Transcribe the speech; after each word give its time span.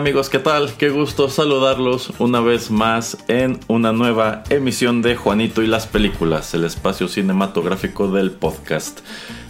Amigos, 0.00 0.30
¿qué 0.30 0.38
tal? 0.38 0.72
Qué 0.78 0.88
gusto 0.88 1.28
saludarlos 1.28 2.14
una 2.18 2.40
vez 2.40 2.70
más 2.70 3.18
en 3.28 3.60
una 3.68 3.92
nueva 3.92 4.44
emisión 4.48 5.02
de 5.02 5.14
Juanito 5.14 5.60
y 5.62 5.66
las 5.66 5.86
películas, 5.86 6.54
el 6.54 6.64
espacio 6.64 7.06
cinematográfico 7.06 8.10
del 8.10 8.30
podcast. 8.30 9.00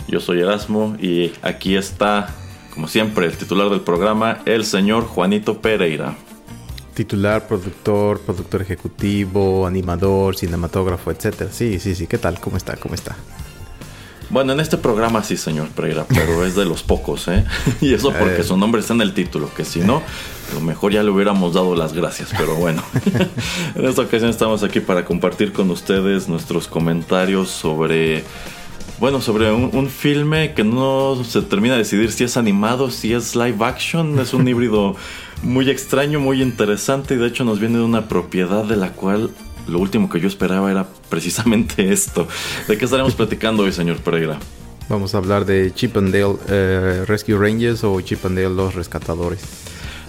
Yo 0.09 0.19
soy 0.19 0.41
Erasmo 0.41 0.97
y 1.01 1.31
aquí 1.43 1.77
está, 1.77 2.34
como 2.75 2.89
siempre, 2.89 3.27
el 3.27 3.37
titular 3.37 3.71
del 3.71 3.83
programa, 3.83 4.41
el 4.45 4.65
señor 4.65 5.05
Juanito 5.05 5.61
Pereira. 5.61 6.17
Titular, 6.95 7.47
productor, 7.47 8.19
productor 8.19 8.62
ejecutivo, 8.62 9.69
animador, 9.69 10.37
cinematógrafo, 10.37 11.12
etcétera. 11.12 11.53
Sí, 11.53 11.78
sí, 11.78 11.95
sí. 11.95 12.09
¿Qué 12.09 12.19
tal? 12.19 12.41
¿Cómo 12.41 12.56
está? 12.56 12.75
¿Cómo 12.75 12.97
está? 12.97 13.15
Bueno, 14.31 14.53
en 14.53 14.61
este 14.61 14.78
programa 14.78 15.25
sí, 15.25 15.36
señor 15.36 15.69
Pereira, 15.70 16.06
pero 16.09 16.45
es 16.45 16.55
de 16.55 16.64
los 16.64 16.84
pocos, 16.84 17.27
¿eh? 17.27 17.45
Y 17.81 17.95
eso 17.95 18.12
porque 18.12 18.42
eh. 18.42 18.45
su 18.45 18.56
nombre 18.56 18.81
está 18.81 18.95
en 18.95 19.00
el 19.00 19.12
título, 19.12 19.53
que 19.53 19.64
si 19.64 19.81
no, 19.81 20.03
a 20.50 20.55
lo 20.55 20.61
mejor 20.61 20.92
ya 20.92 21.03
le 21.03 21.11
hubiéramos 21.11 21.55
dado 21.55 21.75
las 21.75 21.92
gracias, 21.92 22.31
pero 22.39 22.55
bueno. 22.55 22.83
en 23.75 23.84
esta 23.84 24.03
ocasión 24.03 24.31
estamos 24.31 24.62
aquí 24.62 24.78
para 24.78 25.05
compartir 25.05 25.53
con 25.53 25.69
ustedes 25.70 26.28
nuestros 26.28 26.69
comentarios 26.69 27.50
sobre, 27.50 28.22
bueno, 29.00 29.20
sobre 29.20 29.50
un, 29.50 29.70
un 29.72 29.89
filme 29.89 30.55
que 30.55 30.62
no 30.62 31.20
se 31.25 31.42
termina 31.42 31.75
de 31.75 31.81
decidir 31.81 32.12
si 32.12 32.22
es 32.22 32.37
animado, 32.37 32.92
si 32.92 33.12
es 33.12 33.34
live 33.34 33.65
action, 33.65 34.20
es 34.20 34.33
un 34.33 34.47
híbrido 34.48 34.94
muy 35.42 35.69
extraño, 35.70 36.20
muy 36.20 36.41
interesante 36.41 37.15
y 37.15 37.17
de 37.17 37.27
hecho 37.27 37.44
nos 37.44 37.59
viene 37.59 37.78
de 37.78 37.84
una 37.84 38.06
propiedad 38.06 38.65
de 38.65 38.77
la 38.77 38.92
cual 38.92 39.31
lo 39.66 39.78
último 39.78 40.08
que 40.08 40.20
yo 40.20 40.28
esperaba 40.28 40.70
era 40.70 40.86
precisamente 41.08 41.92
esto. 41.92 42.27
¿De 42.69 42.78
qué 42.78 42.84
estaremos 42.84 43.14
platicando 43.14 43.64
hoy, 43.64 43.72
señor 43.72 43.98
Pereira? 43.98 44.39
Vamos 44.89 45.14
a 45.14 45.19
hablar 45.19 45.44
de 45.44 45.72
Chip 45.72 45.97
and 45.97 46.12
Dale 46.12 46.36
eh, 46.48 47.05
Rescue 47.06 47.39
Rangers 47.39 47.84
o 47.84 48.00
Chip 48.00 48.25
and 48.27 48.36
Dale 48.36 48.55
Los 48.55 48.75
Rescatadores. 48.75 49.41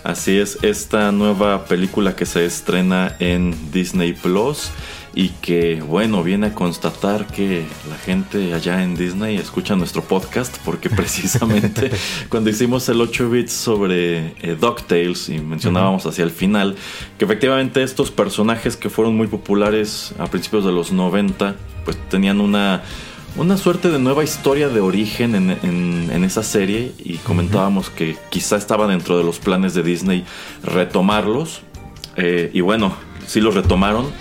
Así 0.04 0.40
es, 0.40 0.58
esta 0.64 1.12
nueva 1.12 1.66
película 1.66 2.16
que 2.16 2.26
se 2.26 2.44
estrena 2.46 3.16
en 3.20 3.56
Disney 3.72 4.14
Plus 4.14 4.72
y 5.14 5.30
que 5.30 5.82
bueno, 5.82 6.24
viene 6.24 6.48
a 6.48 6.54
constatar 6.56 7.28
que 7.28 7.66
la 7.90 7.98
gente 7.98 8.54
allá 8.54 8.82
en 8.84 8.96
Disney 8.96 9.38
escucha 9.38 9.76
nuestro 9.76 10.04
podcast 10.04 10.58
porque 10.64 10.90
precisamente 11.02 11.92
cuando 12.30 12.50
hicimos 12.50 12.88
el 12.90 13.02
8 13.02 13.30
bits 13.30 13.52
sobre 13.52 14.34
eh, 14.42 14.56
DuckTales 14.60 15.30
y 15.30 15.40
mencionábamos 15.40 16.06
hacia 16.06 16.24
el 16.24 16.32
final 16.32 16.76
que 17.18 17.26
efectivamente 17.26 17.84
estos 17.84 18.12
personajes 18.12 18.78
que 18.78 18.90
fueron 18.90 19.18
muy 19.18 19.28
populares 19.28 20.14
a 20.18 20.28
principios 20.28 20.66
de 20.66 20.72
los 20.72 20.92
90 20.92 21.56
pues 21.84 21.98
tenían 22.10 22.40
una 22.40 22.84
una 23.38 23.58
suerte 23.58 23.90
de 23.90 24.00
nueva 24.00 24.24
historia 24.24 24.68
de 24.68 24.82
origen 24.82 25.36
en, 25.36 26.24
esa 26.24 26.44
serie 26.44 26.92
y 27.00 27.16
comentábamos 27.18 27.90
que 27.90 28.18
quizá 28.30 28.58
estaba 28.58 28.88
dentro 28.88 29.18
de 29.18 29.24
los 29.24 29.40
planes 29.40 29.74
de 29.74 29.84
Disney 29.84 30.26
retomarlos. 30.64 31.62
Eh, 32.16 32.52
y 32.54 32.62
bueno, 32.62 32.94
sí 33.26 33.42
los 33.42 33.56
retomaron, 33.56 34.12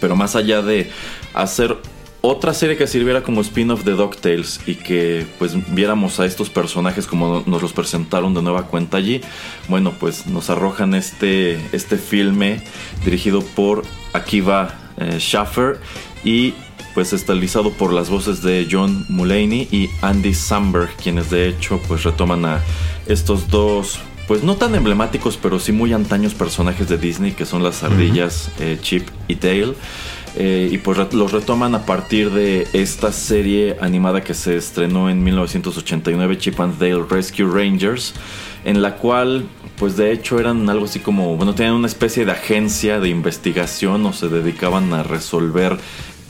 pero 0.00 0.16
más 0.16 0.36
allá 0.36 0.62
de 0.62 0.90
hacer 1.34 1.76
otra 2.20 2.52
serie 2.52 2.76
que 2.76 2.86
sirviera 2.86 3.22
como 3.22 3.40
spin-off 3.40 3.84
de 3.84 3.92
DuckTales 3.92 4.60
y 4.66 4.74
que 4.74 5.26
pues 5.38 5.54
viéramos 5.72 6.18
a 6.18 6.26
estos 6.26 6.50
personajes 6.50 7.06
como 7.06 7.44
nos 7.46 7.62
los 7.62 7.72
presentaron 7.72 8.34
de 8.34 8.42
nueva 8.42 8.66
cuenta 8.66 8.96
allí, 8.96 9.20
bueno 9.68 9.92
pues 9.98 10.26
nos 10.26 10.50
arrojan 10.50 10.94
este, 10.94 11.60
este 11.72 11.96
filme 11.96 12.60
dirigido 13.04 13.42
por 13.42 13.84
Akiva 14.12 14.74
eh, 14.96 15.18
Schaffer 15.20 15.80
y 16.24 16.54
pues 16.94 17.12
estalizado 17.12 17.70
por 17.70 17.92
las 17.92 18.10
voces 18.10 18.42
de 18.42 18.66
John 18.68 19.06
Mulaney 19.08 19.68
y 19.70 19.88
Andy 20.02 20.34
Samberg, 20.34 20.90
quienes 20.96 21.30
de 21.30 21.48
hecho 21.48 21.80
pues 21.86 22.02
retoman 22.02 22.44
a 22.44 22.60
estos 23.06 23.48
dos 23.48 24.00
pues 24.28 24.42
no 24.42 24.56
tan 24.56 24.74
emblemáticos, 24.74 25.38
pero 25.38 25.58
sí 25.58 25.72
muy 25.72 25.94
antaños 25.94 26.34
personajes 26.34 26.86
de 26.86 26.98
Disney, 26.98 27.32
que 27.32 27.46
son 27.46 27.62
las 27.62 27.82
ardillas 27.82 28.50
eh, 28.60 28.78
Chip 28.80 29.08
y 29.26 29.34
Dale. 29.36 29.74
Eh, 30.36 30.68
y 30.70 30.78
pues 30.78 30.98
los 31.14 31.32
retoman 31.32 31.74
a 31.74 31.86
partir 31.86 32.30
de 32.30 32.68
esta 32.74 33.10
serie 33.10 33.76
animada 33.80 34.22
que 34.22 34.34
se 34.34 34.56
estrenó 34.56 35.08
en 35.08 35.24
1989, 35.24 36.38
Chip 36.38 36.60
and 36.60 36.78
Dale 36.78 37.04
Rescue 37.08 37.46
Rangers, 37.50 38.12
en 38.64 38.82
la 38.82 38.96
cual 38.96 39.46
pues 39.78 39.96
de 39.96 40.12
hecho 40.12 40.38
eran 40.38 40.68
algo 40.68 40.84
así 40.84 41.00
como, 41.00 41.36
bueno, 41.36 41.54
tenían 41.54 41.74
una 41.74 41.86
especie 41.86 42.26
de 42.26 42.32
agencia 42.32 43.00
de 43.00 43.08
investigación 43.08 44.04
o 44.04 44.12
se 44.12 44.28
dedicaban 44.28 44.92
a 44.92 45.02
resolver 45.02 45.78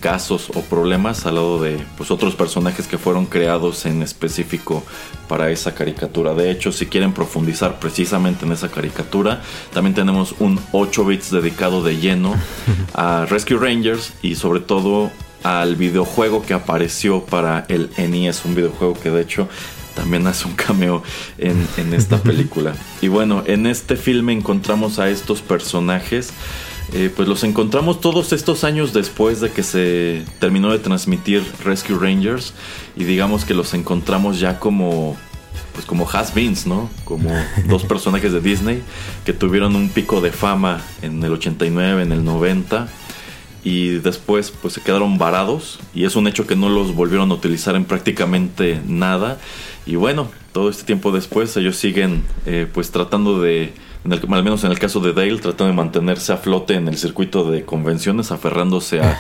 casos 0.01 0.51
o 0.55 0.63
problemas 0.63 1.27
al 1.27 1.37
lado 1.37 1.61
de 1.61 1.79
pues, 1.97 2.11
otros 2.11 2.35
personajes 2.35 2.87
que 2.87 2.99
fueron 2.99 3.27
creados 3.27 3.87
en 3.87 4.03
específico 4.03 4.83
para 5.29 5.51
esa 5.51 5.75
caricatura. 5.75 6.35
De 6.35 6.51
hecho, 6.51 6.73
si 6.73 6.87
quieren 6.87 7.13
profundizar 7.13 7.79
precisamente 7.79 8.47
en 8.47 8.53
esa 8.53 8.69
caricatura, 8.71 9.43
también 9.73 9.95
tenemos 9.95 10.35
un 10.39 10.61
8 10.73 11.05
bits 11.05 11.31
dedicado 11.31 11.83
de 11.83 11.99
lleno 11.99 12.35
a 12.95 13.27
Rescue 13.31 13.59
Rangers 13.59 14.13
y 14.23 14.37
sobre 14.37 14.61
todo 14.61 15.11
al 15.43 15.77
videojuego 15.77 16.43
que 16.43 16.55
apareció 16.55 17.25
para 17.25 17.65
el 17.69 17.91
NES, 17.97 18.45
un 18.45 18.55
videojuego 18.55 18.95
que 18.95 19.11
de 19.11 19.23
hecho 19.23 19.49
también 19.95 20.27
hace 20.27 20.47
un 20.47 20.55
cameo 20.55 21.03
en, 21.39 21.67
en 21.77 21.93
esta 21.93 22.19
película. 22.23 22.75
Y 23.01 23.09
bueno, 23.09 23.43
en 23.47 23.67
este 23.67 23.97
filme 23.97 24.33
encontramos 24.33 24.99
a 24.99 25.09
estos 25.11 25.43
personajes 25.43 26.33
eh, 26.95 27.13
pues 27.15 27.29
los 27.29 27.45
encontramos 27.45 28.01
todos 28.01 28.33
estos 28.33 28.65
años 28.65 28.95
después 28.95 29.41
de 29.41 29.51
que 29.51 29.63
se 29.63 30.25
terminó 30.39 30.73
de 30.73 30.79
transmitir 30.79 31.45
Rescue 31.63 31.99
Rangers 31.99 32.55
y 32.97 33.05
digamos 33.05 33.45
que 33.45 33.53
los 33.53 33.75
encontramos 33.75 34.41
ya 34.41 34.59
como 34.59 35.17
pues 35.75 35.87
como 35.87 36.09
has-beens, 36.09 36.67
¿no? 36.67 36.89
Como 37.05 37.31
dos 37.69 37.85
personajes 37.85 38.33
de 38.33 38.41
Disney 38.41 38.83
que 39.25 39.33
tuvieron 39.33 39.77
un 39.77 39.91
pico 39.91 40.21
de 40.21 40.33
fama 40.33 40.81
en 41.03 41.23
el 41.23 41.33
89, 41.33 42.03
en 42.03 42.13
el 42.13 42.25
90 42.25 42.89
y 43.65 43.91
después 43.99 44.51
pues 44.51 44.75
se 44.75 44.81
quedaron 44.81 45.19
varados 45.19 45.79
y 45.95 46.05
es 46.05 46.17
un 46.17 46.27
hecho 46.27 46.47
que 46.47 46.57
no 46.57 46.71
los 46.71 46.95
volvieron 46.95 47.31
a 47.31 47.35
utilizar 47.35 47.77
en 47.77 47.85
prácticamente 47.85 48.81
nada 48.87 49.39
y 49.85 49.97
bueno, 49.97 50.31
todo 50.53 50.71
este 50.71 50.85
tiempo 50.85 51.13
después 51.13 51.55
ellos 51.57 51.77
siguen 51.77 52.23
eh, 52.47 52.67
pues 52.73 52.91
tratando 52.91 53.41
de 53.41 53.75
al 54.05 54.45
menos 54.45 54.65
en 54.65 54.71
el 54.71 54.79
caso 54.79 55.01
de 55.01 55.13
Dale, 55.13 55.37
tratando 55.39 55.67
de 55.67 55.73
mantenerse 55.73 56.33
a 56.33 56.37
flote 56.37 56.75
en 56.75 56.89
el 56.89 56.97
circuito 56.97 57.51
de 57.51 57.65
convenciones, 57.65 58.31
aferrándose 58.31 59.01
a, 59.01 59.19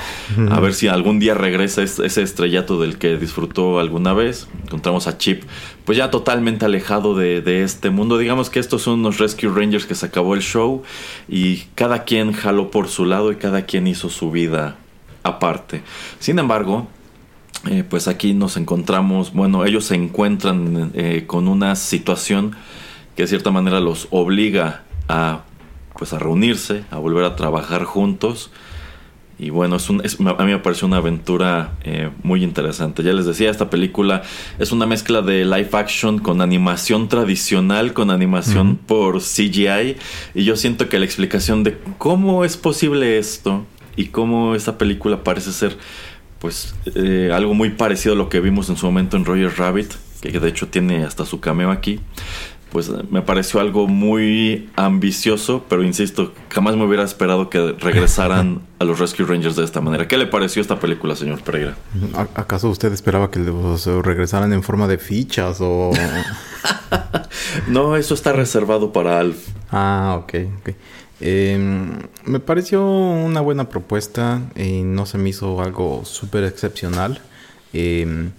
a 0.51 0.61
ver 0.61 0.75
si 0.75 0.89
algún 0.89 1.19
día 1.19 1.35
regresa 1.35 1.83
ese 1.83 2.23
estrellato 2.23 2.81
del 2.81 2.99
que 2.99 3.17
disfrutó 3.17 3.79
alguna 3.81 4.13
vez. 4.15 4.49
Encontramos 4.65 5.07
a 5.07 5.19
Chip, 5.19 5.43
pues 5.85 5.99
ya 5.99 6.11
totalmente 6.11 6.65
alejado 6.65 7.15
de, 7.15 7.43
de 7.43 7.65
este 7.65 7.91
mundo. 7.91 8.19
Digamos 8.19 8.51
que 8.51 8.61
estos 8.61 8.83
son 8.83 9.01
unos 9.01 9.19
Rescue 9.19 9.51
Rangers 9.51 9.87
que 9.87 9.95
se 9.95 10.07
acabó 10.07 10.35
el 10.35 10.43
show 10.43 10.83
y 11.29 11.65
cada 11.75 12.05
quien 12.05 12.33
jaló 12.33 12.71
por 12.71 12.89
su 12.89 13.05
lado 13.05 13.33
y 13.33 13.37
cada 13.37 13.63
quien 13.63 13.87
hizo 13.87 14.09
su 14.09 14.31
vida 14.31 14.77
aparte. 15.23 15.83
Sin 16.19 16.39
embargo, 16.39 16.89
eh, 17.69 17.85
pues 17.89 18.09
aquí 18.09 18.35
nos 18.35 18.57
encontramos, 18.57 19.33
bueno, 19.33 19.65
ellos 19.65 19.85
se 19.85 19.97
encuentran 19.97 20.93
eh, 20.95 21.25
con 21.27 21.49
una 21.49 21.75
situación 21.75 22.55
que 23.19 23.25
de 23.25 23.27
cierta 23.31 23.51
manera 23.51 23.81
los 23.81 24.07
obliga 24.13 24.85
a 25.09 25.41
pues 25.99 26.13
a 26.13 26.21
reunirse, 26.21 26.85
a 26.93 26.99
volver 26.99 27.25
a 27.25 27.35
trabajar 27.35 27.83
juntos 27.83 28.53
y 29.41 29.51
bueno, 29.51 29.75
es 29.75 29.91
un, 29.91 30.01
a 30.01 30.45
mí 30.45 30.53
me 30.53 30.59
pareció 30.61 30.87
una 30.87 30.99
aventura 30.99 31.73
eh, 31.83 32.11
muy 32.23 32.45
interesante. 32.45 33.03
Ya 33.03 33.13
les 33.13 33.27
decía, 33.27 33.51
esta 33.51 33.71
película 33.71 34.23
es 34.61 34.71
una 34.71 34.87
mezcla 34.87 35.21
de 35.21 35.45
live 35.45 35.71
action 35.73 36.21
con 36.21 36.41
animación 36.41 37.09
tradicional, 37.09 37.93
con 37.93 38.13
animación 38.13 38.77
por 38.77 39.21
CGI. 39.21 39.97
Y 40.37 40.45
yo 40.45 40.55
siento 40.55 40.89
que 40.89 41.01
la 41.01 41.05
explicación 41.05 41.65
de 41.65 41.77
cómo 41.99 42.45
es 42.45 42.57
posible 42.57 43.19
esto 43.19 43.67
y 43.97 44.07
cómo 44.07 44.55
esta 44.55 44.79
película 44.79 45.25
parece 45.25 45.51
ser 45.51 45.77
pues 46.39 46.77
eh, 46.95 47.33
algo 47.35 47.53
muy 47.53 47.71
parecido 47.71 48.15
a 48.15 48.17
lo 48.17 48.29
que 48.29 48.39
vimos 48.39 48.69
en 48.71 48.77
su 48.77 48.87
momento 48.87 49.17
en 49.17 49.25
Roger 49.25 49.53
Rabbit, 49.57 49.93
que 50.21 50.39
de 50.39 50.49
hecho 50.49 50.69
tiene 50.69 51.05
hasta 51.05 51.25
su 51.25 51.41
cameo 51.41 51.73
aquí, 51.73 51.99
pues 52.71 52.91
me 53.11 53.23
pareció 53.23 53.61
algo 53.61 53.87
muy 53.87 54.69
ambicioso, 54.77 55.65
pero 55.69 55.83
insisto, 55.83 56.33
jamás 56.51 56.77
me 56.77 56.85
hubiera 56.85 57.03
esperado 57.03 57.49
que 57.49 57.73
regresaran 57.73 58.63
a 58.79 58.85
los 58.85 58.99
Rescue 58.99 59.25
Rangers 59.27 59.57
de 59.57 59.65
esta 59.65 59.81
manera. 59.81 60.07
¿Qué 60.07 60.19
le 60.19 60.27
pareció 60.27 60.61
esta 60.61 60.79
película, 60.79 61.17
señor 61.17 61.41
Pereira? 61.43 61.77
¿Acaso 62.35 62.69
usted 62.69 62.93
esperaba 62.93 63.31
que 63.31 63.41
los 63.41 63.87
regresaran 63.87 64.53
en 64.53 64.63
forma 64.63 64.87
de 64.87 64.99
fichas 64.99 65.59
o...? 65.61 65.93
no, 67.69 67.97
eso 67.97 68.15
está 68.15 68.33
reservado 68.33 68.93
para 68.93 69.19
Alf. 69.19 69.49
Ah, 69.71 70.19
ok, 70.23 70.35
ok. 70.61 70.75
Em, 71.21 71.99
me 72.25 72.39
pareció 72.39 72.87
una 72.87 73.41
buena 73.41 73.69
propuesta 73.69 74.43
y 74.55 74.83
no 74.83 75.07
se 75.07 75.19
me 75.19 75.31
hizo 75.31 75.61
algo 75.63 76.05
súper 76.05 76.45
excepcional. 76.45 77.21
Eh, 77.73 78.31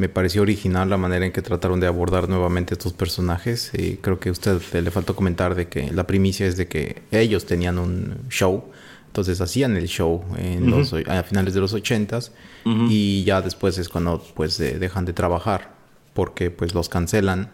me 0.00 0.08
pareció 0.08 0.40
original 0.40 0.88
la 0.88 0.96
manera 0.96 1.26
en 1.26 1.32
que 1.32 1.42
trataron 1.42 1.78
de 1.78 1.86
abordar 1.86 2.26
nuevamente 2.26 2.72
estos 2.72 2.94
personajes. 2.94 3.70
Y 3.74 3.96
creo 3.96 4.18
que 4.18 4.30
a 4.30 4.32
usted 4.32 4.58
le 4.72 4.90
faltó 4.90 5.14
comentar 5.14 5.54
de 5.54 5.68
que 5.68 5.92
la 5.92 6.06
primicia 6.06 6.46
es 6.46 6.56
de 6.56 6.68
que 6.68 7.02
ellos 7.10 7.44
tenían 7.44 7.78
un 7.78 8.16
show. 8.30 8.64
Entonces 9.08 9.42
hacían 9.42 9.76
el 9.76 9.88
show 9.88 10.24
en 10.38 10.70
los, 10.70 10.94
a 10.94 11.22
finales 11.24 11.52
de 11.52 11.60
los 11.60 11.74
ochentas 11.74 12.32
y 12.64 13.24
ya 13.24 13.42
después 13.42 13.76
es 13.76 13.88
cuando 13.88 14.24
pues 14.34 14.56
dejan 14.56 15.04
de 15.04 15.12
trabajar 15.12 15.74
porque 16.14 16.50
pues 16.50 16.74
los 16.74 16.88
cancelan. 16.88 17.50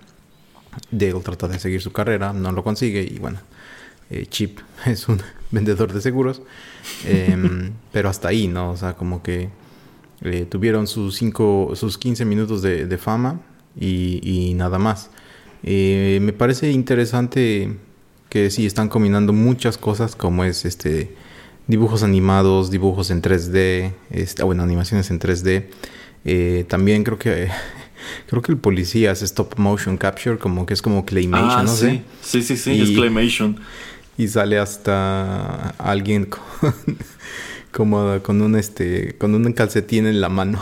Dale 0.91 1.15
trata 1.15 1.49
de 1.49 1.59
seguir 1.59 1.81
su 1.81 1.93
carrera, 1.93 2.33
no 2.33 2.53
lo 2.53 2.63
consigue 2.63 3.03
y 3.03 3.19
bueno, 3.19 3.41
eh, 4.11 4.27
Chip 4.27 4.61
es 4.87 5.09
un 5.09 5.21
vendedor 5.51 5.93
de 5.93 6.01
seguros, 6.01 6.43
em, 7.07 7.73
pero 7.91 8.09
hasta 8.09 8.29
ahí, 8.29 8.47
¿no? 8.47 8.71
O 8.71 8.77
sea, 8.77 8.93
como 8.93 9.23
que 9.23 9.49
eh, 10.23 10.47
tuvieron 10.49 10.87
sus, 10.87 11.17
cinco, 11.17 11.73
sus 11.75 11.99
15 11.99 12.25
minutos 12.25 12.63
de, 12.63 12.99
fama 12.99 13.41
y, 13.79 14.55
nada 14.55 14.79
más. 14.79 15.11
Eh, 15.63 16.19
me 16.23 16.33
parece 16.33 16.71
interesante 16.71 17.77
que 18.29 18.51
sí 18.51 18.67
están 18.67 18.89
combinando 18.89 19.33
muchas 19.33 19.79
cosas 19.79 20.17
como 20.17 20.45
es 20.45 20.65
este 20.65 21.15
dibujos 21.67 22.03
animados, 22.03 22.71
dibujos 22.71 23.11
en 23.11 23.23
3D, 23.23 23.93
este, 24.11 24.43
bueno, 24.43 24.63
animaciones 24.63 25.11
en 25.11 25.19
3D. 25.19 25.67
Eh, 26.25 26.65
también 26.69 27.05
creo 27.05 27.19
que 27.19 27.49
creo 28.29 28.43
que 28.43 28.53
el 28.53 28.59
policía 28.59 29.13
hace 29.13 29.25
stop 29.25 29.59
motion 29.59 29.97
capture, 29.97 30.39
como 30.39 30.67
que 30.67 30.75
es 30.75 30.83
como 30.83 31.05
claymation, 31.05 31.51
ah, 31.51 31.63
no 31.63 31.75
sí. 31.75 31.81
sé. 31.87 32.03
Sí, 32.23 32.43
sí, 32.43 32.57
sí, 32.57 32.81
es 32.81 32.91
claymation. 32.91 33.59
Y 34.19 34.29
sale 34.29 34.59
hasta 34.59 35.71
alguien 35.79 36.27
con, 36.27 36.43
como 37.77 38.23
con 38.23 38.41
un 38.41 38.57
este 38.57 39.17
con 39.19 39.35
un 39.35 39.53
calcetín 39.53 40.07
en 40.07 40.23
la 40.23 40.31
mano. 40.31 40.59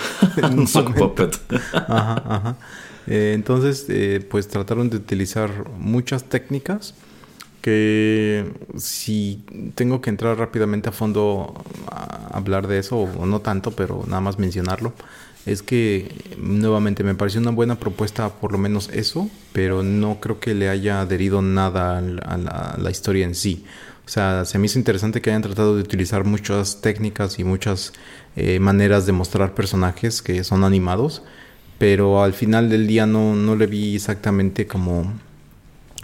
Un 0.50 0.66
sock 0.66 0.94
puppet. 0.94 1.38
Ajá, 1.74 2.22
ajá. 2.26 2.56
Eh, 3.06 3.32
entonces 3.34 3.84
eh, 3.90 4.26
pues 4.30 4.48
trataron 4.48 4.88
de 4.88 4.96
utilizar 4.96 5.50
muchas 5.78 6.24
técnicas 6.24 6.94
que 7.60 8.46
si 8.78 9.44
tengo 9.74 10.00
que 10.00 10.08
entrar 10.08 10.38
rápidamente 10.38 10.88
a 10.88 10.92
fondo 10.92 11.62
a 11.90 12.30
hablar 12.32 12.66
de 12.66 12.78
eso 12.78 12.96
o 12.96 13.26
no 13.26 13.40
tanto 13.40 13.72
pero 13.72 14.04
nada 14.06 14.22
más 14.22 14.38
mencionarlo 14.38 14.94
es 15.44 15.62
que 15.62 16.14
nuevamente 16.38 17.04
me 17.04 17.14
pareció 17.14 17.40
una 17.40 17.50
buena 17.50 17.74
propuesta 17.78 18.30
por 18.30 18.52
lo 18.52 18.58
menos 18.58 18.88
eso 18.88 19.28
pero 19.52 19.82
no 19.82 20.18
creo 20.20 20.40
que 20.40 20.54
le 20.54 20.70
haya 20.70 21.00
adherido 21.02 21.42
nada 21.42 21.98
a 21.98 22.78
la 22.78 22.90
historia 22.90 23.26
en 23.26 23.34
sí 23.34 23.64
o 24.06 24.08
sea, 24.08 24.44
se 24.44 24.58
me 24.58 24.66
hizo 24.66 24.78
interesante 24.78 25.22
que 25.22 25.30
hayan 25.30 25.42
tratado 25.42 25.76
de 25.76 25.82
utilizar 25.82 26.24
muchas 26.24 26.82
técnicas 26.82 27.38
y 27.38 27.44
muchas 27.44 27.92
eh, 28.36 28.60
maneras 28.60 29.06
de 29.06 29.12
mostrar 29.12 29.54
personajes 29.54 30.20
que 30.20 30.44
son 30.44 30.62
animados, 30.62 31.22
pero 31.78 32.22
al 32.22 32.34
final 32.34 32.68
del 32.68 32.86
día 32.86 33.06
no, 33.06 33.34
no 33.34 33.56
le 33.56 33.66
vi 33.66 33.94
exactamente 33.94 34.66
como 34.66 35.14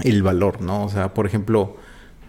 el 0.02 0.22
valor, 0.22 0.62
¿no? 0.62 0.84
O 0.84 0.88
sea, 0.88 1.12
por 1.12 1.26
ejemplo, 1.26 1.76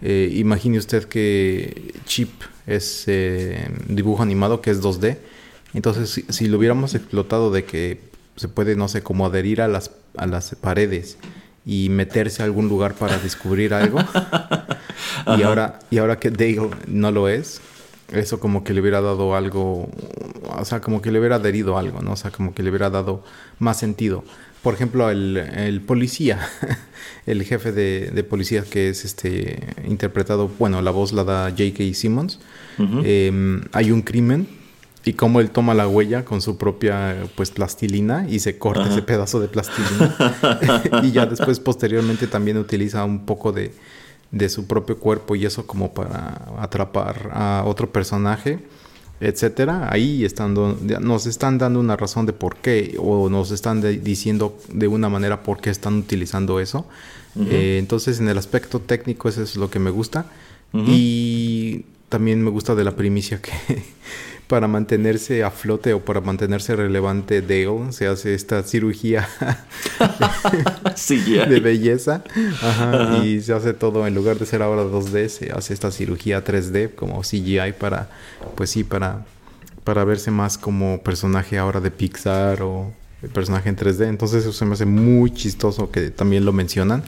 eh, 0.02 0.30
imagine 0.34 0.76
usted 0.76 1.04
que 1.04 1.94
Chip 2.04 2.30
es 2.66 3.04
eh, 3.06 3.68
dibujo 3.88 4.22
animado 4.22 4.60
que 4.60 4.70
es 4.70 4.82
2D, 4.82 5.16
entonces 5.72 6.24
si, 6.28 6.48
lo 6.48 6.58
hubiéramos 6.58 6.94
explotado 6.94 7.50
de 7.50 7.64
que 7.64 8.00
se 8.36 8.48
puede, 8.48 8.76
no 8.76 8.88
sé, 8.88 9.02
como 9.02 9.24
adherir 9.24 9.62
a 9.62 9.68
las, 9.68 9.90
a 10.18 10.26
las 10.26 10.54
paredes 10.56 11.16
y 11.64 11.88
meterse 11.88 12.42
a 12.42 12.44
algún 12.44 12.68
lugar 12.68 12.94
para 12.94 13.18
descubrir 13.18 13.74
algo. 13.74 13.98
y 15.38 15.42
ahora, 15.42 15.78
y 15.90 15.98
ahora 15.98 16.18
que 16.18 16.30
Dale 16.30 16.70
no 16.86 17.10
lo 17.10 17.28
es, 17.28 17.60
eso 18.12 18.40
como 18.40 18.64
que 18.64 18.74
le 18.74 18.80
hubiera 18.80 19.00
dado 19.00 19.34
algo, 19.34 19.90
o 20.44 20.64
sea, 20.64 20.80
como 20.80 21.00
que 21.00 21.10
le 21.10 21.18
hubiera 21.18 21.36
adherido 21.36 21.78
algo, 21.78 22.02
¿no? 22.02 22.12
O 22.12 22.16
sea, 22.16 22.30
como 22.30 22.54
que 22.54 22.62
le 22.62 22.70
hubiera 22.70 22.90
dado 22.90 23.24
más 23.58 23.78
sentido. 23.78 24.24
Por 24.62 24.74
ejemplo, 24.74 25.10
el, 25.10 25.82
policía, 25.86 26.38
el 27.26 27.42
jefe 27.42 27.72
de, 27.72 28.24
policía 28.24 28.62
que 28.62 28.90
es 28.90 29.04
este 29.04 29.74
interpretado, 29.88 30.48
bueno, 30.58 30.82
la 30.82 30.92
voz 30.92 31.12
la 31.12 31.24
da 31.24 31.50
J.K. 31.50 31.94
Simmons. 31.94 32.38
Em, 32.78 33.62
hay 33.72 33.90
un 33.90 34.02
crimen 34.02 34.46
y 35.04 35.14
cómo 35.14 35.40
él 35.40 35.50
toma 35.50 35.74
la 35.74 35.88
huella 35.88 36.24
con 36.24 36.40
su 36.40 36.56
propia 36.56 37.16
pues 37.34 37.50
plastilina 37.50 38.26
y 38.28 38.38
se 38.38 38.58
corta 38.58 38.88
ese 38.88 39.02
pedazo 39.02 39.40
de 39.40 39.48
plastilina. 39.48 40.16
Y 41.02 41.12
ya 41.12 41.26
después 41.26 41.58
posteriormente 41.60 42.26
también 42.26 42.56
utiliza 42.56 43.04
un 43.04 43.26
poco 43.26 43.52
de, 43.52 43.72
de, 44.30 44.48
su 44.48 44.66
propio 44.66 44.98
cuerpo 44.98 45.34
y 45.34 45.44
eso 45.44 45.66
como 45.66 45.92
para 45.92 46.40
atrapar 46.58 47.30
a 47.32 47.64
otro 47.66 47.90
personaje 47.90 48.60
etcétera. 49.22 49.88
Ahí 49.90 50.24
estando 50.24 50.76
nos 51.00 51.26
están 51.26 51.56
dando 51.56 51.78
una 51.78 51.96
razón 51.96 52.26
de 52.26 52.32
por 52.32 52.56
qué 52.56 52.96
o 52.98 53.30
nos 53.30 53.52
están 53.52 53.80
diciendo 54.02 54.58
de 54.68 54.88
una 54.88 55.08
manera 55.08 55.44
por 55.44 55.60
qué 55.60 55.70
están 55.70 55.98
utilizando 55.98 56.58
eso. 56.58 56.86
Eh, 57.38 57.76
entonces 57.78 58.20
en 58.20 58.28
el 58.28 58.36
aspecto 58.36 58.80
técnico 58.80 59.28
eso 59.28 59.42
es 59.42 59.56
lo 59.56 59.70
que 59.70 59.78
me 59.78 59.90
gusta. 59.90 60.26
Y 60.74 61.84
también 62.12 62.44
me 62.44 62.50
gusta 62.50 62.74
de 62.74 62.84
la 62.84 62.94
primicia 62.94 63.40
que 63.40 63.52
para 64.46 64.68
mantenerse 64.68 65.44
a 65.44 65.50
flote 65.50 65.94
o 65.94 66.04
para 66.04 66.20
mantenerse 66.20 66.76
relevante 66.76 67.40
Dale 67.40 67.90
se 67.90 68.06
hace 68.06 68.34
esta 68.34 68.62
cirugía 68.64 69.26
de 71.48 71.60
belleza. 71.60 72.22
Y 73.24 73.40
se 73.40 73.54
hace 73.54 73.72
todo 73.72 74.06
en 74.06 74.14
lugar 74.14 74.38
de 74.38 74.44
ser 74.44 74.60
ahora 74.60 74.82
2D 74.84 75.28
se 75.28 75.52
hace 75.52 75.72
esta 75.72 75.90
cirugía 75.90 76.44
3D 76.44 76.94
como 76.94 77.22
CGI 77.22 77.72
para 77.80 78.10
pues 78.56 78.68
sí 78.68 78.84
para 78.84 79.24
para 79.82 80.04
verse 80.04 80.30
más 80.30 80.58
como 80.58 81.02
personaje 81.02 81.56
ahora 81.56 81.80
de 81.80 81.90
Pixar 81.90 82.60
o 82.60 82.92
personaje 83.32 83.70
en 83.70 83.76
3D 83.76 84.06
entonces 84.06 84.42
eso 84.42 84.52
se 84.52 84.66
me 84.66 84.74
hace 84.74 84.84
muy 84.84 85.30
chistoso 85.30 85.90
que 85.90 86.10
también 86.10 86.44
lo 86.44 86.52
mencionan 86.52 87.04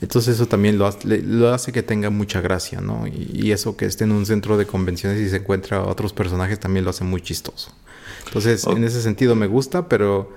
entonces 0.00 0.36
eso 0.36 0.46
también 0.46 0.78
lo 0.78 0.86
hace, 0.86 1.22
lo 1.22 1.52
hace 1.52 1.72
que 1.72 1.82
tenga 1.82 2.10
mucha 2.10 2.40
gracia, 2.40 2.80
¿no? 2.80 3.06
Y, 3.06 3.52
eso 3.52 3.76
que 3.76 3.84
esté 3.84 4.04
en 4.04 4.12
un 4.12 4.26
centro 4.26 4.56
de 4.56 4.66
convenciones 4.66 5.20
y 5.20 5.28
se 5.28 5.36
encuentra 5.36 5.78
a 5.78 5.88
otros 5.88 6.12
personajes 6.12 6.58
también 6.60 6.84
lo 6.84 6.90
hace 6.90 7.04
muy 7.04 7.20
chistoso. 7.20 7.72
Entonces, 8.26 8.64
en 8.66 8.84
ese 8.84 9.02
sentido 9.02 9.34
me 9.34 9.46
gusta, 9.46 9.88
pero 9.88 10.32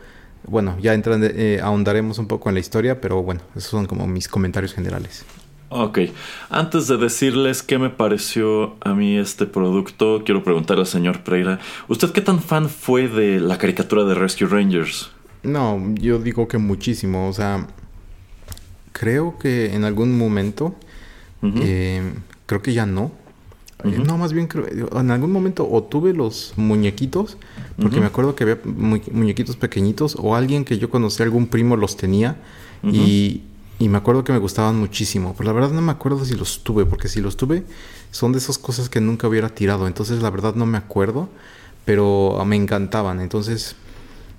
bueno, 0.48 0.76
ya 0.82 0.94
entran, 0.94 1.22
eh, 1.24 1.60
ahondaremos 1.62 2.18
un 2.18 2.28
poco 2.28 2.50
en 2.50 2.56
la 2.56 2.60
historia, 2.60 3.00
pero 3.00 3.22
bueno, 3.22 3.42
esos 3.56 3.70
son 3.70 3.86
como 3.86 4.08
mis 4.08 4.28
comentarios 4.28 4.74
generales. 4.74 5.26
Ok, 5.70 6.00
antes 6.50 6.88
de 6.88 6.98
decirles 6.98 7.64
qué 7.64 7.80
me 7.80 7.90
pareció 7.90 8.76
a 8.82 8.94
mí 8.94 9.18
este 9.18 9.46
producto, 9.46 10.22
quiero 10.24 10.44
preguntarle 10.44 10.82
al 10.82 10.88
señor 10.88 11.24
Preira, 11.24 11.60
¿usted 11.88 12.12
qué 12.12 12.22
tan 12.22 12.42
fan 12.42 12.70
fue 12.70 13.08
de 13.08 13.40
la 13.40 13.58
caricatura 13.58 14.04
de 14.04 14.14
Rescue 14.14 14.48
Rangers? 14.48 15.12
No, 15.42 15.82
yo 15.96 16.20
digo 16.20 16.48
que 16.48 16.60
muchísimo, 16.60 17.28
o 17.28 17.34
sea, 17.34 17.68
creo 18.94 19.38
que 19.38 19.74
en 19.76 19.84
algún 19.84 20.18
momento, 20.18 20.76
eh, 21.44 22.14
creo 22.46 22.62
que 22.62 22.74
ya 22.74 22.86
no. 22.86 23.12
Eh, 23.84 24.02
no, 24.06 24.18
más 24.18 24.32
bien 24.32 24.48
creo, 24.48 24.66
en 24.98 25.12
algún 25.12 25.34
momento 25.34 25.68
o 25.70 25.84
tuve 25.84 26.14
los 26.14 26.54
muñequitos, 26.56 27.38
porque 27.82 28.00
me 28.00 28.06
acuerdo 28.06 28.34
que 28.34 28.44
había 28.44 28.60
muñequitos 28.64 29.58
pequeñitos, 29.58 30.16
o 30.18 30.36
alguien 30.38 30.64
que 30.64 30.78
yo 30.78 30.90
conocí, 30.90 31.22
algún 31.22 31.48
primo 31.48 31.76
los 31.76 31.98
tenía, 31.98 32.38
y, 32.84 33.42
y, 33.80 33.90
me 33.90 33.98
acuerdo 33.98 34.24
que 34.24 34.32
me 34.32 34.40
gustaban 34.40 34.78
muchísimo. 34.78 35.36
Pero 35.38 35.48
la 35.48 35.54
verdad 35.54 35.72
no 35.72 35.82
me 35.82 35.92
acuerdo 35.92 36.24
si 36.24 36.36
los 36.36 36.64
tuve, 36.64 36.86
porque 36.86 37.10
si 37.10 37.20
los 37.20 37.36
tuve, 37.36 37.64
son 38.12 38.32
de 38.32 38.38
esas 38.38 38.58
cosas 38.58 38.90
que 38.90 39.02
nunca 39.02 39.28
hubiera 39.28 39.50
tirado. 39.50 39.88
Entonces 39.88 40.22
la 40.22 40.30
verdad 40.30 40.56
no 40.56 40.66
me 40.66 40.78
acuerdo, 40.78 41.30
pero 41.86 42.42
me 42.46 42.56
encantaban. 42.56 43.20
Entonces 43.22 43.76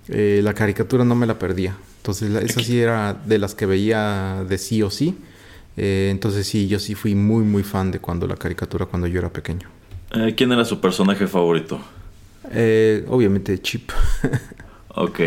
eh, 0.08 0.40
la 0.42 0.54
caricatura 0.54 1.04
no 1.04 1.14
me 1.14 1.26
la 1.26 1.38
perdía. 1.38 1.76
Entonces, 2.04 2.34
esa 2.34 2.60
sí 2.60 2.78
era 2.78 3.14
de 3.14 3.38
las 3.38 3.54
que 3.54 3.64
veía 3.64 4.44
de 4.46 4.58
sí 4.58 4.82
o 4.82 4.90
sí. 4.90 5.16
Eh, 5.78 6.08
entonces, 6.10 6.46
sí, 6.46 6.68
yo 6.68 6.78
sí 6.78 6.94
fui 6.94 7.14
muy, 7.14 7.44
muy 7.44 7.62
fan 7.62 7.90
de 7.90 7.98
cuando 7.98 8.26
la 8.26 8.36
caricatura, 8.36 8.84
cuando 8.84 9.06
yo 9.06 9.20
era 9.20 9.32
pequeño. 9.32 9.70
Eh, 10.12 10.34
¿Quién 10.36 10.52
era 10.52 10.66
su 10.66 10.82
personaje 10.82 11.26
favorito? 11.26 11.80
Eh, 12.50 13.06
obviamente 13.08 13.58
Chip. 13.62 13.90
ok. 14.88 15.18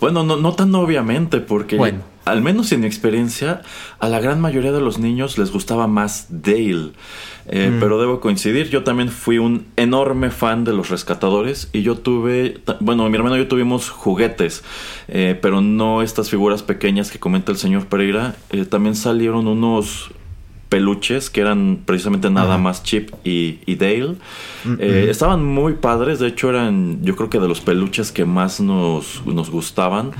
Bueno, 0.00 0.24
no, 0.24 0.36
no 0.36 0.52
tan 0.54 0.74
obviamente, 0.74 1.38
porque 1.38 1.76
Bueno. 1.76 2.13
Al 2.24 2.40
menos 2.40 2.72
en 2.72 2.80
mi 2.80 2.86
experiencia, 2.86 3.62
a 3.98 4.08
la 4.08 4.20
gran 4.20 4.40
mayoría 4.40 4.72
de 4.72 4.80
los 4.80 4.98
niños 4.98 5.38
les 5.38 5.50
gustaba 5.50 5.86
más 5.86 6.26
Dale. 6.30 6.92
Eh, 7.46 7.70
Mm. 7.74 7.80
Pero 7.80 8.00
debo 8.00 8.20
coincidir, 8.20 8.70
yo 8.70 8.84
también 8.84 9.10
fui 9.10 9.38
un 9.38 9.66
enorme 9.76 10.30
fan 10.30 10.64
de 10.64 10.72
los 10.72 10.88
rescatadores 10.88 11.68
y 11.72 11.82
yo 11.82 11.96
tuve, 11.96 12.60
bueno, 12.80 13.08
mi 13.08 13.16
hermano 13.16 13.36
y 13.36 13.40
yo 13.40 13.48
tuvimos 13.48 13.90
juguetes, 13.90 14.62
eh, 15.08 15.38
pero 15.40 15.60
no 15.60 16.02
estas 16.02 16.30
figuras 16.30 16.62
pequeñas 16.62 17.10
que 17.10 17.18
comenta 17.18 17.52
el 17.52 17.58
señor 17.58 17.86
Pereira. 17.86 18.36
Eh, 18.50 18.64
también 18.64 18.94
salieron 18.94 19.46
unos 19.46 20.10
peluches 20.68 21.30
que 21.30 21.40
eran 21.40 21.82
precisamente 21.84 22.30
nada 22.30 22.58
más 22.58 22.82
Chip 22.82 23.10
y, 23.24 23.60
y 23.66 23.76
Dale. 23.76 24.16
Eh, 24.78 25.08
estaban 25.10 25.44
muy 25.44 25.74
padres, 25.74 26.18
de 26.18 26.28
hecho 26.28 26.50
eran 26.50 27.04
yo 27.04 27.16
creo 27.16 27.30
que 27.30 27.38
de 27.38 27.48
los 27.48 27.60
peluches 27.60 28.10
que 28.12 28.24
más 28.24 28.60
nos, 28.60 29.24
nos 29.26 29.50
gustaban, 29.50 30.12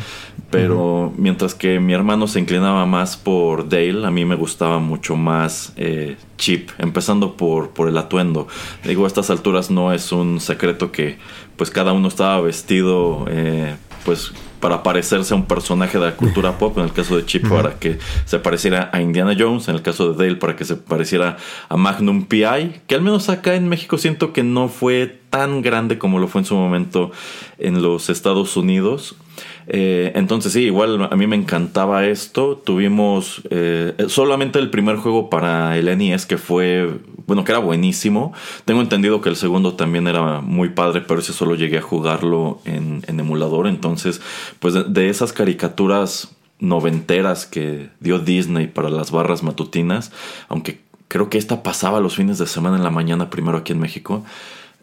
pero 0.51 1.13
mientras 1.17 1.55
que 1.55 1.81
mi 1.81 1.93
hermano 1.93 2.27
se 2.27 2.41
inclinaba 2.41 2.87
más 2.87 3.17
por 3.17 3.69
Dale, 3.69 4.07
a 4.07 4.11
mí 4.11 4.25
me 4.25 4.37
gustaba 4.37 4.79
mucho 4.79 5.17
más 5.17 5.73
eh, 5.77 6.17
Chip, 6.37 6.71
empezando 6.79 7.37
por, 7.37 7.71
por 7.71 7.89
el 7.89 7.97
atuendo. 7.97 8.47
Digo, 8.85 9.05
a 9.05 9.07
estas 9.07 9.31
alturas 9.31 9.71
no 9.71 9.93
es 9.93 10.13
un 10.13 10.41
secreto 10.41 10.93
que 10.93 11.19
pues 11.57 11.71
cada 11.71 11.93
uno 11.93 12.09
estaba 12.09 12.41
vestido 12.41 13.27
eh, 13.29 13.77
pues 14.05 14.33
para 14.61 14.83
parecerse 14.83 15.35
a 15.35 15.37
un 15.37 15.45
personaje 15.45 15.99
de 15.99 16.07
la 16.07 16.17
cultura 16.17 16.57
pop, 16.57 16.79
en 16.79 16.85
el 16.85 16.93
caso 16.93 17.17
de 17.17 17.27
Chip 17.27 17.49
para 17.49 17.79
que 17.79 17.99
se 18.25 18.39
pareciera 18.39 18.89
a 18.93 19.03
Indiana 19.03 19.37
Jones, 19.39 19.69
en 19.69 19.75
el 19.75 19.83
caso 19.83 20.13
de 20.13 20.25
Dale 20.25 20.37
para 20.37 20.57
que 20.57 20.65
se 20.65 20.77
pareciera 20.77 21.37
a 21.69 21.77
Magnum 21.77 22.25
PI, 22.25 22.81
que 22.87 22.95
al 22.95 23.03
menos 23.03 23.29
acá 23.29 23.55
en 23.57 23.69
México 23.69 23.99
siento 23.99 24.33
que 24.33 24.43
no 24.43 24.69
fue 24.69 25.21
tan 25.29 25.61
grande 25.61 25.99
como 25.99 26.19
lo 26.19 26.29
fue 26.29 26.41
en 26.41 26.47
su 26.47 26.55
momento 26.55 27.11
en 27.59 27.83
los 27.83 28.09
Estados 28.09 28.57
Unidos. 28.57 29.17
Eh, 29.67 30.13
entonces 30.15 30.53
sí, 30.53 30.63
igual 30.63 31.09
a 31.11 31.17
mí 31.17 31.27
me 31.27 31.37
encantaba 31.37 32.07
esto. 32.07 32.57
Tuvimos 32.57 33.43
eh, 33.51 33.95
solamente 34.09 34.59
el 34.59 34.71
primer 34.71 34.97
juego 34.97 35.31
para 35.31 35.77
el 35.79 35.97
NES 35.97 36.27
que 36.27 36.39
fue, 36.39 36.99
bueno, 37.27 37.45
que 37.45 37.53
era 37.53 37.59
buenísimo. 37.59 38.33
Tengo 38.65 38.81
entendido 38.81 39.21
que 39.21 39.29
el 39.29 39.37
segundo 39.37 39.75
también 39.75 40.07
era 40.07 40.41
muy 40.41 40.71
padre, 40.71 41.03
pero 41.03 41.21
ese 41.21 41.33
solo 41.33 41.55
llegué 41.55 41.79
a 41.79 41.83
jugarlo 41.83 42.61
en, 42.65 43.03
emulador. 43.07 43.67
Entonces, 43.67 44.21
pues 44.61 44.75
de, 44.93 45.09
esas 45.09 45.33
caricaturas 45.33 46.35
noventeras 46.59 47.47
que 47.47 47.89
dio 48.01 48.19
Disney 48.19 48.67
para 48.67 48.91
las 48.91 49.11
barras 49.11 49.43
matutinas, 49.43 50.13
aunque 50.49 50.81
creo 51.09 51.29
que 51.31 51.39
esta 51.39 51.63
pasaba 51.63 52.01
los 52.01 52.17
fines 52.17 52.39
de 52.39 52.47
semana 52.47 52.77
en 52.77 52.85
la 52.85 52.91
mañana 52.91 53.31
primero 53.31 53.59
aquí 53.59 53.73
en 53.73 53.81
México. 53.81 54.25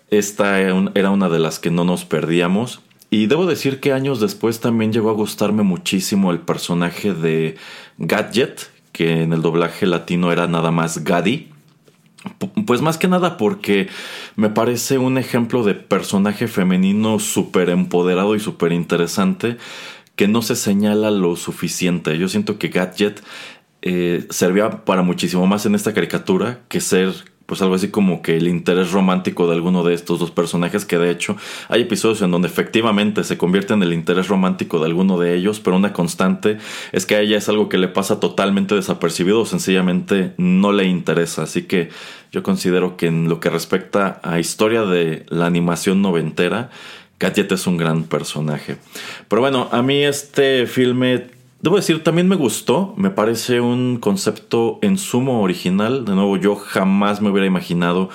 Esta 0.10 0.60
era 0.60 1.10
una 1.10 1.30
de 1.30 1.40
las 1.40 1.60
que 1.60 1.72
no 1.72 1.86
nos 1.86 2.04
perdíamos. 2.04 2.82
Y 3.14 3.28
debo 3.28 3.46
decir 3.46 3.82
que 3.82 3.92
años 3.92 4.22
después 4.22 4.62
también 4.62 4.94
llegó 4.94 5.10
a 5.10 5.14
gustarme 5.14 5.64
muchísimo 5.64 6.32
el 6.32 6.40
personaje 6.40 7.14
de 7.14 7.58
Gadget, 7.98 8.72
que 8.94 9.22
en 9.22 9.34
el 9.34 9.42
doblaje 9.42 9.86
latino 9.86 10.32
era 10.32 10.48
nada 10.48 10.72
más 10.72 11.04
Gaddy. 11.04 11.50
Pu- 12.40 12.66
Pues 12.66 12.82
más 12.82 12.98
que 12.98 13.10
nada 13.10 13.36
porque 13.36 13.90
me 14.38 14.50
parece 14.50 14.98
un 14.98 15.18
ejemplo 15.18 15.64
de 15.66 15.74
personaje 15.74 16.48
femenino 16.48 17.20
súper 17.20 17.70
empoderado 17.70 18.34
y 18.36 18.40
súper 18.40 18.72
interesante 18.72 19.58
que 20.16 20.30
no 20.30 20.42
se 20.42 20.56
señala 20.56 21.12
lo 21.12 21.36
suficiente. 21.36 22.18
Yo 22.18 22.30
siento 22.30 22.58
que 22.60 22.70
Gadget 22.70 23.22
eh, 23.82 24.26
servía 24.30 24.86
para 24.86 25.02
muchísimo 25.02 25.48
más 25.48 25.66
en 25.66 25.76
esta 25.76 25.94
caricatura 25.94 26.62
que 26.70 26.80
ser 26.80 27.14
pues 27.52 27.62
algo 27.62 27.76
así 27.76 27.90
como 27.90 28.22
que 28.22 28.38
el 28.38 28.48
interés 28.48 28.94
romántico 28.94 29.46
de 29.46 29.56
alguno 29.56 29.84
de 29.84 29.94
estos 29.94 30.20
dos 30.20 30.32
personajes 30.32 30.86
que 30.86 30.98
de 30.98 31.12
hecho 31.12 31.36
hay 31.68 31.82
episodios 31.82 32.22
en 32.22 32.32
donde 32.32 32.48
efectivamente 32.48 33.26
se 33.26 33.38
convierte 33.38 33.74
en 33.74 33.84
el 33.84 33.92
interés 33.92 34.30
romántico 34.30 34.80
de 34.80 34.86
alguno 34.86 35.20
de 35.20 35.36
ellos 35.36 35.60
pero 35.60 35.76
una 35.76 35.92
constante 35.92 36.60
es 36.94 37.06
que 37.06 37.16
a 37.16 37.20
ella 37.20 37.38
es 37.38 37.50
algo 37.50 37.68
que 37.68 37.78
le 37.78 37.90
pasa 37.90 38.22
totalmente 38.22 38.74
desapercibido 38.74 39.42
o 39.42 39.46
sencillamente 39.46 40.34
no 40.38 40.72
le 40.72 40.86
interesa. 40.86 41.44
Así 41.44 41.64
que 41.64 41.90
yo 42.32 42.42
considero 42.42 42.96
que 42.96 43.08
en 43.08 43.28
lo 43.28 43.42
que 43.42 43.50
respecta 43.50 44.22
a 44.24 44.40
historia 44.40 44.84
de 44.84 45.26
la 45.28 45.46
animación 45.46 46.02
noventera 46.02 46.70
Gadget 47.20 47.52
es 47.52 47.68
un 47.68 47.76
gran 47.76 48.06
personaje. 48.06 48.78
Pero 49.28 49.42
bueno 49.42 49.68
a 49.74 49.82
mí 49.82 50.06
este 50.06 50.68
filme 50.68 51.41
Debo 51.62 51.76
decir, 51.76 52.04
también 52.04 52.28
me 52.28 52.36
gustó, 52.36 52.94
me 52.98 53.12
parece 53.12 53.62
un 53.62 53.98
concepto 53.98 54.80
en 54.82 54.98
sumo 54.98 55.42
original. 55.42 56.06
De 56.06 56.16
nuevo, 56.16 56.38
yo 56.38 56.56
jamás 56.56 57.22
me 57.22 57.30
hubiera 57.30 57.46
imaginado 57.46 58.10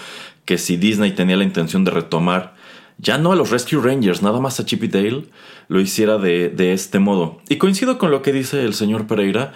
que 0.45 0.59
si 0.59 0.77
Disney 0.77 1.13
tenía 1.13 1.37
la 1.37 1.45
intención 1.45 1.85
de 1.85 1.93
retomar, 1.93 2.57
ya 2.99 3.19
no 3.19 3.31
a 3.31 3.37
los 3.37 3.51
Rescue 3.51 3.81
Rangers, 3.81 4.23
nada 4.23 4.41
más 4.41 4.59
a 4.59 4.65
Chip 4.65 4.83
Dale, 4.85 5.27
lo 5.69 5.81
hiciera 5.81 6.19
de, 6.19 6.49
de 6.49 6.73
este 6.73 6.99
modo. 6.99 7.41
Y 7.49 7.57
coincido 7.57 7.99
con 7.99 8.11
lo 8.11 8.23
que 8.23 8.33
dice 8.33 8.65
el 8.65 8.75
señor 8.75 9.07
Pereira. 9.07 9.53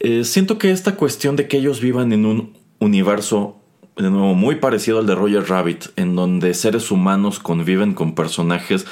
Eh, 0.00 0.24
siento 0.24 0.58
que 0.58 0.70
esta 0.70 0.96
cuestión 0.96 1.36
de 1.36 1.48
que 1.48 1.56
ellos 1.56 1.80
vivan 1.80 2.12
en 2.12 2.26
un 2.26 2.52
universo 2.78 3.56
de 3.96 4.10
nuevo 4.10 4.34
muy 4.34 4.56
parecido 4.56 4.98
al 4.98 5.06
de 5.06 5.14
Roger 5.14 5.48
Rabbit, 5.48 5.86
en 5.96 6.16
donde 6.16 6.52
seres 6.52 6.90
humanos 6.90 7.38
conviven 7.38 7.94
con 7.94 8.14
personajes 8.14 8.86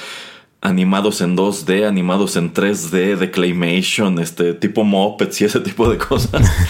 animados 0.63 1.19
en 1.19 1.35
2D, 1.35 1.85
animados 1.85 2.37
en 2.37 2.53
3D, 2.53 3.17
de 3.17 3.31
claymation, 3.31 4.17
este 4.17 4.53
tipo 4.53 4.85
Muppets 4.85 5.41
y 5.41 5.45
ese 5.45 5.59
tipo 5.59 5.89
de 5.89 5.97
cosas. 5.97 6.51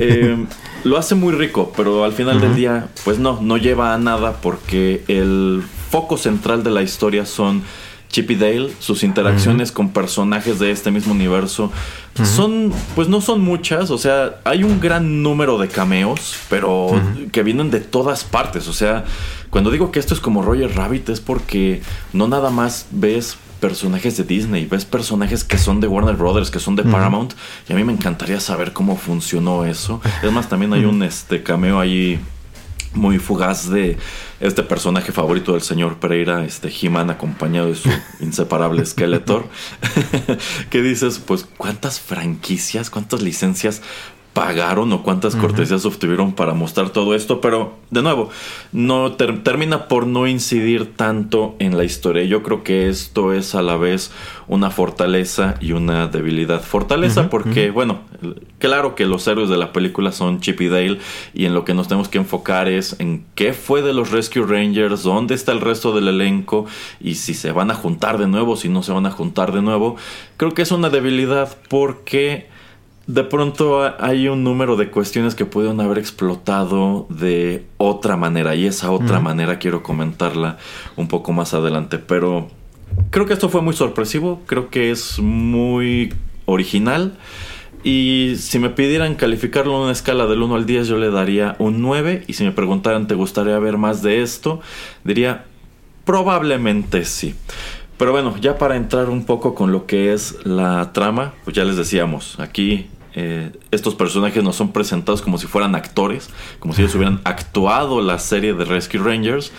Eh, 0.00 0.36
lo 0.84 0.96
hace 0.96 1.16
muy 1.16 1.32
rico, 1.34 1.72
pero 1.76 2.04
al 2.04 2.12
final 2.12 2.40
del 2.40 2.54
día, 2.54 2.88
pues 3.04 3.18
no, 3.18 3.40
no 3.40 3.56
lleva 3.56 3.94
a 3.94 3.98
nada 3.98 4.40
porque 4.40 5.02
el 5.08 5.64
foco 5.90 6.16
central 6.16 6.62
de 6.62 6.70
la 6.70 6.82
historia 6.82 7.26
son 7.26 7.64
Chip 8.08 8.30
y 8.30 8.36
Dale, 8.36 8.70
sus 8.78 9.02
interacciones 9.02 9.70
con 9.70 9.90
personajes 9.90 10.58
de 10.58 10.70
este 10.70 10.90
mismo 10.90 11.12
universo 11.12 11.70
son, 12.24 12.72
pues 12.94 13.08
no 13.08 13.20
son 13.20 13.40
muchas, 13.42 13.90
o 13.90 13.98
sea, 13.98 14.40
hay 14.44 14.64
un 14.64 14.80
gran 14.80 15.22
número 15.22 15.58
de 15.58 15.68
cameos, 15.68 16.36
pero 16.48 17.00
que 17.32 17.42
vienen 17.42 17.70
de 17.70 17.80
todas 17.80 18.24
partes, 18.24 18.66
o 18.66 18.72
sea, 18.72 19.04
cuando 19.50 19.70
digo 19.70 19.92
que 19.92 20.00
esto 20.00 20.14
es 20.14 20.20
como 20.20 20.42
Roger 20.42 20.74
Rabbit 20.74 21.10
es 21.10 21.20
porque 21.20 21.82
no 22.12 22.28
nada 22.28 22.50
más 22.50 22.86
ves 22.90 23.36
personajes 23.60 24.16
de 24.16 24.24
Disney, 24.24 24.66
ves 24.66 24.84
personajes 24.84 25.44
que 25.44 25.58
son 25.58 25.80
de 25.80 25.88
Warner 25.88 26.16
Brothers, 26.16 26.50
que 26.50 26.60
son 26.60 26.76
de 26.76 26.84
Paramount, 26.84 27.34
y 27.68 27.72
a 27.72 27.76
mí 27.76 27.84
me 27.84 27.92
encantaría 27.92 28.40
saber 28.40 28.72
cómo 28.72 28.96
funcionó 28.96 29.64
eso. 29.64 30.00
Es 30.22 30.32
más, 30.32 30.48
también 30.48 30.72
hay 30.72 30.84
un 30.84 31.02
este 31.02 31.42
cameo 31.42 31.80
ahí 31.80 32.20
muy 32.94 33.18
fugaz 33.18 33.68
de 33.68 33.96
este 34.40 34.62
personaje 34.62 35.12
favorito 35.12 35.52
del 35.52 35.62
señor 35.62 35.98
Pereira, 35.98 36.44
este 36.44 36.68
He-Man 36.68 37.10
acompañado 37.10 37.68
de 37.68 37.74
su 37.74 37.90
inseparable 38.20 38.84
Skeletor, 38.84 39.46
que 40.70 40.82
dices, 40.82 41.18
pues, 41.18 41.46
¿cuántas 41.56 42.00
franquicias, 42.00 42.90
cuántas 42.90 43.22
licencias 43.22 43.82
pagaron 44.38 44.92
o 44.92 45.02
cuántas 45.02 45.34
cortesías 45.34 45.84
obtuvieron 45.84 46.32
para 46.32 46.54
mostrar 46.54 46.90
todo 46.90 47.14
esto? 47.16 47.40
Pero, 47.40 47.74
de 47.90 48.02
nuevo, 48.02 48.30
no 48.70 49.12
ter- 49.12 49.42
termina 49.42 49.88
por 49.88 50.06
no 50.06 50.28
incidir 50.28 50.94
tanto 50.94 51.56
en 51.58 51.76
la 51.76 51.82
historia. 51.82 52.22
Yo 52.22 52.44
creo 52.44 52.62
que 52.62 52.88
esto 52.88 53.32
es 53.32 53.56
a 53.56 53.62
la 53.62 53.76
vez 53.76 54.12
una 54.46 54.70
fortaleza 54.70 55.56
y 55.60 55.72
una 55.72 56.06
debilidad. 56.06 56.62
Fortaleza 56.62 57.28
porque, 57.30 57.70
bueno, 57.72 57.98
claro 58.58 58.94
que 58.94 59.06
los 59.06 59.26
héroes 59.26 59.48
de 59.48 59.56
la 59.56 59.72
película 59.72 60.12
son 60.12 60.40
Chip 60.40 60.60
y 60.60 60.68
Dale 60.68 60.98
y 61.34 61.46
en 61.46 61.54
lo 61.54 61.64
que 61.64 61.74
nos 61.74 61.88
tenemos 61.88 62.08
que 62.08 62.18
enfocar 62.18 62.68
es 62.68 62.94
en 63.00 63.24
qué 63.34 63.52
fue 63.52 63.82
de 63.82 63.92
los 63.92 64.12
Rescue 64.12 64.46
Rangers, 64.46 65.02
dónde 65.02 65.34
está 65.34 65.50
el 65.50 65.60
resto 65.60 65.92
del 65.92 66.06
elenco 66.06 66.66
y 67.00 67.16
si 67.16 67.34
se 67.34 67.50
van 67.50 67.70
a 67.72 67.74
juntar 67.74 68.18
de 68.18 68.28
nuevo, 68.28 68.54
si 68.56 68.68
no 68.68 68.82
se 68.84 68.92
van 68.92 69.06
a 69.06 69.10
juntar 69.10 69.52
de 69.52 69.62
nuevo. 69.62 69.96
Creo 70.36 70.54
que 70.54 70.62
es 70.62 70.70
una 70.70 70.90
debilidad 70.90 71.56
porque 71.68 72.46
de 73.08 73.24
pronto 73.24 73.82
ha- 73.82 73.96
hay 73.98 74.28
un 74.28 74.44
número 74.44 74.76
de 74.76 74.90
cuestiones 74.90 75.34
que 75.34 75.44
pudieron 75.46 75.80
haber 75.80 75.98
explotado 75.98 77.06
de 77.10 77.64
otra 77.78 78.16
manera 78.16 78.54
y 78.54 78.66
esa 78.66 78.90
otra 78.92 79.18
manera 79.18 79.58
quiero 79.58 79.82
comentarla 79.82 80.58
un 80.96 81.08
poco 81.08 81.32
más 81.32 81.54
adelante, 81.54 81.98
pero 81.98 82.48
creo 83.10 83.26
que 83.26 83.32
esto 83.32 83.48
fue 83.48 83.62
muy 83.62 83.74
sorpresivo, 83.74 84.42
creo 84.46 84.68
que 84.70 84.90
es 84.90 85.18
muy 85.18 86.12
original 86.44 87.16
y 87.82 88.34
si 88.38 88.58
me 88.58 88.70
pidieran 88.70 89.14
calificarlo 89.14 89.74
en 89.76 89.82
una 89.84 89.92
escala 89.92 90.26
del 90.26 90.42
1 90.42 90.54
al 90.56 90.66
10 90.66 90.86
yo 90.88 90.98
le 90.98 91.10
daría 91.10 91.56
un 91.58 91.80
9 91.80 92.24
y 92.26 92.34
si 92.34 92.44
me 92.44 92.52
preguntaran 92.52 93.06
te 93.06 93.14
gustaría 93.14 93.58
ver 93.58 93.78
más 93.78 94.02
de 94.02 94.20
esto, 94.22 94.60
diría 95.04 95.46
probablemente 96.04 97.04
sí. 97.04 97.34
Pero 97.96 98.12
bueno, 98.12 98.36
ya 98.40 98.58
para 98.58 98.76
entrar 98.76 99.08
un 99.10 99.24
poco 99.24 99.54
con 99.54 99.72
lo 99.72 99.86
que 99.86 100.12
es 100.12 100.36
la 100.44 100.92
trama, 100.92 101.34
pues 101.44 101.56
ya 101.56 101.64
les 101.64 101.76
decíamos, 101.76 102.38
aquí 102.38 102.86
eh, 103.14 103.52
estos 103.70 103.94
personajes 103.94 104.42
nos 104.42 104.56
son 104.56 104.72
presentados 104.72 105.22
como 105.22 105.38
si 105.38 105.46
fueran 105.46 105.74
actores, 105.74 106.28
como 106.58 106.74
si 106.74 106.82
ellos 106.82 106.94
hubieran 106.94 107.20
actuado 107.24 108.00
la 108.00 108.18
serie 108.18 108.54
de 108.54 108.64
Rescue 108.64 109.00
Rangers. 109.00 109.52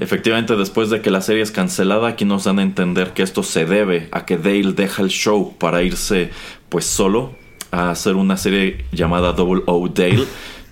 Efectivamente, 0.00 0.56
después 0.56 0.90
de 0.90 1.00
que 1.00 1.10
la 1.10 1.20
serie 1.20 1.42
es 1.42 1.50
cancelada, 1.50 2.08
aquí 2.08 2.24
nos 2.24 2.44
dan 2.44 2.58
a 2.58 2.62
entender 2.62 3.12
que 3.12 3.22
esto 3.22 3.42
se 3.42 3.66
debe 3.66 4.08
a 4.12 4.24
que 4.24 4.38
Dale 4.38 4.72
deja 4.72 5.02
el 5.02 5.08
show 5.08 5.54
para 5.58 5.82
irse 5.82 6.30
pues 6.68 6.84
solo 6.84 7.32
a 7.70 7.90
hacer 7.90 8.16
una 8.16 8.36
serie 8.36 8.84
llamada 8.92 9.32
Double 9.32 9.62
O 9.66 9.88
Dale 9.88 10.26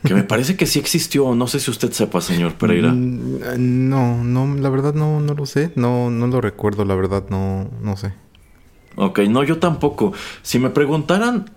que 0.04 0.14
me 0.14 0.22
parece 0.22 0.56
que 0.56 0.66
sí 0.66 0.78
existió. 0.78 1.34
No 1.34 1.46
sé 1.46 1.60
si 1.60 1.70
usted 1.70 1.90
sepa, 1.92 2.20
señor 2.20 2.54
Pereira. 2.54 2.92
Mm, 2.92 3.88
no, 3.88 4.22
no, 4.22 4.54
la 4.54 4.68
verdad 4.68 4.94
no, 4.94 5.20
no 5.20 5.34
lo 5.34 5.46
sé. 5.46 5.72
No, 5.76 6.10
no 6.10 6.26
lo 6.26 6.40
recuerdo, 6.40 6.84
la 6.84 6.94
verdad 6.94 7.24
no, 7.30 7.70
no 7.80 7.96
sé. 7.96 8.12
Ok, 8.96 9.20
no, 9.20 9.42
yo 9.42 9.58
tampoco. 9.58 10.12
Si 10.42 10.58
me 10.58 10.70
preguntaran 10.70 11.50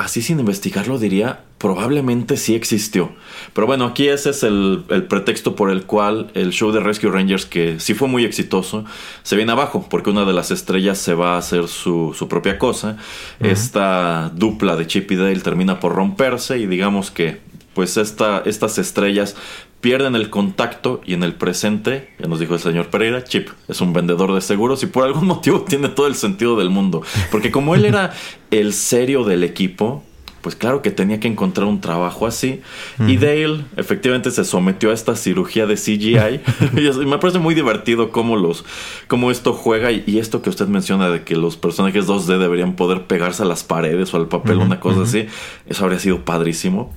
así 0.00 0.22
sin 0.22 0.40
investigarlo 0.40 0.98
diría, 0.98 1.40
probablemente 1.58 2.38
sí 2.38 2.54
existió. 2.54 3.10
Pero 3.52 3.66
bueno, 3.66 3.84
aquí 3.84 4.08
ese 4.08 4.30
es 4.30 4.42
el, 4.42 4.84
pretexto 5.10 5.54
por 5.54 5.70
el 5.70 5.84
cual 5.84 6.30
el 6.32 6.52
show 6.52 6.72
de 6.72 6.80
Rescue 6.80 7.10
Rangers, 7.10 7.44
que 7.44 7.78
sí 7.80 7.92
fue 7.92 8.08
muy 8.08 8.24
exitoso, 8.24 8.86
se 9.22 9.36
viene 9.36 9.52
abajo, 9.52 9.86
porque 9.90 10.08
una 10.08 10.24
de 10.24 10.32
las 10.32 10.50
estrellas 10.50 10.96
se 10.96 11.12
va 11.12 11.34
a 11.34 11.38
hacer 11.38 11.68
su, 11.68 12.16
propia 12.30 12.58
cosa. 12.58 12.96
Esta 13.40 14.30
dupla 14.34 14.74
de 14.74 14.86
Chip 14.86 15.10
y 15.12 15.16
Dale 15.16 15.40
termina 15.40 15.80
por 15.80 15.94
romperse 15.94 16.58
y 16.58 16.66
digamos 16.66 17.10
que 17.10 17.40
pues 17.74 17.98
esta, 17.98 18.42
estas 18.46 18.78
estrellas 18.78 19.36
pierden 19.80 20.14
el 20.14 20.30
contacto 20.30 21.00
y 21.04 21.14
en 21.14 21.22
el 21.22 21.34
presente, 21.34 22.10
ya 22.18 22.26
nos 22.26 22.40
dijo 22.40 22.54
el 22.54 22.60
señor 22.60 22.88
Pereira, 22.88 23.24
Chip 23.24 23.48
es 23.68 23.80
un 23.80 23.92
vendedor 23.92 24.34
de 24.34 24.40
seguros 24.40 24.82
y 24.82 24.86
por 24.86 25.04
algún 25.04 25.26
motivo 25.26 25.62
tiene 25.62 25.88
todo 25.88 26.06
el 26.06 26.14
sentido 26.14 26.56
del 26.58 26.70
mundo. 26.70 27.02
Porque 27.30 27.50
como 27.50 27.74
él 27.74 27.84
era 27.84 28.12
el 28.50 28.72
serio 28.72 29.24
del 29.24 29.44
equipo, 29.44 30.02
pues 30.40 30.56
claro 30.56 30.82
que 30.82 30.90
tenía 30.90 31.20
que 31.20 31.28
encontrar 31.28 31.66
un 31.66 31.80
trabajo 31.80 32.26
así. 32.26 32.60
Y 33.06 33.16
Dale 33.16 33.64
efectivamente 33.76 34.30
se 34.30 34.44
sometió 34.44 34.90
a 34.90 34.94
esta 34.94 35.16
cirugía 35.16 35.66
de 35.66 35.74
CGI. 35.74 36.40
y 37.02 37.06
me 37.06 37.18
parece 37.18 37.38
muy 37.38 37.54
divertido 37.54 38.10
cómo, 38.10 38.36
los, 38.36 38.64
cómo 39.08 39.30
esto 39.30 39.52
juega 39.52 39.92
y, 39.92 40.18
esto 40.18 40.42
que 40.42 40.50
usted 40.50 40.66
menciona 40.66 41.10
de 41.10 41.22
que 41.24 41.36
los 41.36 41.56
personajes 41.56 42.06
2D 42.06 42.38
deberían 42.38 42.74
poder 42.74 43.04
pegarse 43.06 43.42
a 43.42 43.46
las 43.46 43.64
paredes 43.64 44.12
o 44.14 44.16
al 44.16 44.28
papel, 44.28 44.58
una 44.58 44.80
cosa 44.80 45.02
así. 45.02 45.26
Eso 45.66 45.84
habría 45.84 45.98
sido 45.98 46.24
padrísimo. 46.24 46.94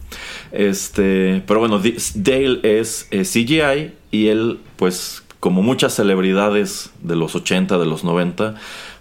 Este, 0.51 1.43
pero 1.47 1.59
bueno, 1.59 1.81
Dale 2.15 2.59
es 2.63 3.07
CGI 3.11 3.91
y 4.11 4.27
él, 4.27 4.59
pues 4.77 5.23
como 5.43 5.61
muchas 5.61 5.93
celebridades 5.93 6.91
de 7.01 7.17
los 7.17 7.35
80, 7.35 7.77
de 7.77 7.85
los 7.85 8.05
90, 8.05 8.55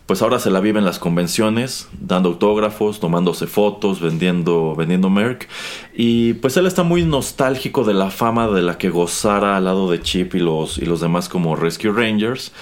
pues 0.07 0.21
ahora 0.21 0.39
se 0.39 0.51
la 0.51 0.61
vive 0.61 0.79
en 0.79 0.85
las 0.85 0.99
convenciones, 0.99 1.89
dando 2.01 2.31
autógrafos, 2.31 2.99
tomándose 2.99 3.47
fotos, 3.47 4.01
vendiendo, 4.01 4.75
vendiendo 4.75 5.11
Merck. 5.11 5.49
Y 5.95 6.35
pues 6.35 6.57
él 6.57 6.67
está 6.67 6.83
muy 6.83 7.05
nostálgico 7.05 7.85
de 7.85 7.95
la 7.95 8.11
fama 8.11 8.49
de 8.49 8.63
la 8.63 8.79
que 8.79 8.91
gozara 8.91 9.57
al 9.57 9.65
lado 9.65 9.91
de 9.91 10.01
Chip 10.01 10.35
y 10.35 10.41
los, 10.41 10.79
y 10.79 10.87
los 10.87 11.01
demás 11.01 11.29
como 11.29 11.55
Rescue 11.55 11.93
Rangers. 11.93 12.53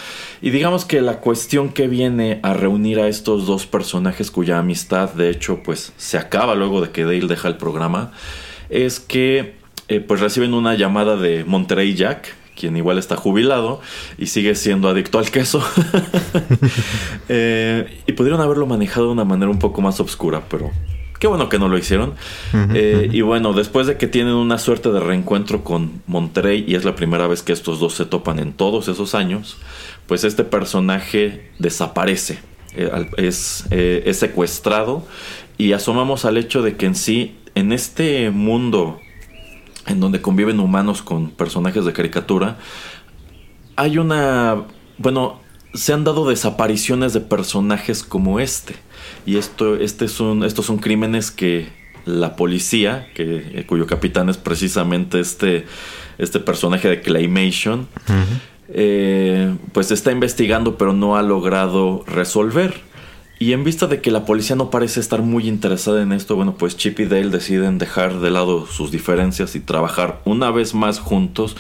Y 0.43 0.51
digamos 0.51 0.85
que 0.85 1.01
la 1.01 1.21
cuestión 1.21 1.71
que 1.71 1.89
viene 1.89 2.41
a 2.43 2.53
reunir 2.53 3.01
a 3.01 3.09
estos 3.09 3.47
dos 3.47 3.67
personajes 3.67 4.31
cuya 4.31 4.59
amistad 4.59 5.13
de 5.15 5.31
hecho 5.31 5.63
pues 5.63 5.93
se 5.97 6.19
acaba 6.19 6.55
luego 6.55 6.81
de 6.81 6.91
que 6.91 7.05
Dale 7.05 7.27
deja 7.27 7.49
el 7.49 7.57
programa, 7.57 8.13
es 8.69 9.01
que 9.01 9.55
eh, 9.89 10.01
pues 10.01 10.21
reciben 10.21 10.55
una 10.55 10.75
llamada 10.75 11.17
de 11.17 11.45
Monterey 11.45 11.95
Jack, 11.95 12.35
quien 12.61 12.77
igual 12.77 12.99
está 12.99 13.17
jubilado 13.17 13.81
y 14.19 14.27
sigue 14.27 14.55
siendo 14.55 14.89
adicto 14.89 15.19
al 15.19 15.31
queso. 15.31 15.65
Eh, 17.33 18.03
y 18.07 18.13
pudieron 18.13 18.41
haberlo 18.41 18.67
manejado 18.67 19.07
de 19.07 19.13
una 19.13 19.25
manera 19.25 19.51
un 19.51 19.61
poco 19.61 19.81
más 19.81 20.01
oscura, 20.01 20.43
pero 20.49 20.73
qué 21.21 21.29
bueno 21.29 21.49
que 21.49 21.61
no 21.61 21.69
lo 21.69 21.79
hicieron. 21.79 22.15
Eh, 22.75 23.09
y 23.13 23.21
bueno, 23.21 23.53
después 23.53 23.87
de 23.87 23.97
que 23.97 24.09
tienen 24.09 24.35
una 24.35 24.59
suerte 24.59 24.91
de 24.91 24.99
reencuentro 24.99 25.63
con 25.63 26.03
Monterrey, 26.07 26.65
y 26.67 26.75
es 26.75 26.85
la 26.85 26.97
primera 26.97 27.29
vez 27.29 27.43
que 27.43 27.53
estos 27.53 27.79
dos 27.79 27.95
se 27.95 28.05
topan 28.05 28.41
en 28.41 28.53
todos 28.53 28.89
esos 28.89 29.15
años, 29.15 29.59
pues 30.07 30.25
este 30.25 30.43
personaje 30.43 31.51
desaparece. 31.61 32.41
Eh, 32.75 32.91
es, 33.17 33.67
es 33.71 34.19
secuestrado 34.19 35.07
y 35.57 35.73
asomamos 35.73 36.25
al 36.25 36.37
hecho 36.37 36.63
de 36.63 36.77
que 36.77 36.87
en 36.87 36.97
sí, 36.97 37.37
en 37.55 37.73
este 37.73 38.31
mundo 38.31 38.99
en 39.91 40.01
donde 40.01 40.23
conviven 40.23 40.61
humanos 40.61 41.03
con 41.03 41.31
personajes 41.31 41.85
de 41.85 41.93
caricatura, 41.93 42.59
hay 43.77 43.99
una, 43.99 44.65
bueno, 44.99 45.41
se 45.75 45.93
han 45.93 46.05
dado 46.05 46.29
desapariciones 46.29 47.13
de 47.13 47.21
personajes 47.21 48.03
como 48.03 48.41
este. 48.41 48.75
Y 49.27 49.37
esto, 49.37 49.77
este 49.77 50.05
es 50.07 50.21
un, 50.21 50.45
estos 50.45 50.67
son 50.67 50.79
crímenes 50.79 51.31
que 51.31 51.69
la 52.05 52.37
policía, 52.37 53.09
que, 53.15 53.51
eh, 53.55 53.67
cuyo 53.67 53.87
capitán 53.87 54.29
es 54.29 54.37
precisamente 54.37 55.21
este, 55.21 55.67
este 56.19 56.41
personaje 56.41 56.89
de 56.89 57.01
Claymation, 57.01 57.87
eh, 58.69 59.55
pues 59.73 59.91
está 59.91 60.13
investigando 60.13 60.79
pero 60.79 60.93
no 60.93 61.17
ha 61.17 61.23
logrado 61.23 62.05
resolver. 62.07 62.90
Y 63.43 63.55
en 63.55 63.65
vista 63.65 63.87
de 63.87 64.03
que 64.03 64.11
la 64.11 64.27
policía 64.27 64.55
no 64.55 64.69
parece 64.69 65.01
estar 65.01 65.23
muy 65.23 65.49
interesada 65.49 66.03
en 66.03 66.13
esto, 66.13 66.37
bueno, 66.37 66.57
pues 66.59 66.77
Chip 66.77 67.01
y 67.01 67.07
Dale 67.07 67.31
deciden 67.31 67.79
dejar 67.79 68.21
de 68.21 68.31
lado 68.31 68.67
sus 68.67 68.91
diferencias 68.91 69.57
y 69.57 69.61
trabajar 69.61 70.21
una 70.27 70.51
vez 70.51 70.75
más 70.75 70.99
juntos, 71.01 71.57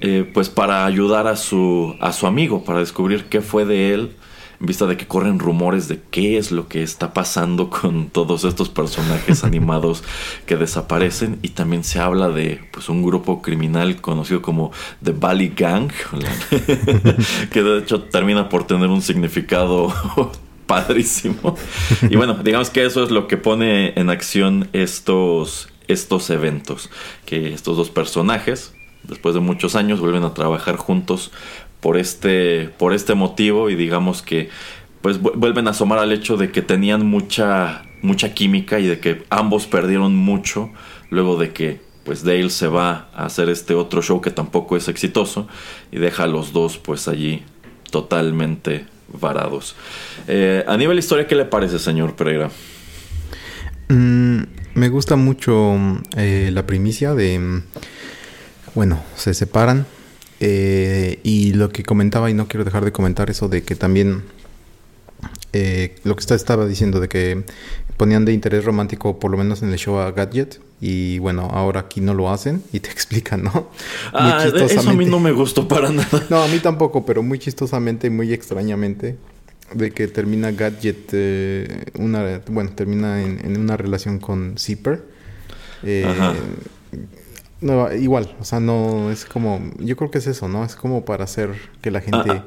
eh, 0.00 0.30
pues 0.34 0.50
para 0.50 0.84
ayudar 0.84 1.26
a 1.26 1.36
su, 1.36 1.96
a 2.02 2.12
su 2.12 2.26
amigo, 2.26 2.64
para 2.64 2.80
descubrir 2.80 3.30
qué 3.30 3.40
fue 3.40 3.64
de 3.64 3.94
él, 3.94 4.14
en 4.60 4.66
vista 4.66 4.84
de 4.84 4.98
que 4.98 5.06
corren 5.06 5.38
rumores 5.38 5.88
de 5.88 6.02
qué 6.10 6.36
es 6.36 6.52
lo 6.52 6.68
que 6.68 6.82
está 6.82 7.14
pasando 7.14 7.70
con 7.80 8.10
todos 8.10 8.44
estos 8.44 8.68
personajes 8.68 9.42
animados 9.42 10.04
que 10.44 10.56
desaparecen. 10.56 11.38
Y 11.40 11.48
también 11.48 11.82
se 11.82 11.98
habla 11.98 12.28
de 12.28 12.60
pues 12.72 12.90
un 12.90 13.02
grupo 13.02 13.40
criminal 13.40 14.02
conocido 14.02 14.42
como 14.42 14.70
The 15.02 15.12
Valley 15.12 15.54
Gang 15.56 15.90
que 17.50 17.62
de 17.62 17.78
hecho 17.78 18.02
termina 18.02 18.50
por 18.50 18.66
tener 18.66 18.90
un 18.90 19.00
significado 19.00 19.94
padrísimo. 20.66 21.56
y 22.08 22.16
bueno, 22.16 22.34
digamos 22.34 22.70
que 22.70 22.84
eso 22.84 23.02
es 23.02 23.10
lo 23.10 23.28
que 23.28 23.36
pone 23.36 23.92
en 23.98 24.10
acción 24.10 24.68
estos, 24.72 25.68
estos 25.88 26.30
eventos. 26.30 26.90
Que 27.24 27.52
estos 27.52 27.76
dos 27.76 27.90
personajes, 27.90 28.74
después 29.04 29.34
de 29.34 29.40
muchos 29.40 29.76
años, 29.76 30.00
vuelven 30.00 30.24
a 30.24 30.34
trabajar 30.34 30.76
juntos 30.76 31.32
por 31.80 31.96
este, 31.96 32.70
por 32.78 32.92
este 32.92 33.14
motivo 33.14 33.70
y 33.70 33.76
digamos 33.76 34.22
que 34.22 34.48
pues 35.02 35.20
vuelven 35.20 35.68
a 35.68 35.70
asomar 35.70 36.00
al 36.00 36.10
hecho 36.10 36.36
de 36.36 36.50
que 36.50 36.62
tenían 36.62 37.06
mucha, 37.06 37.84
mucha 38.02 38.34
química 38.34 38.80
y 38.80 38.86
de 38.86 38.98
que 38.98 39.22
ambos 39.30 39.66
perdieron 39.66 40.16
mucho 40.16 40.70
luego 41.10 41.36
de 41.38 41.52
que 41.52 41.80
pues 42.04 42.24
Dale 42.24 42.50
se 42.50 42.66
va 42.66 43.08
a 43.14 43.26
hacer 43.26 43.48
este 43.48 43.74
otro 43.74 44.02
show 44.02 44.20
que 44.20 44.30
tampoco 44.30 44.76
es 44.76 44.88
exitoso 44.88 45.46
y 45.92 45.98
deja 45.98 46.24
a 46.24 46.26
los 46.26 46.52
dos 46.52 46.78
pues 46.78 47.06
allí 47.06 47.44
totalmente 47.92 48.86
varados. 49.12 49.76
Eh, 50.28 50.64
a 50.66 50.76
nivel 50.76 50.98
historia, 50.98 51.26
¿qué 51.26 51.34
le 51.34 51.44
parece, 51.44 51.78
señor 51.78 52.16
Pereira? 52.16 52.50
Mm, 53.88 54.42
me 54.74 54.88
gusta 54.88 55.16
mucho 55.16 55.76
eh, 56.16 56.50
la 56.52 56.66
primicia 56.66 57.14
de, 57.14 57.62
bueno, 58.74 59.02
se 59.14 59.34
separan 59.34 59.86
eh, 60.40 61.20
y 61.22 61.52
lo 61.54 61.70
que 61.70 61.82
comentaba 61.82 62.30
y 62.30 62.34
no 62.34 62.48
quiero 62.48 62.64
dejar 62.64 62.84
de 62.84 62.92
comentar 62.92 63.30
eso 63.30 63.48
de 63.48 63.62
que 63.62 63.76
también 63.76 64.24
lo 66.04 66.16
que 66.16 66.34
estaba 66.34 66.66
diciendo 66.66 67.00
de 67.00 67.08
que 67.08 67.44
ponían 67.96 68.24
de 68.24 68.32
interés 68.32 68.64
romántico 68.64 69.18
por 69.18 69.30
lo 69.30 69.36
menos 69.36 69.62
en 69.62 69.72
el 69.72 69.78
show 69.78 69.98
a 69.98 70.10
Gadget 70.12 70.60
y 70.80 71.18
bueno, 71.18 71.48
ahora 71.52 71.80
aquí 71.80 72.00
no 72.00 72.14
lo 72.14 72.30
hacen 72.30 72.62
y 72.72 72.80
te 72.80 72.90
explican, 72.92 73.44
¿no? 73.44 73.70
Ah, 74.12 74.44
eso 74.54 74.90
a 74.90 74.92
mí 74.92 75.06
no 75.06 75.20
me 75.20 75.32
gustó 75.32 75.66
para 75.66 75.90
nada. 75.90 76.26
No, 76.30 76.42
a 76.42 76.48
mí 76.48 76.58
tampoco, 76.58 77.04
pero 77.04 77.22
muy 77.22 77.38
chistosamente 77.38 78.08
y 78.08 78.10
muy 78.10 78.32
extrañamente 78.32 79.16
de 79.74 79.90
que 79.90 80.06
termina 80.08 80.52
Gadget 80.52 81.10
eh, 81.12 81.86
una 81.98 82.40
bueno, 82.48 82.70
termina 82.70 83.22
en, 83.22 83.56
una 83.58 83.76
relación 83.76 84.18
con 84.18 84.56
Zipper. 84.58 85.02
Eh, 85.82 86.06
no, 87.60 87.92
igual, 87.92 88.34
o 88.40 88.44
sea, 88.44 88.60
no 88.60 89.10
es 89.10 89.24
como 89.24 89.60
yo 89.78 89.96
creo 89.96 90.10
que 90.10 90.18
es 90.18 90.26
eso, 90.26 90.48
¿no? 90.48 90.64
Es 90.64 90.76
como 90.76 91.04
para 91.04 91.24
hacer 91.24 91.50
que 91.80 91.90
la 91.90 92.00
gente 92.00 92.30
ah, 92.30 92.44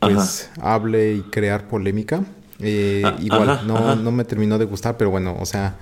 ah, 0.00 0.08
pues 0.08 0.50
hable 0.60 1.14
y 1.14 1.22
crear 1.22 1.68
polémica. 1.68 2.24
Eh, 2.62 3.02
ah, 3.04 3.16
igual, 3.20 3.66
no, 3.66 3.96
no 3.96 4.12
me 4.12 4.24
terminó 4.24 4.58
de 4.58 4.64
gustar, 4.64 4.96
pero 4.96 5.10
bueno, 5.10 5.36
o 5.38 5.46
sea, 5.46 5.76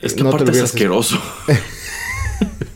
es 0.00 0.14
que 0.14 0.22
no 0.22 0.30
aparte 0.30 0.50
es 0.52 0.62
asqueroso. 0.62 1.20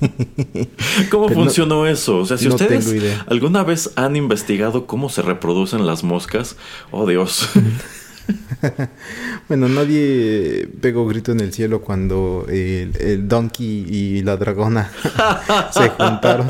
¿Cómo 1.11 1.29
funcionó 1.29 1.87
eso? 1.87 2.19
O 2.19 2.27
sea, 2.27 2.39
si 2.39 2.49
ustedes 2.49 2.93
alguna 3.27 3.63
vez 3.63 3.91
han 3.97 4.17
investigado 4.17 4.87
cómo 4.87 5.09
se 5.09 5.23
reproducen 5.23 5.87
las 5.87 6.05
moscas, 6.05 6.57
oh 6.91 7.07
Dios. 7.07 7.49
bueno, 9.49 9.69
nadie 9.69 10.69
pegó 10.81 11.07
grito 11.07 11.33
en 11.33 11.41
el 11.41 11.53
cielo 11.53 11.83
cuando 11.83 12.47
el, 12.49 13.29
donkey 13.29 13.87
y 13.89 14.23
la 14.23 14.37
dragona 14.37 14.91
se 15.73 15.89
juntaron. 15.91 16.49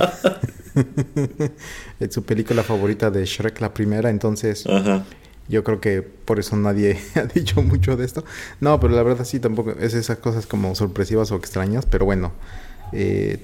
es 1.99 2.15
su 2.15 2.23
película 2.23 2.63
favorita 2.63 3.11
de 3.11 3.25
Shrek, 3.25 3.61
la 3.61 3.73
primera, 3.75 4.11
entonces 4.11 4.67
Ajá. 4.67 5.05
Yo 5.51 5.65
creo 5.65 5.81
que 5.81 6.01
por 6.01 6.39
eso 6.39 6.57
nadie 6.57 6.99
ha 7.17 7.25
dicho 7.25 7.61
mucho 7.63 7.97
de 7.97 8.07
esto. 8.07 8.25
No, 8.61 8.81
pero 8.81 8.95
la 8.95 9.03
verdad 9.03 9.25
sí, 9.25 9.41
tampoco 9.41 9.73
es 9.73 9.95
esas 9.95 10.19
cosas 10.19 10.47
como 10.47 10.75
sorpresivas 10.75 11.31
o 11.33 11.37
extrañas, 11.37 11.85
pero 11.87 12.07
bueno. 12.07 12.33
Eh, 12.93 13.39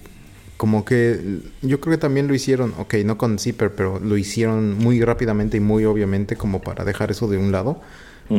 como 0.56 0.84
que 0.84 1.40
yo 1.60 1.80
creo 1.80 1.96
que 1.96 2.00
también 2.00 2.28
lo 2.28 2.34
hicieron, 2.34 2.72
ok, 2.78 2.94
no 3.04 3.18
con 3.18 3.38
Zipper, 3.38 3.74
pero 3.74 4.00
lo 4.00 4.16
hicieron 4.16 4.78
muy 4.78 5.02
rápidamente 5.02 5.58
y 5.58 5.60
muy 5.60 5.84
obviamente 5.84 6.36
como 6.36 6.62
para 6.62 6.84
dejar 6.84 7.10
eso 7.10 7.28
de 7.28 7.36
un 7.36 7.52
lado, 7.52 7.80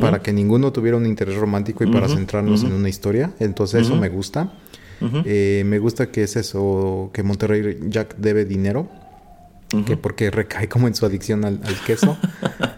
para 0.02 0.22
que 0.22 0.34
ninguno 0.34 0.74
tuviera 0.74 0.98
un 0.98 1.06
interés 1.06 1.36
romántico 1.36 1.84
y 1.84 1.92
para 1.92 2.10
centrarnos 2.10 2.64
en 2.64 2.74
una 2.74 2.90
historia. 2.90 3.32
Entonces 3.40 3.84
eso 3.84 3.96
me 3.96 4.10
gusta. 4.10 4.52
Eh, 5.26 5.64
me 5.66 5.80
gusta 5.80 6.12
que 6.12 6.24
es 6.24 6.36
eso, 6.36 7.12
que 7.14 7.22
Monterrey 7.24 7.78
Jack 7.88 8.16
debe 8.18 8.46
dinero, 8.46 8.90
que 9.86 9.96
porque 9.96 10.32
recae 10.32 10.68
como 10.68 10.88
en 10.88 10.96
su 10.96 11.06
adicción 11.06 11.46
al, 11.46 11.62
queso. 11.86 12.18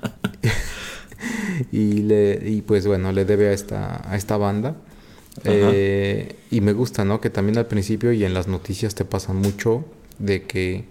y, 1.72 2.02
le, 2.02 2.40
y 2.44 2.62
pues 2.62 2.88
bueno, 2.88 3.12
le 3.12 3.26
debe 3.26 3.50
a 3.50 3.54
esta, 3.54 4.10
a 4.10 4.16
esta 4.16 4.38
banda. 4.38 4.76
Eh, 5.46 6.36
y 6.52 6.62
me 6.62 6.74
gusta, 6.74 7.06
¿no? 7.06 7.22
Que 7.22 7.30
también 7.30 7.58
al 7.58 7.68
principio 7.68 8.12
y 8.12 8.26
en 8.26 8.34
las 8.34 8.48
noticias 8.48 8.96
te 8.96 9.06
pasa 9.06 9.34
mucho 9.34 9.86
de 10.18 10.44
que 10.44 10.86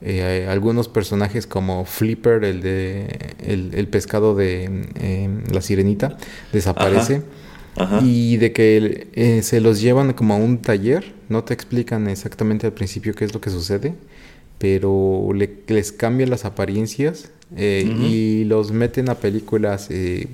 eh, 0.00 0.46
algunos 0.48 0.88
personajes 0.88 1.46
como 1.46 1.84
Flipper, 1.84 2.44
el 2.44 2.60
de 2.62 3.34
el, 3.40 3.88
pescado 3.88 4.34
de 4.36 4.64
em, 4.94 5.42
la 5.52 5.60
sirenita, 5.60 6.16
desaparece. 6.52 7.22
Y 8.02 8.38
de 8.38 8.52
que 8.52 9.06
eh, 9.12 9.42
se 9.42 9.60
los 9.60 9.80
llevan 9.80 10.12
como 10.12 10.34
a 10.34 10.36
un 10.36 10.58
taller, 10.58 11.14
no 11.28 11.44
te 11.44 11.54
explican 11.54 12.08
exactamente 12.08 12.66
al 12.66 12.72
principio 12.72 13.14
qué 13.14 13.24
es 13.24 13.32
lo 13.32 13.40
que 13.40 13.50
sucede, 13.50 13.94
pero 14.58 15.28
les 15.32 15.92
cambian 15.92 16.28
las 16.28 16.44
apariencias 16.44 17.30
eh, 17.56 17.82
y 17.82 18.44
los 18.44 18.72
meten 18.72 19.08
a 19.08 19.14
películas, 19.14 19.88
eh, 19.90 20.28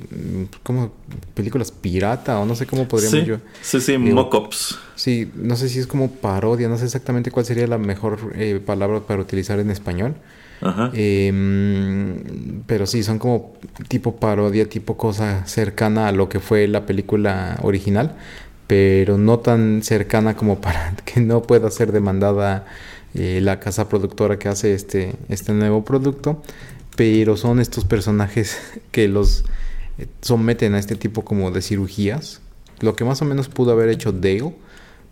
como 0.64 0.92
películas 1.34 1.70
pirata 1.70 2.40
o 2.40 2.46
no 2.46 2.56
sé 2.56 2.66
cómo 2.66 2.88
podríamos 2.88 3.24
yo. 3.24 3.36
Sí, 3.62 3.80
sí, 3.80 3.96
mock-ups. 3.98 4.78
Sí, 4.96 5.30
no 5.36 5.54
sé 5.56 5.68
si 5.68 5.78
es 5.78 5.86
como 5.86 6.10
parodia, 6.10 6.68
no 6.68 6.76
sé 6.76 6.84
exactamente 6.86 7.30
cuál 7.30 7.46
sería 7.46 7.66
la 7.68 7.78
mejor 7.78 8.32
eh, 8.34 8.60
palabra 8.64 9.00
para 9.00 9.20
utilizar 9.20 9.60
en 9.60 9.70
español. 9.70 10.14
Ajá. 10.60 10.90
Em, 10.94 12.62
pero 12.66 12.86
sí, 12.86 13.02
son 13.02 13.18
como 13.18 13.54
tipo 13.88 14.16
parodia, 14.16 14.68
tipo 14.68 14.96
cosa 14.96 15.46
cercana 15.46 16.08
a 16.08 16.12
lo 16.12 16.28
que 16.28 16.40
fue 16.40 16.66
la 16.66 16.84
película 16.84 17.58
original, 17.62 18.16
pero 18.66 19.18
no 19.18 19.38
tan 19.38 19.82
cercana 19.82 20.34
como 20.36 20.60
para 20.60 20.96
que 21.04 21.20
no 21.20 21.42
pueda 21.42 21.70
ser 21.70 21.92
demandada 21.92 22.66
eh, 23.14 23.38
la 23.40 23.60
casa 23.60 23.88
productora 23.88 24.40
que 24.40 24.48
hace 24.48 24.74
este, 24.74 25.14
este 25.28 25.52
nuevo 25.52 25.84
producto. 25.84 26.42
Pero 26.96 27.36
son 27.36 27.60
estos 27.60 27.84
personajes 27.84 28.56
que 28.90 29.08
los 29.08 29.44
eh, 29.98 30.06
someten 30.20 30.74
a 30.74 30.78
este 30.78 30.96
tipo 30.96 31.24
como 31.24 31.50
de 31.50 31.62
cirugías. 31.62 32.40
Lo 32.80 32.96
que 32.96 33.04
más 33.04 33.22
o 33.22 33.24
menos 33.24 33.48
pudo 33.48 33.72
haber 33.72 33.88
hecho 33.88 34.12
Dale 34.12 34.52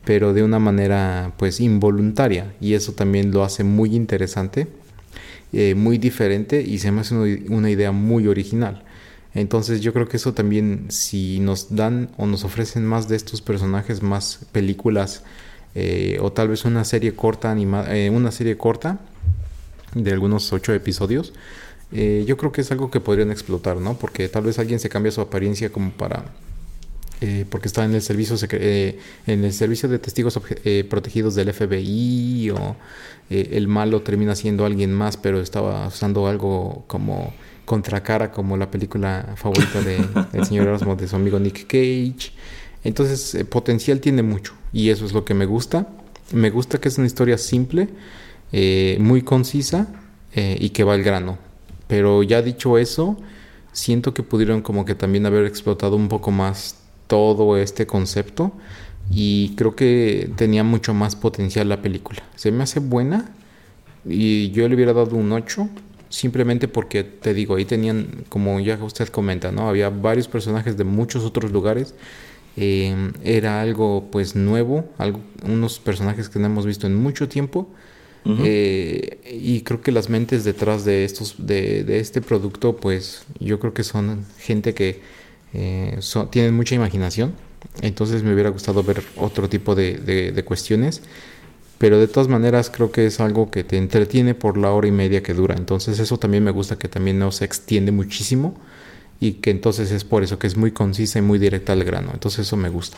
pero 0.04 0.32
de 0.32 0.42
una 0.42 0.58
manera 0.58 1.32
pues 1.36 1.60
involuntaria 1.60 2.54
y 2.60 2.74
eso 2.74 2.92
también 2.92 3.30
lo 3.30 3.44
hace 3.44 3.64
muy 3.64 3.94
interesante, 3.94 4.66
eh, 5.52 5.74
muy 5.74 5.98
diferente 5.98 6.62
y 6.62 6.78
se 6.78 6.90
me 6.90 7.02
hace 7.02 7.14
una, 7.14 7.70
idea 7.70 7.92
muy 7.92 8.26
original. 8.26 8.84
Entonces 9.34 9.80
yo 9.80 9.92
creo 9.92 10.08
que 10.08 10.16
eso 10.16 10.34
también 10.34 10.86
si 10.88 11.40
nos 11.40 11.74
dan 11.74 12.10
o 12.16 12.26
nos 12.26 12.44
ofrecen 12.44 12.84
más 12.84 13.08
de 13.08 13.16
estos 13.16 13.40
personajes, 13.40 14.02
más 14.02 14.40
películas 14.52 15.22
eh, 15.74 16.18
o 16.20 16.32
tal 16.32 16.48
vez 16.48 16.64
una 16.64 16.84
serie 16.84 17.14
corta 17.14 17.50
animada, 17.50 17.88
una 18.10 18.30
serie 18.30 18.56
corta 18.56 18.98
de 19.94 20.10
algunos 20.10 20.52
ocho 20.52 20.74
episodios, 20.74 21.32
yo 21.92 22.36
creo 22.36 22.52
que 22.52 22.62
es 22.62 22.72
algo 22.72 22.90
que 22.90 23.00
podrían 23.00 23.30
explotar, 23.30 23.76
¿no? 23.76 23.98
Porque 23.98 24.28
tal 24.28 24.44
vez 24.44 24.58
alguien 24.58 24.80
se 24.80 24.88
cambia 24.88 25.12
su 25.12 25.20
apariencia 25.20 25.70
como 25.70 25.90
para 25.90 26.24
eh, 27.24 27.44
porque 27.48 27.68
está 27.68 27.84
en 27.84 27.94
el 27.94 28.02
servicio 28.02 28.36
eh, 28.50 28.98
en 29.28 29.44
el 29.44 29.52
servicio 29.52 29.88
de 29.88 30.00
testigos 30.00 30.40
eh, 30.64 30.82
protegidos 30.90 31.36
del 31.36 31.52
FBI 31.52 32.50
o 32.50 32.74
el 33.30 33.68
malo 33.68 34.02
termina 34.02 34.34
siendo 34.34 34.66
alguien 34.66 34.92
más 34.92 35.16
pero 35.16 35.40
estaba 35.40 35.86
usando 35.86 36.26
algo 36.26 36.82
como 36.88 37.32
contracara 37.64 38.32
como 38.32 38.56
la 38.56 38.72
película 38.72 39.34
favorita 39.36 39.82
de, 39.82 40.04
del 40.32 40.44
señor 40.44 40.66
Erasmo 40.66 40.96
de 40.96 41.06
su 41.06 41.14
amigo 41.14 41.38
Nick 41.38 41.68
Cage. 41.68 42.32
Entonces 42.82 43.44
potencial 43.48 44.00
tiene 44.00 44.24
mucho 44.24 44.54
y 44.72 44.88
eso 44.88 45.06
es 45.06 45.12
lo 45.12 45.24
que 45.24 45.34
me 45.34 45.46
gusta. 45.46 45.86
Me 46.32 46.50
gusta 46.50 46.80
que 46.80 46.88
es 46.88 46.98
una 46.98 47.06
historia 47.06 47.38
simple 47.38 47.88
muy 48.98 49.22
concisa 49.22 49.86
y 50.34 50.70
que 50.70 50.82
va 50.82 50.94
al 50.94 51.04
grano 51.04 51.51
pero 51.92 52.22
ya 52.22 52.40
dicho 52.40 52.78
eso 52.78 53.18
siento 53.72 54.14
que 54.14 54.22
pudieron 54.22 54.62
como 54.62 54.86
que 54.86 54.94
también 54.94 55.26
haber 55.26 55.44
explotado 55.44 55.94
un 55.94 56.08
poco 56.08 56.30
más 56.30 56.76
todo 57.06 57.58
este 57.58 57.86
concepto 57.86 58.50
y 59.10 59.54
creo 59.56 59.76
que 59.76 60.30
tenía 60.36 60.64
mucho 60.64 60.94
más 60.94 61.16
potencial 61.16 61.68
la 61.68 61.82
película. 61.82 62.22
Se 62.34 62.50
me 62.50 62.62
hace 62.62 62.80
buena 62.80 63.34
y 64.06 64.50
yo 64.52 64.66
le 64.70 64.74
hubiera 64.74 64.94
dado 64.94 65.16
un 65.16 65.32
8 65.32 65.68
simplemente 66.08 66.66
porque 66.66 67.04
te 67.04 67.34
digo, 67.34 67.56
ahí 67.56 67.66
tenían, 67.66 68.24
como 68.30 68.58
ya 68.58 68.82
usted 68.82 69.08
comenta, 69.08 69.52
¿no? 69.52 69.68
Había 69.68 69.90
varios 69.90 70.28
personajes 70.28 70.78
de 70.78 70.84
muchos 70.84 71.26
otros 71.26 71.52
lugares. 71.52 71.94
Eh, 72.56 73.12
era 73.22 73.60
algo 73.60 74.08
pues 74.10 74.34
nuevo, 74.34 74.88
algo, 74.96 75.20
unos 75.44 75.78
personajes 75.78 76.30
que 76.30 76.38
no 76.38 76.46
hemos 76.46 76.64
visto 76.64 76.86
en 76.86 76.94
mucho 76.94 77.28
tiempo. 77.28 77.68
Eh, 78.24 79.18
y 79.42 79.62
creo 79.62 79.82
que 79.82 79.90
las 79.90 80.08
mentes 80.08 80.44
detrás 80.44 80.84
de 80.84 81.04
estos, 81.04 81.34
de, 81.38 81.82
de 81.82 81.98
este 81.98 82.20
producto, 82.20 82.76
pues 82.76 83.24
yo 83.40 83.58
creo 83.58 83.74
que 83.74 83.82
son 83.82 84.24
gente 84.38 84.74
que 84.74 85.00
eh, 85.54 85.98
tienen 86.30 86.54
mucha 86.54 86.74
imaginación, 86.74 87.34
entonces 87.82 88.22
me 88.22 88.32
hubiera 88.32 88.48
gustado 88.48 88.82
ver 88.82 89.02
otro 89.16 89.48
tipo 89.48 89.74
de, 89.74 90.42
cuestiones, 90.46 91.02
pero 91.76 91.98
de 91.98 92.08
todas 92.08 92.28
maneras 92.28 92.70
creo 92.70 92.90
que 92.90 93.06
es 93.06 93.20
algo 93.20 93.50
que 93.50 93.62
te 93.62 93.76
entretiene 93.76 94.34
por 94.34 94.56
la 94.56 94.70
hora 94.70 94.88
y 94.88 94.92
media 94.92 95.22
que 95.22 95.34
dura, 95.34 95.54
entonces 95.56 95.98
eso 95.98 96.18
también 96.18 96.42
me 96.42 96.50
gusta 96.52 96.78
que 96.78 96.88
también 96.88 97.18
no 97.18 97.32
se 97.32 97.44
extiende 97.44 97.92
muchísimo 97.92 98.54
y 99.20 99.34
que 99.34 99.50
entonces 99.50 99.90
es 99.90 100.04
por 100.04 100.22
eso 100.22 100.38
que 100.38 100.46
es 100.46 100.56
muy 100.56 100.70
concisa 100.70 101.18
y 101.18 101.22
muy 101.22 101.38
directa 101.38 101.74
al 101.74 101.84
grano, 101.84 102.10
entonces 102.14 102.46
eso 102.46 102.56
me 102.56 102.70
gusta. 102.70 102.96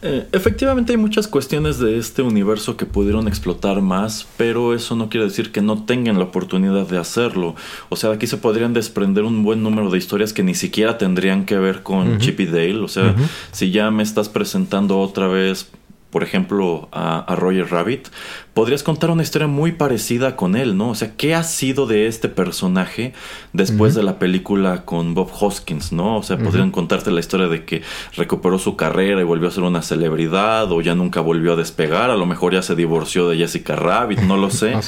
Eh, 0.00 0.28
efectivamente 0.30 0.92
hay 0.92 0.96
muchas 0.96 1.26
cuestiones 1.26 1.80
de 1.80 1.98
este 1.98 2.22
universo 2.22 2.76
que 2.76 2.86
pudieron 2.86 3.26
explotar 3.26 3.82
más, 3.82 4.28
pero 4.36 4.72
eso 4.72 4.94
no 4.94 5.08
quiere 5.08 5.26
decir 5.26 5.50
que 5.50 5.60
no 5.60 5.84
tengan 5.84 6.18
la 6.18 6.24
oportunidad 6.24 6.86
de 6.86 6.98
hacerlo. 6.98 7.56
O 7.88 7.96
sea, 7.96 8.12
aquí 8.12 8.28
se 8.28 8.36
podrían 8.36 8.74
desprender 8.74 9.24
un 9.24 9.42
buen 9.42 9.62
número 9.62 9.90
de 9.90 9.98
historias 9.98 10.32
que 10.32 10.44
ni 10.44 10.54
siquiera 10.54 10.98
tendrían 10.98 11.44
que 11.44 11.58
ver 11.58 11.82
con 11.82 12.18
Chip 12.18 12.38
y 12.40 12.46
Dale. 12.46 12.80
O 12.80 12.88
sea, 12.88 13.16
si 13.50 13.72
ya 13.72 13.90
me 13.90 14.04
estás 14.04 14.28
presentando 14.28 15.00
otra 15.00 15.26
vez 15.26 15.68
por 16.10 16.22
ejemplo, 16.22 16.88
a, 16.90 17.34
Roger 17.36 17.70
Rabbit, 17.70 18.08
podrías 18.54 18.82
contar 18.82 19.10
una 19.10 19.22
historia 19.22 19.46
muy 19.46 19.72
parecida 19.72 20.36
con 20.36 20.56
él, 20.56 20.76
¿no? 20.76 20.90
O 20.90 20.94
sea, 20.94 21.14
¿qué 21.16 21.34
ha 21.34 21.42
sido 21.42 21.86
de 21.86 22.06
este 22.06 22.28
personaje 22.28 23.12
después 23.52 23.94
de 23.94 24.02
la 24.02 24.18
película 24.18 24.86
con 24.86 25.14
Bob 25.14 25.30
Hoskins, 25.38 25.92
¿no? 25.92 26.16
O 26.16 26.22
sea, 26.22 26.38
podrían 26.38 26.70
contarte 26.70 27.10
la 27.10 27.20
historia 27.20 27.48
de 27.48 27.64
que 27.66 27.82
recuperó 28.16 28.58
su 28.58 28.74
carrera 28.74 29.20
y 29.20 29.24
volvió 29.24 29.48
a 29.48 29.50
ser 29.50 29.64
una 29.64 29.82
celebridad, 29.82 30.72
o 30.72 30.80
ya 30.80 30.94
nunca 30.94 31.20
volvió 31.20 31.52
a 31.52 31.56
despegar, 31.56 32.10
a 32.10 32.16
lo 32.16 32.24
mejor 32.24 32.54
ya 32.54 32.62
se 32.62 32.74
divorció 32.74 33.28
de 33.28 33.36
Jessica 33.36 33.76
Rabbit, 33.76 34.20
no 34.20 34.38
lo 34.38 34.50
sé. 34.50 34.74
Ah, 34.74 34.80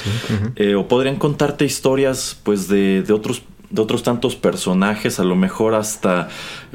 eh, 0.57 0.75
o 0.75 0.89
podrían 0.89 1.17
contarte 1.17 1.67
historias, 1.67 2.41
pues, 2.43 2.67
de, 2.69 3.03
de 3.03 3.13
otros 3.13 3.43
de 3.71 3.81
otros 3.81 4.03
tantos 4.03 4.35
personajes, 4.35 5.21
a 5.21 5.25
lo 5.25 5.37
mejor 5.37 5.75
hasta 5.75 6.29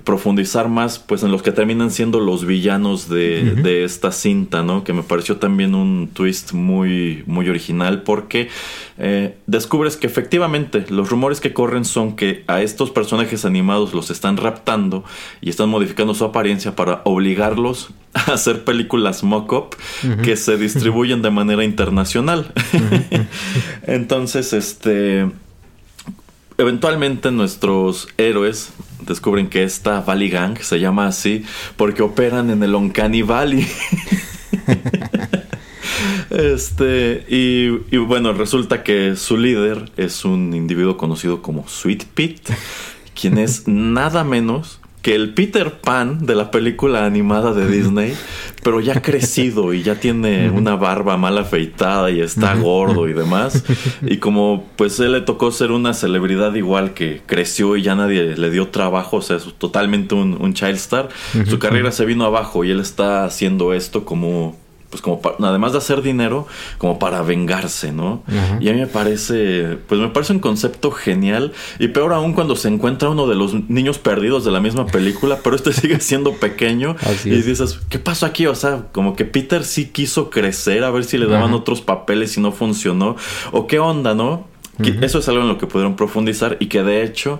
profundizar 0.06 0.70
más 0.70 0.98
pues 0.98 1.24
en 1.24 1.32
los 1.32 1.44
que 1.44 1.52
terminan 1.52 1.92
siendo 1.92 2.22
los 2.22 2.46
villanos 2.46 3.10
de, 3.10 3.84
esta 3.84 4.12
cinta, 4.12 4.64
¿no? 4.64 4.84
Que 4.84 4.94
me 4.94 5.04
pareció 5.04 5.38
también 5.38 5.76
un 5.76 6.10
twist 6.14 6.54
muy, 6.54 7.24
muy 7.28 7.50
original 7.50 8.04
porque 8.04 8.50
eh, 8.98 9.38
descubres 9.46 9.98
que 9.98 10.08
efectivamente 10.08 10.86
los 10.90 11.10
rumores 11.10 11.42
que 11.42 11.54
corren 11.54 11.84
son 11.84 12.16
que 12.16 12.46
a 12.48 12.62
estos 12.62 12.92
personajes 12.92 13.44
animados 13.44 13.94
los 13.94 14.10
están 14.10 14.38
raptando 14.38 15.04
y 15.42 15.50
están 15.50 15.70
modificando 15.70 16.14
su 16.14 16.24
apariencia 16.24 16.76
para 16.76 17.02
obligarlos 17.04 17.90
a 18.14 18.34
hacer 18.34 18.64
películas 18.64 19.24
mock-up 19.24 19.76
que 20.24 20.38
se 20.38 20.56
distribuyen 20.56 21.22
de 21.22 21.32
manera 21.32 21.66
internacional. 21.66 22.54
Entonces, 23.84 24.54
este 24.54 25.26
Eventualmente 26.58 27.32
nuestros 27.32 28.08
héroes 28.18 28.72
descubren 29.06 29.50
que 29.50 29.64
esta 29.64 30.00
Valley 30.02 30.30
Gang 30.30 30.58
se 30.60 30.80
llama 30.80 31.08
así 31.08 31.44
porque 31.76 32.02
operan 32.02 32.50
en 32.50 32.64
el 32.64 32.76
Uncanny 32.76 33.24
Valley. 33.24 33.68
este, 36.30 37.26
y, 37.28 37.96
y, 37.96 37.98
bueno, 37.98 38.32
resulta 38.32 38.84
que 38.84 39.18
su 39.18 39.38
líder 39.38 39.92
es 39.98 40.24
un 40.24 40.54
individuo 40.54 40.96
conocido 40.96 41.42
como 41.42 41.68
Sweet 41.68 42.06
Pete, 42.14 42.56
quien 43.20 43.38
es 43.38 43.68
nada 43.68 44.24
menos 44.24 44.80
que 45.06 45.14
el 45.14 45.36
Peter 45.36 45.72
Pan 45.72 46.26
de 46.26 46.34
la 46.34 46.50
película 46.50 47.06
animada 47.06 47.54
de 47.54 47.68
Disney, 47.68 48.16
pero 48.64 48.80
ya 48.80 49.04
crecido 49.04 49.72
y 49.72 49.84
ya 49.84 50.00
tiene 50.00 50.50
una 50.50 50.78
barba 50.78 51.16
mal 51.16 51.38
afeitada 51.38 52.10
y 52.10 52.22
está 52.22 52.56
gordo 52.56 53.08
y 53.08 53.14
demás. 53.14 53.64
Y 54.02 54.18
como 54.18 54.66
pues 54.78 55.00
él 55.00 55.12
le 55.12 55.22
tocó 55.22 55.52
ser 55.52 55.72
una 55.72 55.94
celebridad 55.94 56.56
igual 56.56 56.96
que 56.96 57.22
creció 57.28 57.76
y 57.76 57.84
ya 57.84 57.94
nadie 57.94 58.36
le 58.36 58.50
dio 58.50 58.70
trabajo, 58.70 59.18
o 59.18 59.22
sea, 59.22 59.38
es 59.38 59.46
totalmente 59.60 60.16
un, 60.16 60.54
child 60.56 60.76
star, 60.76 61.10
su 61.46 61.60
carrera 61.60 61.92
se 61.92 62.06
vino 62.06 62.26
abajo 62.26 62.64
y 62.64 62.72
él 62.72 62.80
está 62.80 63.26
haciendo 63.26 63.74
esto 63.74 64.06
como 64.06 64.58
pues 64.96 65.02
como 65.02 65.20
además 65.46 65.74
de 65.74 65.80
hacer 65.80 66.02
dinero, 66.02 66.48
como 66.78 67.00
para 67.00 67.22
vengarse, 67.22 67.92
¿no? 67.92 68.24
Y 68.62 68.70
a 68.70 68.74
mí 68.74 68.80
me 68.80 68.88
parece, 68.88 69.78
pues 69.88 70.00
me 70.00 70.08
parece 70.08 70.32
un 70.32 70.40
concepto 70.40 70.90
genial 70.92 71.52
y 71.80 71.90
peor 71.90 72.14
aún 72.14 72.32
cuando 72.32 72.56
se 72.56 72.70
encuentra 72.70 73.10
uno 73.10 73.28
de 73.28 73.36
los 73.36 73.54
niños 73.70 73.98
perdidos 73.98 74.46
de 74.46 74.52
la 74.52 74.62
misma 74.62 74.86
película, 74.86 75.40
pero 75.44 75.58
este 75.58 75.74
sigue 75.74 76.00
siendo 76.00 76.34
pequeño 76.36 76.96
y 77.26 77.42
dices, 77.42 77.80
¿qué 77.90 78.00
pasó 78.00 78.26
aquí? 78.26 78.48
O 78.48 78.56
sea, 78.56 78.86
como 78.94 79.18
que 79.18 79.26
Peter 79.26 79.66
sí 79.66 79.88
quiso 79.88 80.30
crecer 80.30 80.86
a 80.86 80.92
ver 80.92 81.04
si 81.04 81.18
le 81.18 81.26
daban 81.26 81.54
otros 81.54 81.82
papeles 81.82 82.38
y 82.38 82.42
no 82.42 82.54
funcionó 82.54 83.18
o 83.52 83.68
qué 83.68 83.80
onda, 83.80 84.16
¿no? 84.16 84.48
Eso 85.02 85.20
es 85.20 85.30
algo 85.30 85.42
en 85.42 85.48
lo 85.48 85.58
que 85.58 85.68
pudieron 85.68 85.96
profundizar 85.96 86.58
y 86.60 86.68
que 86.68 86.84
de 86.84 87.04
hecho 87.04 87.40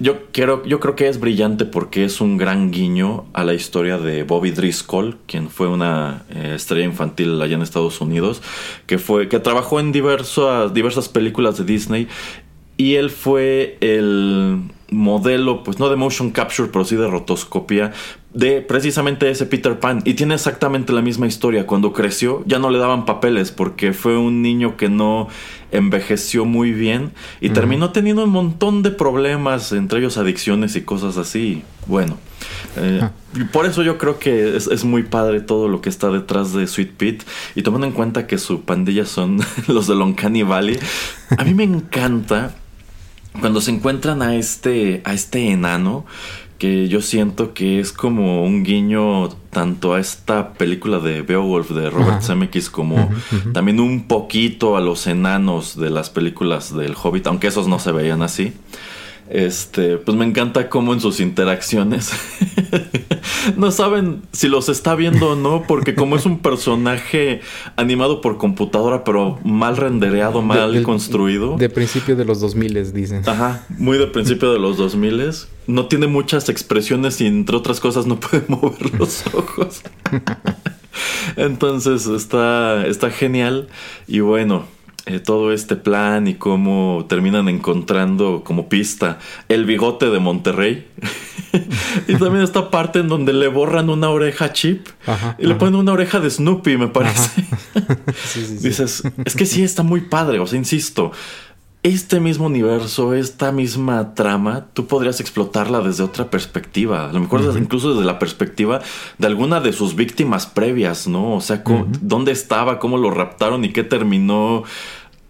yo, 0.00 0.26
quiero, 0.32 0.62
yo 0.66 0.78
creo 0.78 0.94
que 0.94 1.08
es 1.08 1.18
brillante 1.18 1.64
porque 1.64 2.04
es 2.04 2.20
un 2.20 2.36
gran 2.36 2.70
guiño 2.70 3.24
a 3.32 3.44
la 3.44 3.54
historia 3.54 3.96
de 3.96 4.24
Bobby 4.24 4.50
Driscoll, 4.50 5.16
quien 5.26 5.48
fue 5.48 5.68
una 5.68 6.24
eh, 6.30 6.52
estrella 6.56 6.84
infantil 6.84 7.40
allá 7.40 7.54
en 7.54 7.62
Estados 7.62 8.00
Unidos, 8.00 8.42
que, 8.86 8.98
fue, 8.98 9.28
que 9.28 9.38
trabajó 9.38 9.80
en 9.80 9.90
diversas, 9.92 10.74
diversas 10.74 11.08
películas 11.08 11.56
de 11.56 11.64
Disney 11.64 12.08
y 12.76 12.94
él 12.96 13.10
fue 13.10 13.78
el 13.80 14.60
modelo, 14.90 15.62
pues 15.62 15.78
no 15.78 15.88
de 15.88 15.96
motion 15.96 16.30
capture, 16.30 16.68
pero 16.72 16.84
sí 16.84 16.96
de 16.96 17.06
rotoscopia 17.06 17.92
de 18.32 18.60
precisamente 18.60 19.28
ese 19.30 19.46
Peter 19.46 19.78
Pan. 19.78 20.02
Y 20.04 20.14
tiene 20.14 20.34
exactamente 20.34 20.92
la 20.92 21.02
misma 21.02 21.26
historia. 21.26 21.66
Cuando 21.66 21.92
creció 21.92 22.42
ya 22.46 22.58
no 22.58 22.70
le 22.70 22.78
daban 22.78 23.04
papeles 23.04 23.50
porque 23.50 23.92
fue 23.92 24.16
un 24.16 24.42
niño 24.42 24.76
que 24.76 24.88
no 24.88 25.28
envejeció 25.72 26.44
muy 26.44 26.72
bien 26.72 27.12
y 27.40 27.50
terminó 27.50 27.90
teniendo 27.90 28.24
un 28.24 28.30
montón 28.30 28.82
de 28.82 28.90
problemas, 28.90 29.72
entre 29.72 30.00
ellos 30.00 30.16
adicciones 30.16 30.76
y 30.76 30.82
cosas 30.82 31.16
así. 31.16 31.62
Bueno, 31.86 32.18
eh, 32.76 33.00
ah. 33.02 33.12
por 33.52 33.66
eso 33.66 33.82
yo 33.82 33.98
creo 33.98 34.18
que 34.18 34.56
es, 34.56 34.84
muy 34.84 35.02
padre 35.02 35.40
todo 35.40 35.68
lo 35.68 35.80
que 35.80 35.88
está 35.88 36.10
detrás 36.10 36.52
de 36.52 36.66
Sweet 36.66 36.92
Pete. 36.92 37.24
Y 37.54 37.62
tomando 37.62 37.86
en 37.86 37.92
cuenta 37.92 38.26
que 38.26 38.38
su 38.38 38.62
pandilla 38.62 39.06
son 39.06 39.40
los 39.66 39.86
de 39.86 39.94
Loncani 39.94 40.42
Valley, 40.42 40.78
a 41.36 41.44
mí 41.44 41.54
me 41.54 41.64
encanta 41.64 42.54
cuando 43.38 43.60
se 43.60 43.70
encuentran 43.70 44.22
a 44.22 44.34
este, 44.34 45.02
a 45.04 45.12
este 45.12 45.50
enano 45.50 46.04
que 46.58 46.88
yo 46.88 47.00
siento 47.00 47.54
que 47.54 47.80
es 47.80 47.90
como 47.90 48.44
un 48.44 48.64
guiño 48.64 49.30
tanto 49.48 49.94
a 49.94 50.00
esta 50.00 50.52
película 50.52 50.98
de 50.98 51.22
Beowulf 51.22 51.70
de 51.70 51.88
Robert 51.88 52.22
Zemeckis 52.22 52.68
como 52.68 53.10
también 53.54 53.80
un 53.80 54.06
poquito 54.06 54.76
a 54.76 54.82
los 54.82 55.06
enanos 55.06 55.78
de 55.78 55.88
las 55.88 56.10
películas 56.10 56.76
del 56.76 56.94
Hobbit, 57.02 57.26
aunque 57.28 57.46
esos 57.46 57.66
no 57.66 57.78
se 57.78 57.92
veían 57.92 58.20
así. 58.20 58.52
Este, 59.30 59.96
pues 59.96 60.16
me 60.16 60.24
encanta 60.24 60.68
cómo 60.68 60.92
en 60.92 61.00
sus 61.00 61.20
interacciones 61.20 62.10
no 63.56 63.70
saben 63.70 64.22
si 64.32 64.48
los 64.48 64.68
está 64.68 64.94
viendo 64.94 65.30
o 65.30 65.36
no, 65.36 65.64
porque 65.66 65.94
como 65.94 66.16
es 66.16 66.26
un 66.26 66.40
personaje 66.40 67.40
animado 67.76 68.20
por 68.20 68.38
computadora, 68.38 69.04
pero 69.04 69.38
mal 69.44 69.76
rendereado, 69.76 70.42
mal 70.42 70.82
construido. 70.82 71.56
De 71.56 71.68
principio 71.68 72.16
de 72.16 72.24
los 72.24 72.40
2000 72.40 72.92
dicen. 72.92 73.22
Ajá, 73.28 73.66
muy 73.78 73.98
de 73.98 74.06
principio 74.06 74.52
de 74.52 74.58
los 74.58 74.76
2000 74.76 75.32
No 75.66 75.86
tiene 75.86 76.06
muchas 76.06 76.48
expresiones 76.48 77.20
y 77.20 77.26
entre 77.26 77.56
otras 77.56 77.80
cosas 77.80 78.06
no 78.06 78.18
puede 78.18 78.44
mover 78.48 78.98
los 78.98 79.24
ojos. 79.32 79.82
Entonces 81.36 82.06
está, 82.06 82.86
está 82.86 83.10
genial. 83.10 83.68
Y 84.08 84.20
bueno, 84.20 84.64
eh, 85.06 85.18
todo 85.18 85.52
este 85.52 85.76
plan 85.76 86.28
y 86.28 86.34
cómo 86.34 87.06
terminan 87.08 87.48
encontrando 87.48 88.42
como 88.44 88.68
pista 88.68 89.18
el 89.48 89.64
bigote 89.64 90.10
de 90.10 90.18
Monterrey. 90.18 90.86
y 92.08 92.14
también 92.16 92.44
esta 92.44 92.70
parte 92.70 93.00
en 93.00 93.08
donde 93.08 93.32
le 93.32 93.48
borran 93.48 93.90
una 93.90 94.10
oreja 94.10 94.46
a 94.46 94.52
Chip 94.52 94.88
y 95.38 95.46
le 95.46 95.54
ponen 95.54 95.76
una 95.76 95.92
oreja 95.92 96.20
de 96.20 96.30
Snoopy, 96.30 96.76
me 96.76 96.88
parece. 96.88 97.44
Dices, 98.60 99.02
es 99.24 99.34
que 99.34 99.46
sí 99.46 99.62
está 99.62 99.82
muy 99.82 100.02
padre, 100.02 100.38
o 100.38 100.46
sea, 100.46 100.58
insisto. 100.58 101.12
Este 101.82 102.20
mismo 102.20 102.46
universo, 102.46 103.14
esta 103.14 103.52
misma 103.52 104.14
trama, 104.14 104.66
tú 104.74 104.86
podrías 104.86 105.18
explotarla 105.20 105.80
desde 105.80 106.02
otra 106.02 106.28
perspectiva. 106.30 107.08
A 107.08 107.12
lo 107.12 107.20
mejor 107.20 107.40
incluso 107.58 107.94
desde 107.94 108.04
la 108.04 108.18
perspectiva 108.18 108.82
de 109.16 109.26
alguna 109.26 109.60
de 109.60 109.72
sus 109.72 109.94
víctimas 109.94 110.44
previas, 110.46 111.08
¿no? 111.08 111.36
O 111.36 111.40
sea, 111.40 111.62
dónde 112.02 112.32
estaba, 112.32 112.78
cómo 112.78 112.98
lo 112.98 113.10
raptaron 113.10 113.64
y 113.64 113.72
qué 113.72 113.82
terminó 113.82 114.64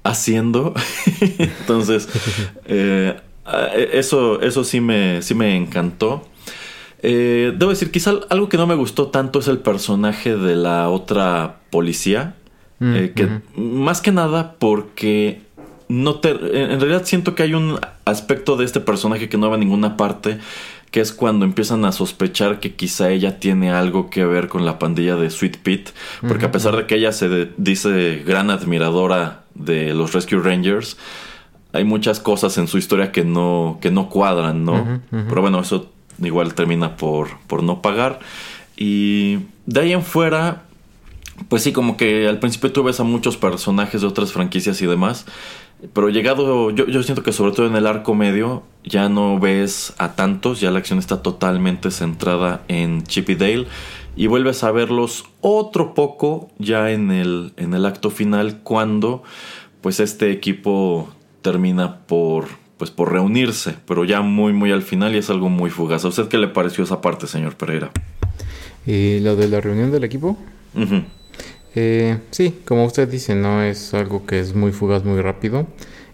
haciendo. 0.03 0.75
Entonces, 1.39 2.09
eh, 2.65 3.21
eso, 3.93 4.41
eso 4.41 4.65
sí 4.65 4.81
me, 4.81 5.23
sí 5.23 5.35
me 5.35 5.57
encantó. 5.57 6.27
Eh, 7.03 7.55
debo 7.57 7.71
decir, 7.71 7.91
quizá 7.91 8.13
algo 8.29 8.49
que 8.49 8.57
no 8.57 8.67
me 8.67 8.75
gustó 8.75 9.09
tanto 9.09 9.39
es 9.39 9.49
el 9.49 9.59
personaje 9.59 10.37
de 10.37 10.57
la 10.57 10.89
otra 10.89 11.61
policía. 11.71 12.35
Mm, 12.79 12.95
eh, 12.97 13.13
que 13.15 13.29
más 13.57 14.01
que 14.01 14.11
nada 14.11 14.57
porque 14.59 15.43
no 15.91 16.17
te, 16.17 16.31
en 16.31 16.81
realidad 16.81 17.03
siento 17.05 17.35
que 17.35 17.43
hay 17.43 17.55
un 17.55 17.79
aspecto 18.05 18.57
de 18.57 18.65
este 18.65 18.81
personaje 18.81 19.29
que 19.29 19.37
no 19.37 19.51
va 19.51 19.57
a 19.57 19.59
ninguna 19.59 19.97
parte 19.97 20.39
que 20.91 21.01
es 21.01 21.13
cuando 21.13 21.45
empiezan 21.45 21.85
a 21.85 21.93
sospechar 21.93 22.59
que 22.59 22.75
quizá 22.75 23.11
ella 23.11 23.39
tiene 23.39 23.71
algo 23.71 24.11
que 24.11 24.25
ver 24.25 24.49
con 24.49 24.65
la 24.65 24.79
pandilla 24.79 25.15
de 25.17 25.31
Sweet 25.31 25.59
Pete, 25.59 25.93
porque 26.27 26.47
a 26.47 26.53
pesar 26.53 26.77
de 26.77 26.87
que 26.87 26.97
ella 26.97 27.13
se 27.13 27.49
dice 27.57 28.23
gran 28.27 28.51
admiradora 28.51 29.45
de 29.55 29.95
los 29.95 30.13
Rescue 30.13 30.41
Rangers, 30.41 30.97
hay 31.73 31.85
muchas 31.85 32.19
cosas 32.19 32.59
en 32.59 32.67
su 32.67 32.77
historia 32.79 33.13
que 33.13 33.25
no, 33.25 33.79
que 33.81 33.93
no 33.93 34.09
cuadran, 34.09 34.65
¿no? 34.65 35.01
Pero 35.11 35.41
bueno, 35.41 35.61
eso 35.61 35.91
igual 36.21 36.55
termina 36.55 36.97
por, 36.97 37.39
por 37.47 37.63
no 37.63 37.83
pagar. 37.83 38.19
Y 38.77 39.39
de 39.67 39.81
ahí 39.81 39.93
en 39.93 40.03
fuera, 40.03 40.65
pues 41.49 41.63
sí, 41.63 41.73
como 41.73 41.97
que 41.97 42.27
al 42.27 42.41
principio 42.41 42.73
tú 42.73 42.83
ves 42.83 42.99
a 42.99 43.05
muchos 43.05 43.37
personajes 43.37 44.01
de 44.01 44.09
otras 44.09 44.33
franquicias 44.33 44.83
y 44.83 44.87
demás. 44.87 45.27
Pero 45.93 46.09
llegado, 46.11 46.71
yo, 46.71 46.87
yo 46.87 47.03
siento 47.03 47.23
que 47.23 47.33
sobre 47.33 47.53
todo 47.53 47.67
en 47.67 47.77
el 47.77 47.87
arco 47.87 48.15
medio 48.15 48.63
ya 48.85 49.09
no 49.09 49.39
ves 49.39 49.95
a 49.99 50.15
tantos, 50.15 50.61
ya 50.61 50.71
la 50.71 50.79
acción 50.79 50.99
está 50.99 51.23
totalmente 51.23 51.91
centrada 51.91 52.63
en 52.69 53.03
Chip 53.05 53.31
y 53.31 53.35
Dale 53.35 53.67
y 54.17 54.27
vuelves 54.27 54.63
a 54.65 54.71
verlos 54.73 55.25
otro 55.41 55.95
poco 55.95 56.51
ya 56.59 56.91
en 56.91 57.11
el, 57.11 57.53
en 57.57 57.75
el 57.75 57.87
acto 57.87 58.11
final 58.11 58.61
cuando 58.63 59.23
pues 59.81 60.01
este 60.01 60.31
equipo 60.31 61.09
termina 61.43 61.99
por 62.07 62.61
pues 62.77 62.91
por 62.91 63.13
reunirse, 63.13 63.77
pero 63.87 64.07
ya 64.07 64.23
muy 64.23 64.55
muy 64.55 64.73
al 64.73 64.81
final 64.81 65.15
y 65.15 65.19
es 65.19 65.29
algo 65.29 65.51
muy 65.51 65.69
fugaz. 65.69 66.05
¿A 66.07 66.09
usted 66.09 66.29
qué 66.29 66.39
le 66.39 66.49
pareció 66.49 66.83
esa 66.83 67.03
parte, 67.03 67.27
señor 67.27 67.55
Pereira? 67.57 67.91
¿Y 68.87 69.21
lo 69.21 69.37
de 69.37 69.49
la 69.49 69.61
reunión 69.61 69.91
del 69.91 70.05
equipo? 70.05 70.39
Eh, 71.75 72.19
sí, 72.31 72.61
como 72.65 72.85
usted 72.85 73.09
dice, 73.09 73.35
no 73.35 73.63
es 73.63 73.95
algo 73.95 74.27
que 74.27 74.41
es 74.41 74.55
muy 74.55 74.73
fugaz, 74.73 75.05
muy 75.05 75.21
rápido. 75.21 75.67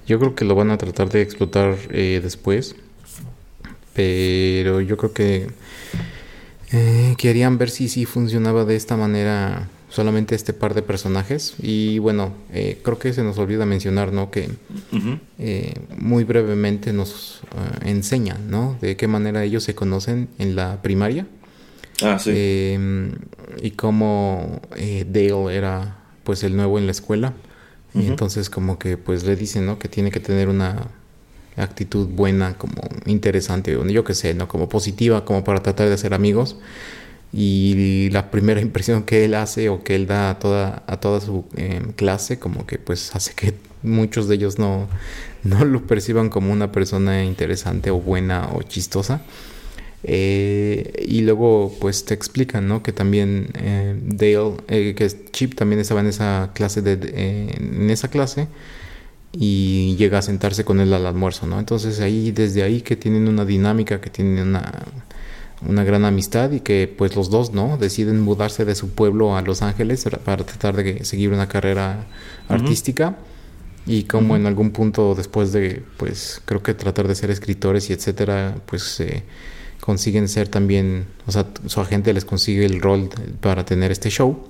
Yo 0.06 0.20
creo 0.20 0.34
que 0.34 0.44
lo 0.44 0.54
van 0.54 0.70
a 0.70 0.78
tratar 0.78 1.08
de 1.08 1.22
explotar 1.22 1.76
eh, 1.90 2.20
después. 2.22 2.76
Pero 3.92 4.80
yo 4.80 4.96
creo 4.96 5.12
que 5.12 5.48
eh, 6.72 7.14
querían 7.16 7.58
ver 7.58 7.70
si 7.70 7.88
sí 7.88 8.04
funcionaba 8.04 8.64
de 8.64 8.76
esta 8.76 8.96
manera 8.96 9.68
solamente 9.88 10.34
este 10.34 10.52
par 10.52 10.74
de 10.74 10.82
personajes. 10.82 11.54
Y 11.60 11.98
bueno, 11.98 12.34
eh, 12.52 12.78
creo 12.82 12.98
que 12.98 13.12
se 13.14 13.22
nos 13.22 13.38
olvida 13.38 13.64
mencionar, 13.64 14.12
¿no? 14.12 14.30
Que 14.30 14.50
muy 15.96 16.24
brevemente 16.24 16.92
nos 16.92 17.40
enseñan, 17.82 18.50
¿no? 18.50 18.76
De 18.80 18.96
qué 18.96 19.08
manera 19.08 19.42
ellos 19.44 19.64
se 19.64 19.74
conocen 19.74 20.28
en 20.38 20.54
la 20.54 20.82
primaria. 20.82 21.26
Ah, 22.02 22.18
sí. 22.18 22.30
Em, 22.34 23.12
y 23.62 23.72
cómo 23.72 24.60
eh, 24.76 25.06
Dale 25.08 25.56
era 25.56 25.98
pues 26.24 26.42
el 26.44 26.56
nuevo 26.56 26.78
en 26.78 26.86
la 26.86 26.92
escuela. 26.92 27.34
Y 27.94 28.08
entonces 28.08 28.50
como 28.50 28.78
que 28.78 28.98
pues 28.98 29.24
le 29.24 29.36
dicen, 29.36 29.64
¿no? 29.64 29.78
Que 29.78 29.88
tiene 29.88 30.10
que 30.10 30.20
tener 30.20 30.50
una 30.50 30.88
actitud 31.56 32.08
buena, 32.08 32.58
como 32.58 32.74
interesante, 33.06 33.78
yo 33.88 34.04
qué 34.04 34.12
sé, 34.12 34.34
¿no? 34.34 34.48
Como 34.48 34.68
positiva, 34.68 35.24
como 35.24 35.44
para 35.44 35.62
tratar 35.62 35.88
de 35.88 35.94
hacer 35.94 36.12
amigos. 36.12 36.56
Y 37.32 38.10
la 38.10 38.30
primera 38.30 38.60
impresión 38.68 39.02
que 39.04 39.24
él 39.24 39.34
hace 39.34 39.70
o 39.70 39.82
que 39.82 39.94
él 39.94 40.06
da 40.06 40.30
a 40.30 40.38
toda, 40.38 40.82
a 40.86 40.98
toda 40.98 41.20
su 41.20 41.46
em, 41.56 41.92
clase, 41.92 42.38
como 42.38 42.66
que 42.66 42.78
pues 42.78 43.14
hace 43.14 43.32
que 43.34 43.54
muchos 43.82 44.28
de 44.28 44.34
ellos 44.34 44.58
no, 44.58 44.88
no 45.42 45.64
lo 45.64 45.86
perciban 45.86 46.28
como 46.28 46.52
una 46.52 46.72
persona 46.72 47.24
interesante 47.24 47.90
o 47.90 48.00
buena 48.00 48.50
o 48.52 48.62
chistosa. 48.62 49.22
Eh, 50.08 51.04
y 51.08 51.22
luego 51.22 51.74
pues 51.80 52.04
te 52.04 52.14
explican, 52.14 52.68
¿no? 52.68 52.80
Que 52.80 52.92
también 52.92 53.48
eh, 53.54 54.00
Dale, 54.00 54.54
eh, 54.68 54.94
que 54.94 55.10
Chip 55.32 55.56
también 55.56 55.80
estaba 55.80 55.98
en 55.98 56.06
esa 56.06 56.52
clase 56.54 56.80
de, 56.80 57.50
en 57.58 57.90
esa 57.90 58.06
clase 58.06 58.46
y 59.32 59.96
llega 59.96 60.18
a 60.18 60.22
sentarse 60.22 60.64
con 60.64 60.78
él 60.78 60.92
al 60.92 61.06
almuerzo, 61.06 61.48
¿no? 61.48 61.58
Entonces 61.58 61.98
ahí, 61.98 62.30
desde 62.30 62.62
ahí 62.62 62.82
que 62.82 62.94
tienen 62.94 63.26
una 63.26 63.44
dinámica, 63.44 64.00
que 64.00 64.08
tienen 64.08 64.46
una, 64.46 64.84
una 65.68 65.82
gran 65.82 66.04
amistad 66.04 66.52
y 66.52 66.60
que 66.60 66.86
pues 66.96 67.16
los 67.16 67.28
dos, 67.28 67.52
¿no? 67.52 67.76
Deciden 67.76 68.20
mudarse 68.20 68.64
de 68.64 68.76
su 68.76 68.90
pueblo 68.90 69.36
a 69.36 69.42
Los 69.42 69.60
Ángeles 69.60 70.06
para 70.24 70.44
tratar 70.44 70.76
de 70.76 71.04
seguir 71.04 71.32
una 71.32 71.48
carrera 71.48 72.06
artística 72.48 73.16
y 73.86 74.04
como 74.04 74.36
en 74.36 74.46
algún 74.46 74.70
punto 74.70 75.16
después 75.16 75.52
de 75.52 75.82
pues 75.96 76.40
creo 76.44 76.62
que 76.62 76.74
tratar 76.74 77.08
de 77.08 77.16
ser 77.16 77.32
escritores 77.32 77.90
y 77.90 77.92
etcétera, 77.92 78.54
pues 78.66 79.02
consiguen 79.86 80.28
ser 80.28 80.48
también, 80.48 81.06
o 81.28 81.30
sea, 81.30 81.46
su 81.66 81.80
agente 81.80 82.12
les 82.12 82.24
consigue 82.24 82.66
el 82.66 82.80
rol 82.80 83.08
para 83.40 83.64
tener 83.64 83.92
este 83.92 84.10
show. 84.10 84.48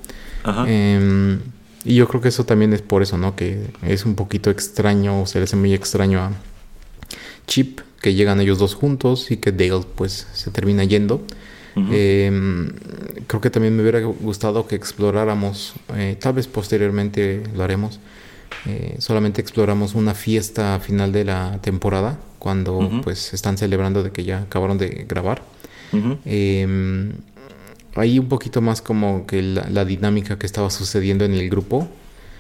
Em, 0.67 1.41
y 1.85 1.97
yo 1.97 2.09
creo 2.09 2.23
que 2.23 2.29
eso 2.29 2.47
también 2.47 2.73
es 2.73 2.81
por 2.81 3.03
eso, 3.03 3.19
¿no? 3.19 3.37
Que 3.37 3.67
es 3.83 4.07
un 4.07 4.15
poquito 4.15 4.49
extraño, 4.49 5.21
o 5.21 5.27
se 5.27 5.39
le 5.39 5.45
hace 5.45 5.57
muy 5.57 5.75
extraño 5.75 6.21
a 6.21 6.33
Chip, 7.47 7.81
que 8.01 8.15
llegan 8.15 8.41
ellos 8.41 8.59
dos 8.59 8.75
juntos 8.75 9.31
y 9.31 9.37
que 9.37 9.53
Dale 9.53 9.85
pues 9.95 10.27
se 10.33 10.51
termina 10.51 10.85
yendo. 10.85 11.21
Em, 11.77 12.73
creo 13.27 13.43
que 13.43 13.51
también 13.51 13.77
me 13.77 13.83
hubiera 13.83 14.01
gustado 14.01 14.67
que 14.67 14.75
exploráramos, 14.75 15.75
eh, 15.95 16.17
tal 16.19 16.33
vez 16.33 16.47
posteriormente 16.47 17.43
lo 17.55 17.63
haremos, 17.63 18.01
eh, 18.65 18.97
solamente 19.01 19.43
exploramos 19.43 19.95
una 19.95 20.15
fiesta 20.15 20.81
final 20.81 21.13
de 21.13 21.27
la 21.27 21.59
temporada, 21.61 22.19
cuando 22.47 23.01
pues 23.03 23.35
están 23.35 23.59
celebrando 23.59 24.05
de 24.05 24.13
que 24.13 24.23
ya 24.23 24.43
acabaron 24.43 24.79
de 24.79 25.05
grabar. 25.09 25.43
Em, 26.25 27.11
ahí 27.97 28.21
un 28.21 28.29
poquito 28.29 28.61
más 28.61 28.81
como 28.81 29.27
que 29.27 29.43
la, 29.43 29.85
dinámica 29.85 30.39
que 30.39 30.47
estaba 30.47 30.71
sucediendo 30.71 31.25
en 31.25 31.35
el 31.35 31.51
grupo, 31.51 31.89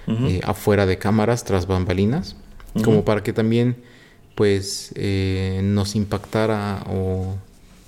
eh, 0.06 0.40
afuera 0.44 0.86
de 0.86 0.96
cámaras, 0.96 1.42
tras 1.42 1.66
bambalinas, 1.66 2.36
como 2.84 3.04
para 3.04 3.24
que 3.24 3.32
también 3.32 3.78
pues 4.36 4.94
nos 5.64 5.96
impactara 5.96 6.84
o 6.88 7.34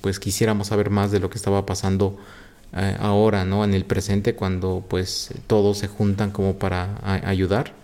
pues 0.00 0.18
quisiéramos 0.18 0.66
saber 0.66 0.90
más 0.90 1.12
de 1.12 1.20
lo 1.20 1.31
que 1.31 1.38
estaba 1.38 1.66
pasando 1.66 2.18
eh, 2.76 2.96
ahora, 2.98 3.44
¿no? 3.44 3.62
En 3.62 3.74
el 3.74 3.85
presente, 3.85 4.35
cuando 4.35 4.85
pues 4.88 5.31
todos 5.46 5.78
se 5.78 5.87
juntan 5.87 6.33
como 6.33 6.59
para 6.59 6.98
ayudar. 7.24 7.74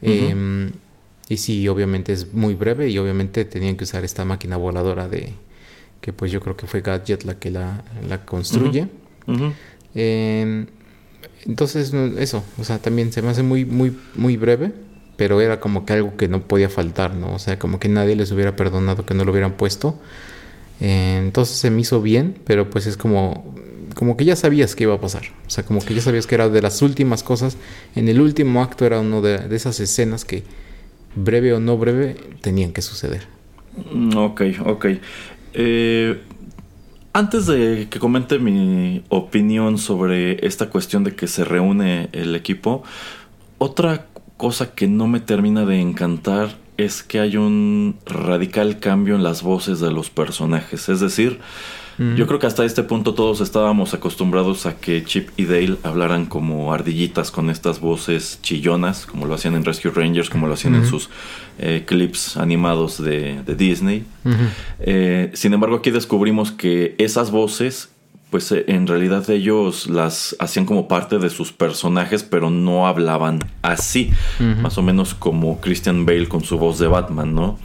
Em, 0.00 0.72
y 1.28 1.36
sí, 1.38 1.66
obviamente 1.68 2.12
es 2.12 2.32
muy 2.32 2.54
breve 2.54 2.88
y 2.88 2.98
obviamente 2.98 3.44
tenían 3.44 3.76
que 3.76 3.84
usar 3.84 4.04
esta 4.04 4.24
máquina 4.24 4.56
voladora 4.56 5.08
de 5.08 5.34
que 6.00 6.12
pues 6.12 6.30
yo 6.30 6.40
creo 6.40 6.56
que 6.56 6.66
fue 6.66 6.82
Gadget 6.82 7.24
la 7.24 7.38
que 7.38 7.50
la, 7.50 7.82
construye. 8.24 8.88
Em, 9.94 10.66
entonces, 11.46 11.92
eso, 12.18 12.44
o 12.58 12.64
sea, 12.64 12.78
también 12.78 13.12
se 13.12 13.22
me 13.22 13.28
hace 13.28 13.42
muy, 13.42 13.64
muy, 13.64 13.96
muy 14.14 14.36
breve, 14.36 14.72
pero 15.16 15.40
era 15.40 15.60
como 15.60 15.86
que 15.86 15.94
algo 15.94 16.16
que 16.16 16.28
no 16.28 16.42
podía 16.42 16.68
faltar, 16.68 17.14
¿no? 17.14 17.34
O 17.34 17.38
sea, 17.38 17.58
como 17.58 17.80
que 17.80 17.88
nadie 17.88 18.16
les 18.16 18.30
hubiera 18.32 18.56
perdonado 18.56 19.06
que 19.06 19.14
no 19.14 19.24
lo 19.24 19.32
hubieran 19.32 19.52
puesto. 19.52 19.98
Eh, 20.80 21.20
entonces 21.22 21.56
se 21.56 21.70
me 21.70 21.80
hizo 21.80 22.02
bien, 22.02 22.36
pero 22.44 22.68
pues 22.68 22.86
es 22.86 22.96
como, 22.96 23.54
como 23.94 24.16
que 24.16 24.24
ya 24.24 24.36
sabías 24.36 24.74
que 24.74 24.84
iba 24.84 24.94
a 24.94 25.00
pasar. 25.00 25.22
O 25.46 25.50
sea, 25.50 25.64
como 25.64 25.80
que 25.80 25.94
ya 25.94 26.02
sabías 26.02 26.26
que 26.26 26.34
era 26.34 26.48
de 26.48 26.60
las 26.60 26.82
últimas 26.82 27.22
cosas. 27.22 27.56
En 27.94 28.08
el 28.08 28.20
último 28.20 28.62
acto 28.62 28.84
era 28.84 29.00
uno 29.00 29.22
de, 29.22 29.54
esas 29.54 29.80
escenas 29.80 30.24
que, 30.24 30.42
breve 31.16 31.52
o 31.52 31.60
no 31.60 31.76
breve, 31.76 32.16
tenían 32.40 32.72
que 32.72 32.82
suceder. 32.82 33.26
Mm, 33.92 34.16
ok, 34.16 34.42
ok. 34.64 34.86
Eh, 35.54 36.20
antes 37.12 37.46
de 37.46 37.88
que 37.90 37.98
comente 37.98 38.38
mi 38.38 39.02
opinión 39.08 39.78
sobre 39.78 40.46
esta 40.46 40.68
cuestión 40.68 41.02
de 41.02 41.16
que 41.16 41.26
se 41.26 41.44
reúne 41.44 42.10
el 42.12 42.36
equipo, 42.36 42.84
otra 43.58 44.06
cosa 44.36 44.74
que 44.74 44.86
no 44.86 45.08
me 45.08 45.20
termina 45.20 45.64
de 45.64 45.80
encantar 45.80 46.56
es 46.76 47.02
que 47.02 47.20
hay 47.20 47.38
un 47.38 47.96
radical 48.04 48.80
cambio 48.80 49.14
en 49.14 49.22
las 49.22 49.42
voces 49.42 49.80
de 49.80 49.90
los 49.90 50.10
personajes. 50.10 50.90
Es 50.90 51.00
decir, 51.00 51.40
yo 51.98 52.26
creo 52.26 52.38
que 52.38 52.46
hasta 52.46 52.64
este 52.64 52.82
punto 52.82 53.14
todos 53.14 53.40
estábamos 53.40 53.94
acostumbrados 53.94 54.66
a 54.66 54.76
que 54.76 55.02
Chip 55.04 55.30
y 55.36 55.46
Dale 55.46 55.76
hablaran 55.82 56.26
como 56.26 56.72
ardillitas 56.72 57.30
con 57.30 57.48
estas 57.48 57.80
voces 57.80 58.38
chillonas, 58.42 59.06
como 59.06 59.26
lo 59.26 59.34
hacían 59.34 59.54
en 59.54 59.64
Rescue 59.64 59.90
Rangers, 59.90 60.28
como 60.28 60.46
lo 60.46 60.54
hacían 60.54 60.74
en 60.74 60.86
sus 60.86 61.08
eh, 61.58 61.84
clips 61.86 62.36
animados 62.36 63.02
de, 63.02 63.42
Disney. 63.56 64.04
Eh, 64.80 65.30
sin 65.34 65.54
embargo, 65.54 65.76
aquí 65.76 65.90
descubrimos 65.90 66.52
que 66.52 66.94
esas 66.98 67.30
voces 67.30 67.90
pues 68.30 68.50
eh, 68.50 68.64
en 68.68 68.86
realidad 68.86 69.28
ellos 69.30 69.88
las 69.88 70.36
hacían 70.40 70.66
como 70.66 70.88
parte 70.88 71.18
de 71.18 71.30
sus 71.30 71.52
personajes, 71.52 72.22
pero 72.24 72.50
no 72.50 72.86
hablaban 72.86 73.38
así, 73.62 74.10
más 74.60 74.78
o 74.78 74.82
menos 74.82 75.14
como 75.14 75.60
Christian 75.60 76.06
Bale 76.06 76.28
con 76.28 76.42
su 76.42 76.58
voz 76.58 76.78
de 76.78 76.88
Batman, 76.88 77.34
¿no? 77.34 77.58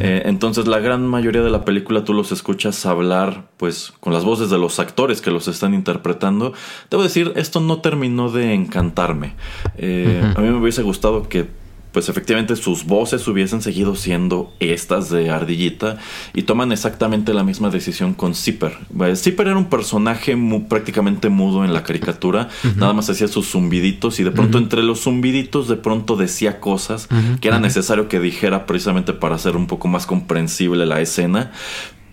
Eh, 0.00 0.22
entonces 0.26 0.66
la 0.66 0.78
gran 0.78 1.06
mayoría 1.06 1.42
de 1.42 1.50
la 1.50 1.64
película 1.64 2.04
tú 2.04 2.12
los 2.12 2.30
escuchas 2.32 2.86
hablar, 2.86 3.48
pues, 3.56 3.92
con 4.00 4.12
las 4.12 4.24
voces 4.24 4.50
de 4.50 4.58
los 4.58 4.78
actores 4.78 5.20
que 5.20 5.30
los 5.30 5.48
están 5.48 5.74
interpretando. 5.74 6.52
Debo 6.90 7.02
decir, 7.02 7.32
esto 7.36 7.60
no 7.60 7.80
terminó 7.80 8.30
de 8.30 8.54
encantarme. 8.54 9.34
Eh, 9.76 10.32
a 10.36 10.40
mí 10.40 10.48
me 10.48 10.58
hubiese 10.58 10.82
gustado 10.82 11.28
que 11.28 11.63
pues 11.94 12.08
efectivamente 12.08 12.56
sus 12.56 12.84
voces 12.84 13.26
hubiesen 13.28 13.62
seguido 13.62 13.94
siendo 13.94 14.52
estas 14.58 15.10
de 15.10 15.30
Ardillita 15.30 15.96
y 16.34 16.42
toman 16.42 16.72
exactamente 16.72 17.32
la 17.32 17.44
misma 17.44 17.70
decisión 17.70 18.14
con 18.14 18.34
Zipper. 18.34 18.76
Zipper 19.14 19.46
era 19.46 19.56
un 19.56 19.70
personaje 19.70 20.36
prácticamente 20.68 21.28
mudo 21.28 21.64
en 21.64 21.72
la 21.72 21.84
caricatura, 21.84 22.48
nada 22.74 22.92
más 22.92 23.08
hacía 23.08 23.28
sus 23.28 23.48
zumbiditos 23.48 24.18
y 24.18 24.24
de 24.24 24.32
pronto 24.32 24.58
entre 24.58 24.82
los 24.82 25.04
zumbiditos 25.04 25.68
de 25.68 25.76
pronto 25.76 26.16
decía 26.16 26.58
cosas 26.58 27.08
que 27.40 27.46
era 27.46 27.60
necesario 27.60 28.08
que 28.08 28.18
dijera 28.18 28.66
precisamente 28.66 29.12
para 29.12 29.36
hacer 29.36 29.56
un 29.56 29.68
poco 29.68 29.86
más 29.86 30.04
comprensible 30.04 30.86
la 30.86 31.00
escena, 31.00 31.52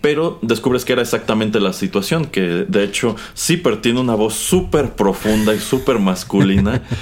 pero 0.00 0.38
descubres 0.42 0.84
que 0.84 0.92
era 0.92 1.02
exactamente 1.02 1.58
la 1.58 1.72
situación, 1.72 2.26
que 2.26 2.66
de 2.68 2.84
hecho 2.84 3.16
Zipper 3.36 3.80
tiene 3.80 3.98
una 3.98 4.14
voz 4.14 4.34
súper 4.34 4.92
profunda 4.92 5.54
y 5.54 5.58
súper 5.58 5.98
masculina. 5.98 6.82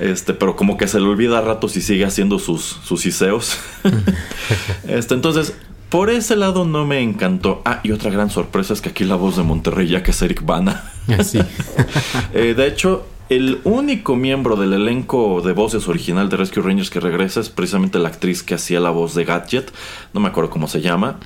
Este, 0.00 0.34
pero 0.34 0.56
como 0.56 0.76
que 0.76 0.88
se 0.88 1.00
le 1.00 1.06
olvida 1.06 1.38
a 1.38 1.40
ratos 1.40 1.76
y 1.76 1.80
sigue 1.80 2.04
haciendo 2.04 2.38
sus, 2.38 2.62
sus 2.62 3.06
iseos. 3.06 3.58
este, 4.88 5.14
entonces, 5.14 5.54
por 5.88 6.10
ese 6.10 6.36
lado 6.36 6.64
no 6.64 6.84
me 6.84 7.00
encantó. 7.00 7.62
Ah, 7.64 7.80
y 7.82 7.92
otra 7.92 8.10
gran 8.10 8.30
sorpresa 8.30 8.72
es 8.72 8.80
que 8.80 8.90
aquí 8.90 9.04
la 9.04 9.14
voz 9.14 9.36
de 9.36 9.42
Monterrey 9.42 9.88
ya 9.88 10.02
que 10.02 10.10
es 10.10 10.22
Eric 10.22 10.44
Bana. 10.44 10.90
Sí. 11.24 11.40
Eh, 12.34 12.54
de 12.54 12.66
hecho, 12.66 13.06
el 13.28 13.60
único 13.64 14.14
miembro 14.14 14.56
del 14.56 14.72
elenco 14.72 15.40
de 15.40 15.52
voces 15.52 15.88
original 15.88 16.28
de 16.28 16.36
Rescue 16.36 16.62
Rangers 16.62 16.90
que 16.90 17.00
regresa 17.00 17.40
es 17.40 17.48
precisamente 17.48 17.98
la 17.98 18.08
actriz 18.08 18.42
que 18.42 18.54
hacía 18.54 18.78
la 18.80 18.90
voz 18.90 19.14
de 19.14 19.24
Gadget. 19.24 19.72
No 20.12 20.20
me 20.20 20.28
acuerdo 20.28 20.50
cómo 20.50 20.68
se 20.68 20.80
llama. 20.80 21.18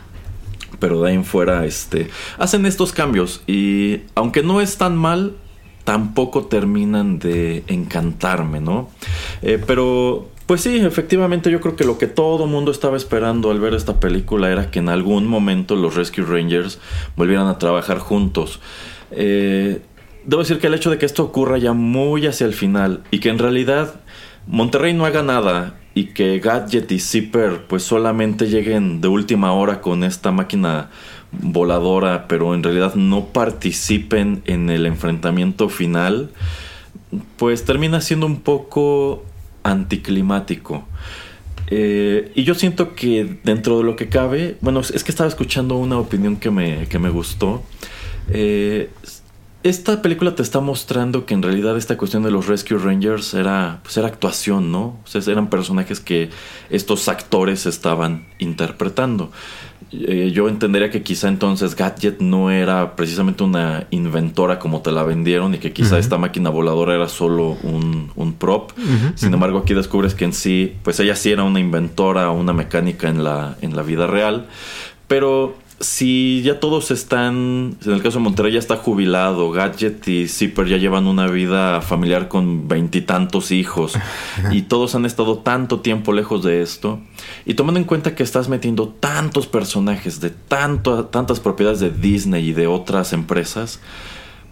Pero 0.78 1.02
de 1.02 1.11
ahí 1.11 1.16
en 1.16 1.24
fuera, 1.24 1.66
este, 1.66 2.09
hacen 2.38 2.64
estos 2.64 2.92
cambios. 2.92 3.42
Y 3.46 4.02
aunque 4.14 4.42
no 4.42 4.61
es 4.61 4.78
tan 4.78 4.96
mal, 4.96 5.35
tampoco 5.90 6.44
terminan 6.44 7.18
de 7.18 7.64
encantarme, 7.66 8.61
¿no? 8.61 8.90
Eh, 9.42 9.61
pero 9.66 10.29
pues 10.46 10.61
sí, 10.61 10.76
efectivamente 10.76 11.50
yo 11.50 11.61
creo 11.61 11.74
que 11.74 11.83
lo 11.83 11.98
que 11.98 12.07
todo 12.07 12.46
mundo 12.46 12.70
estaba 12.70 12.96
esperando 12.96 13.50
al 13.50 13.59
ver 13.59 13.74
esta 13.74 13.98
película 13.98 14.53
era 14.53 14.70
que 14.70 14.79
en 14.79 14.88
algún 14.88 15.26
momento 15.26 15.74
los 15.74 15.96
Rescue 15.96 16.24
Rangers 16.24 16.79
volvieran 17.16 17.48
a 17.48 17.59
trabajar 17.59 17.98
juntos. 17.98 18.61
Eh, 19.11 19.83
debo 20.24 20.42
decir 20.42 20.61
que 20.61 20.68
el 20.68 20.74
hecho 20.74 20.90
de 20.90 20.98
que 20.98 21.07
esto 21.07 21.24
ocurra 21.24 21.59
ya 21.59 21.72
muy 21.72 22.24
hacia 22.24 22.46
el 22.46 22.55
final 22.55 23.03
y 23.11 23.18
que 23.18 23.31
en 23.31 23.40
realidad 23.40 24.00
Monterrey 24.46 24.94
no 24.94 25.07
haga 25.07 25.24
nada 25.24 25.74
y 25.94 26.14
que 26.14 26.38
Gadget 26.38 26.92
y 26.92 27.00
Zipper 27.00 27.66
pues 27.66 27.83
solamente 27.83 28.46
lleguen 28.46 29.00
de 29.00 29.09
última 29.09 29.55
hora 29.55 29.81
con 29.81 30.05
esta 30.05 30.31
máquina 30.31 30.90
voladora, 31.33 32.27
pero 32.29 32.55
en 32.55 32.62
realidad 32.62 32.95
no 32.95 33.27
participen 33.27 34.43
en 34.47 34.71
el 34.71 34.87
enfrentamiento 34.87 35.69
final, 35.69 36.31
pues 37.37 37.64
termina 37.64 38.01
siendo 38.01 38.27
un 38.27 38.40
poco 38.40 39.25
anticlimático. 39.62 40.85
Eh, 41.69 42.33
y 42.35 42.43
yo 42.43 42.55
siento 42.55 42.95
que 42.95 43.38
dentro 43.45 43.79
de 43.79 43.85
lo 43.85 43.95
que 43.95 44.09
cabe, 44.09 44.57
bueno, 44.61 44.81
es 44.81 45.05
que 45.05 45.11
estaba 45.11 45.29
escuchando 45.29 45.77
una 45.77 45.99
opinión 45.99 46.37
que 46.37 46.51
me, 46.51 46.88
que 46.88 46.99
me 46.99 47.11
gustó. 47.11 47.62
Eh, 48.29 48.90
esta 49.62 50.01
película 50.01 50.35
te 50.35 50.43
está 50.43 50.61
mostrando 50.61 51.27
que 51.27 51.35
en 51.35 51.43
realidad 51.43 51.77
esta 51.77 51.99
cuestión 51.99 52.23
de 52.23 52.31
los 52.31 52.47
Rescue 52.47 52.79
Rangers 52.79 53.35
era, 53.35 53.81
pues 53.83 53.97
era 53.99 54.09
actuación, 54.09 54.73
¿no? 54.73 54.99
O 55.05 55.31
eran 55.31 55.51
personajes 55.51 56.01
que 56.01 56.31
estos 56.71 57.09
actores 57.09 57.66
estaban 57.66 58.27
interpretando. 58.38 59.31
Eh, 59.92 60.31
yo 60.33 60.48
entendería 60.48 60.88
que 60.90 61.03
quizá 61.03 61.29
entonces 61.29 61.74
Gadget 61.74 62.20
no 62.20 62.50
era 62.50 62.94
precisamente 62.94 63.42
una 63.42 63.87
inventora 63.90 64.59
como 64.61 64.83
te 64.83 64.92
la 64.92 65.03
vendieron 65.03 65.55
y 65.55 65.59
que 65.59 65.72
quizá 65.72 65.98
esta 65.98 66.16
máquina 66.16 66.48
voladora 66.48 66.94
era 66.94 67.09
solo 67.09 67.57
un, 67.62 68.12
un 68.14 68.33
prop. 68.35 68.70
Sin 69.16 69.35
embargo, 69.35 69.59
aquí 69.59 69.74
descubres 69.74 70.14
que 70.14 70.24
en 70.24 70.33
sí, 70.33 70.74
pues 70.83 71.00
ella 71.00 71.16
sí 71.16 71.33
era 71.33 71.42
una 71.42 71.59
inventora, 71.59 72.31
una 72.31 72.53
mecánica 72.53 73.09
en 73.09 73.24
la, 73.24 73.57
en 73.61 73.74
la 73.74 73.83
vida 73.83 74.07
real. 74.07 74.46
Pero 75.09 75.57
si 75.81 76.43
ya 76.43 76.61
todos 76.61 76.90
están, 76.90 77.77
en 77.83 77.93
el 77.93 78.03
caso 78.03 78.19
de 78.19 78.25
Monterrey 78.25 78.53
ya 78.53 78.59
está 78.59 78.77
jubilado, 78.77 79.51
Gadget 79.51 80.07
y 80.09 80.29
Zipper 80.29 80.66
ya 80.66 80.77
llevan 80.77 81.07
una 81.07 81.27
vida 81.27 81.81
familiar 81.81 82.29
con 82.29 82.69
veintitantos 82.69 83.51
hijos 83.51 83.95
y 84.53 84.62
todos 84.62 84.95
han 84.95 85.07
estado 85.07 85.38
tanto 85.38 85.81
tiempo 85.81 86.12
lejos 86.12 86.45
de 86.45 86.61
esto 86.61 87.01
y 87.47 87.55
tomando 87.55 87.81
en 87.81 87.87
cuenta 87.87 88.14
que 88.14 88.23
estás 88.23 88.51
metiendo 88.51 88.88
tantos 88.88 89.47
personajes 89.47 90.21
de 90.21 90.29
tanto, 90.29 91.07
tantas 91.07 91.40
propiedades 91.40 91.81
de 91.81 91.90
Disney 91.90 92.50
y 92.50 92.52
de 92.52 92.67
otras 92.67 93.15
empresas, 93.15 93.81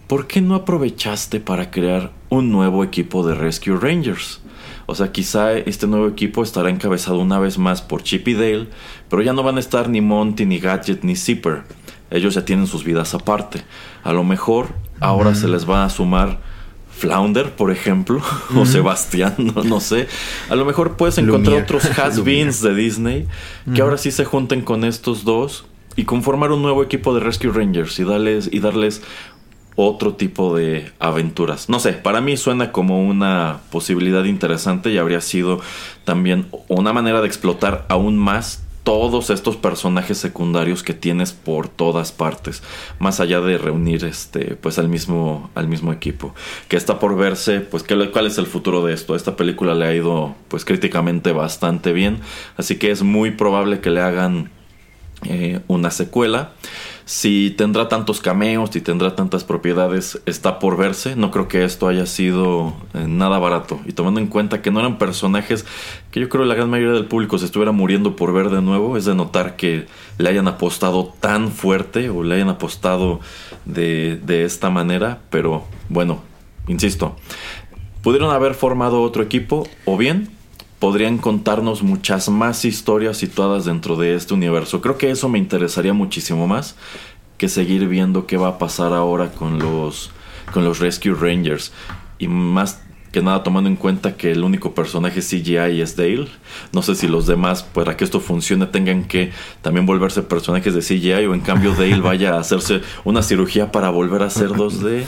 ¿por 0.07 0.25
qué 0.25 0.41
no 0.41 0.55
aprovechaste 0.55 1.39
para 1.39 1.69
crear 1.69 2.11
un 2.29 2.51
nuevo 2.51 2.83
equipo 2.83 3.25
de 3.27 3.35
Rescue 3.35 3.77
Rangers? 3.77 4.41
O 4.89 4.95
sea, 4.95 5.11
quizá 5.11 5.53
este 5.53 5.87
nuevo 5.87 6.07
equipo 6.07 6.41
estará 6.43 6.69
encabezado 6.69 7.19
una 7.19 7.39
vez 7.39 7.57
más 7.57 7.81
por 7.81 8.01
Chip 8.01 8.27
y 8.27 8.33
Dale, 8.33 8.67
pero 9.09 9.21
ya 9.21 9.33
no 9.33 9.43
van 9.43 9.57
a 9.57 9.59
estar 9.59 9.87
ni 9.87 10.01
Monty, 10.01 10.45
ni 10.45 10.59
Gadget, 10.59 11.03
ni 11.03 11.15
Zipper. 11.15 11.63
ellos 12.09 12.33
ya 12.33 12.43
tienen 12.43 12.65
sus 12.65 12.83
vidas 12.83 13.13
aparte. 13.13 13.61
A 14.03 14.13
lo 14.13 14.23
mejor 14.23 14.69
ahora 14.99 15.35
se 15.35 15.47
les 15.47 15.69
va 15.69 15.85
a 15.85 15.89
sumar 15.89 16.39
Flounder, 16.89 17.51
por 17.51 17.71
ejemplo, 17.71 18.21
o 18.55 18.65
Sebastián, 18.65 19.35
no, 19.37 19.79
sé. 19.79 20.07
A 20.49 20.55
lo 20.55 20.65
mejor 20.65 20.97
puedes 20.97 21.17
encontrar 21.17 21.61
otros 21.61 21.85
has-beens 21.97 22.61
de 22.61 22.73
Disney 22.73 23.27
que 23.73 23.81
ahora 23.81 23.97
sí 23.97 24.11
se 24.11 24.25
junten 24.25 24.61
con 24.61 24.83
estos 24.83 25.23
dos 25.23 25.65
y 25.95 26.05
conformar 26.05 26.51
un 26.51 26.61
nuevo 26.61 26.83
equipo 26.83 27.13
de 27.13 27.19
Rescue 27.19 27.51
Rangers 27.51 27.99
y 27.99 28.03
darles, 28.03 28.49
y 28.51 28.59
darles 28.59 29.01
otro 29.87 30.15
tipo 30.15 30.55
de 30.55 30.91
aventuras. 30.99 31.69
No 31.69 31.79
sé, 31.79 31.93
para 31.93 32.21
mí 32.21 32.35
suena 32.37 32.71
como 32.71 33.01
una 33.01 33.61
posibilidad 33.71 34.25
interesante 34.25 34.91
y 34.91 34.97
habría 34.97 35.21
sido 35.21 35.61
también 36.03 36.47
una 36.67 36.91
manera 36.91 37.21
de 37.21 37.27
explotar 37.27 37.85
aún 37.87 38.17
más 38.17 38.63
todos 38.83 39.29
estos 39.29 39.55
personajes 39.55 40.17
secundarios 40.17 40.83
que 40.83 40.93
tienes 40.93 41.31
por 41.31 41.67
todas 41.67 42.11
partes, 42.11 42.63
más 42.97 43.19
allá 43.19 43.39
de 43.39 43.57
reunir 43.57 44.03
este 44.03 44.55
pues 44.55 44.79
al 44.79 44.89
mismo 44.89 45.49
al 45.53 45.67
mismo 45.67 45.93
equipo, 45.93 46.33
que 46.67 46.75
está 46.75 46.99
por 46.99 47.15
verse, 47.15 47.59
pues 47.59 47.83
cuál 47.83 48.25
es 48.25 48.37
el 48.37 48.47
futuro 48.47 48.83
de 48.83 48.93
esto. 48.93 49.15
Esta 49.15 49.35
película 49.35 49.75
le 49.75 49.85
ha 49.85 49.93
ido 49.93 50.35
pues 50.47 50.65
críticamente 50.65 51.31
bastante 51.31 51.93
bien, 51.93 52.19
así 52.57 52.77
que 52.77 52.91
es 52.91 53.03
muy 53.03 53.31
probable 53.31 53.79
que 53.79 53.91
le 53.91 54.01
hagan 54.01 54.49
eh, 55.23 55.59
una 55.67 55.91
secuela. 55.91 56.53
Si 57.09 57.49
tendrá 57.49 57.89
tantos 57.89 58.21
cameos, 58.21 58.69
si 58.71 58.81
tendrá 58.81 59.15
tantas 59.15 59.43
propiedades, 59.43 60.21
está 60.27 60.59
por 60.59 60.77
verse. 60.77 61.15
No 61.15 61.31
creo 61.31 61.47
que 61.47 61.63
esto 61.63 61.87
haya 61.87 62.05
sido 62.05 62.75
eh, 62.93 63.05
nada 63.07 63.39
barato. 63.39 63.79
Y 63.87 63.93
tomando 63.93 64.19
en 64.19 64.27
cuenta 64.27 64.61
que 64.61 64.69
no 64.69 64.79
eran 64.79 64.99
personajes 64.99 65.65
que 66.11 66.19
yo 66.19 66.29
creo 66.29 66.45
la 66.45 66.53
gran 66.53 66.69
mayoría 66.69 66.93
del 66.93 67.07
público 67.07 67.39
se 67.39 67.45
estuviera 67.45 67.71
muriendo 67.71 68.15
por 68.15 68.31
ver 68.31 68.51
de 68.51 68.61
nuevo, 68.61 68.95
es 68.95 69.05
de 69.05 69.15
notar 69.15 69.55
que 69.55 69.87
le 70.19 70.29
hayan 70.29 70.47
apostado 70.47 71.11
tan 71.19 71.51
fuerte 71.51 72.11
o 72.11 72.21
le 72.21 72.35
hayan 72.35 72.49
apostado 72.49 73.21
de, 73.65 74.17
de 74.23 74.45
esta 74.45 74.69
manera. 74.69 75.17
Pero 75.31 75.63
bueno, 75.89 76.21
insisto, 76.67 77.15
pudieron 78.03 78.29
haber 78.29 78.53
formado 78.53 79.01
otro 79.01 79.23
equipo 79.23 79.67
o 79.83 79.97
bien 79.97 80.29
podrían 80.79 81.17
contarnos 81.17 81.83
muchas 81.83 82.29
más 82.29 82.65
historias 82.65 83.17
situadas 83.17 83.65
dentro 83.65 83.95
de 83.97 84.15
este 84.15 84.33
universo. 84.33 84.81
Creo 84.81 84.97
que 84.97 85.11
eso 85.11 85.29
me 85.29 85.37
interesaría 85.37 85.93
muchísimo 85.93 86.47
más 86.47 86.75
que 87.37 87.49
seguir 87.49 87.87
viendo 87.87 88.25
qué 88.25 88.37
va 88.37 88.49
a 88.49 88.57
pasar 88.57 88.93
ahora 88.93 89.31
con 89.31 89.59
los 89.59 90.11
con 90.53 90.63
los 90.63 90.79
Rescue 90.79 91.13
Rangers 91.13 91.71
y 92.17 92.27
más 92.27 92.81
que 93.11 93.21
nada 93.21 93.43
tomando 93.43 93.69
en 93.69 93.75
cuenta 93.75 94.15
que 94.15 94.31
el 94.31 94.43
único 94.43 94.73
personaje 94.75 95.21
CGI 95.21 95.81
es 95.81 95.95
Dale. 95.95 96.27
No 96.71 96.81
sé 96.81 96.95
si 96.95 97.07
los 97.07 97.25
demás, 97.25 97.63
para 97.63 97.97
que 97.97 98.03
esto 98.03 98.19
funcione, 98.19 98.67
tengan 98.67 99.03
que 99.05 99.31
también 99.61 99.85
volverse 99.85 100.21
personajes 100.21 100.73
de 100.75 100.81
CGI 100.81 101.25
o 101.25 101.33
en 101.33 101.41
cambio 101.41 101.73
Dale 101.73 102.01
vaya 102.01 102.35
a 102.35 102.39
hacerse 102.39 102.81
una 103.03 103.23
cirugía 103.23 103.71
para 103.71 103.89
volver 103.89 104.21
a 104.21 104.29
ser 104.29 104.49
2D. 104.49 105.05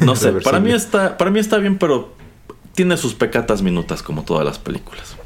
No 0.00 0.16
sé, 0.16 0.32
para 0.32 0.60
mí 0.60 0.72
está, 0.72 1.18
para 1.18 1.30
mí 1.30 1.40
está 1.40 1.58
bien, 1.58 1.76
pero 1.76 2.14
tiene 2.74 2.96
sus 2.96 3.14
pecatas 3.14 3.62
minutas 3.62 4.02
como 4.02 4.22
todas 4.22 4.44
las 4.44 4.58
películas. 4.58 5.16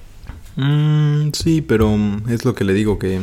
Mm, 0.56 1.30
sí, 1.32 1.60
pero 1.60 1.96
es 2.28 2.44
lo 2.44 2.54
que 2.54 2.64
le 2.64 2.72
digo, 2.72 2.98
que 2.98 3.20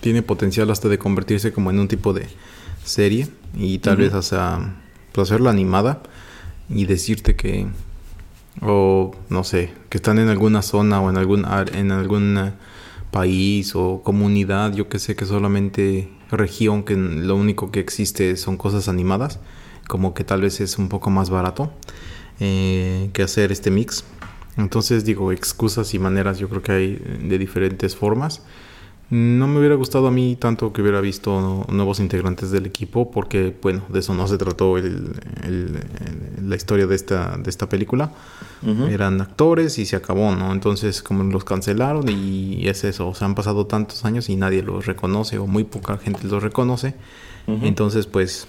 tiene 0.00 0.22
potencial 0.22 0.70
hasta 0.70 0.88
de 0.88 0.98
convertirse 0.98 1.52
como 1.52 1.70
en 1.70 1.80
un 1.80 1.88
tipo 1.88 2.12
de 2.12 2.28
serie 2.84 3.28
y 3.56 3.78
tal 3.78 3.96
vez 3.96 4.14
hasta 4.14 4.76
pues, 5.12 5.28
hacerla 5.28 5.50
animada 5.50 6.02
y 6.68 6.86
decirte 6.86 7.34
que 7.34 7.66
o 8.62 9.14
no 9.28 9.44
sé, 9.44 9.72
que 9.90 9.98
están 9.98 10.18
en 10.18 10.28
alguna 10.28 10.62
zona 10.62 11.00
o 11.00 11.10
en 11.10 11.16
algún 11.16 11.44
en 11.74 11.92
algún 11.92 12.52
país 13.10 13.74
o 13.74 14.02
comunidad, 14.02 14.72
yo 14.72 14.88
que 14.88 14.98
sé 14.98 15.16
que 15.16 15.26
solamente 15.26 16.10
región 16.30 16.84
que 16.84 16.96
lo 16.96 17.36
único 17.36 17.70
que 17.70 17.80
existe 17.80 18.36
son 18.36 18.56
cosas 18.56 18.88
animadas, 18.88 19.40
como 19.88 20.14
que 20.14 20.24
tal 20.24 20.40
vez 20.40 20.60
es 20.60 20.78
un 20.78 20.88
poco 20.88 21.10
más 21.10 21.30
barato 21.30 21.72
eh, 22.40 23.10
que 23.12 23.22
hacer 23.22 23.52
este 23.52 23.70
mix. 23.70 24.04
Entonces 24.56 25.04
digo, 25.04 25.32
excusas 25.32 25.92
y 25.94 25.98
maneras 25.98 26.38
yo 26.38 26.48
creo 26.48 26.62
que 26.62 26.72
hay 26.72 26.96
de 26.96 27.38
diferentes 27.38 27.94
formas. 27.94 28.42
No 29.08 29.46
me 29.46 29.60
hubiera 29.60 29.76
gustado 29.76 30.08
a 30.08 30.10
mí 30.10 30.36
tanto 30.36 30.72
que 30.72 30.82
hubiera 30.82 31.00
visto 31.00 31.64
nuevos 31.68 32.00
integrantes 32.00 32.50
del 32.50 32.66
equipo 32.66 33.12
porque, 33.12 33.54
bueno, 33.62 33.82
de 33.88 34.00
eso 34.00 34.14
no 34.14 34.26
se 34.26 34.36
trató 34.36 34.78
el, 34.78 35.12
la 36.42 36.56
historia 36.56 36.88
de 36.88 36.96
esta, 36.96 37.36
de 37.36 37.48
esta 37.48 37.68
película. 37.68 38.10
Eran 38.90 39.20
actores 39.20 39.78
y 39.78 39.86
se 39.86 39.94
acabó, 39.94 40.34
¿no? 40.34 40.52
Entonces, 40.52 41.02
como 41.02 41.22
los 41.22 41.44
cancelaron 41.44 42.08
y 42.08 42.66
es 42.66 42.82
eso, 42.82 43.08
o 43.08 43.14
sea, 43.14 43.26
han 43.26 43.36
pasado 43.36 43.66
tantos 43.66 44.04
años 44.04 44.28
y 44.28 44.34
nadie 44.34 44.62
los 44.64 44.86
reconoce 44.86 45.38
o 45.38 45.46
muy 45.46 45.62
poca 45.62 45.98
gente 45.98 46.26
los 46.26 46.42
reconoce. 46.42 46.94
Entonces, 47.46 48.08
pues, 48.08 48.48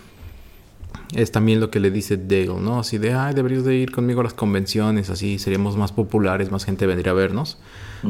es 1.14 1.32
también 1.32 1.60
lo 1.60 1.70
que 1.72 1.80
le 1.80 1.92
dice 1.92 2.18
Dale, 2.18 2.60
¿no? 2.60 2.80
Así 2.80 2.98
de, 2.98 3.14
ay, 3.14 3.34
deberías 3.34 3.64
de 3.64 3.76
ir 3.76 3.92
conmigo 3.92 4.22
a 4.22 4.24
las 4.24 4.34
convenciones, 4.34 5.10
así 5.10 5.40
seríamos 5.40 5.78
más 5.78 5.92
populares, 5.92 6.52
más 6.52 6.66
gente 6.66 6.86
vendría 6.86 7.12
a 7.12 7.16
vernos, 7.16 7.58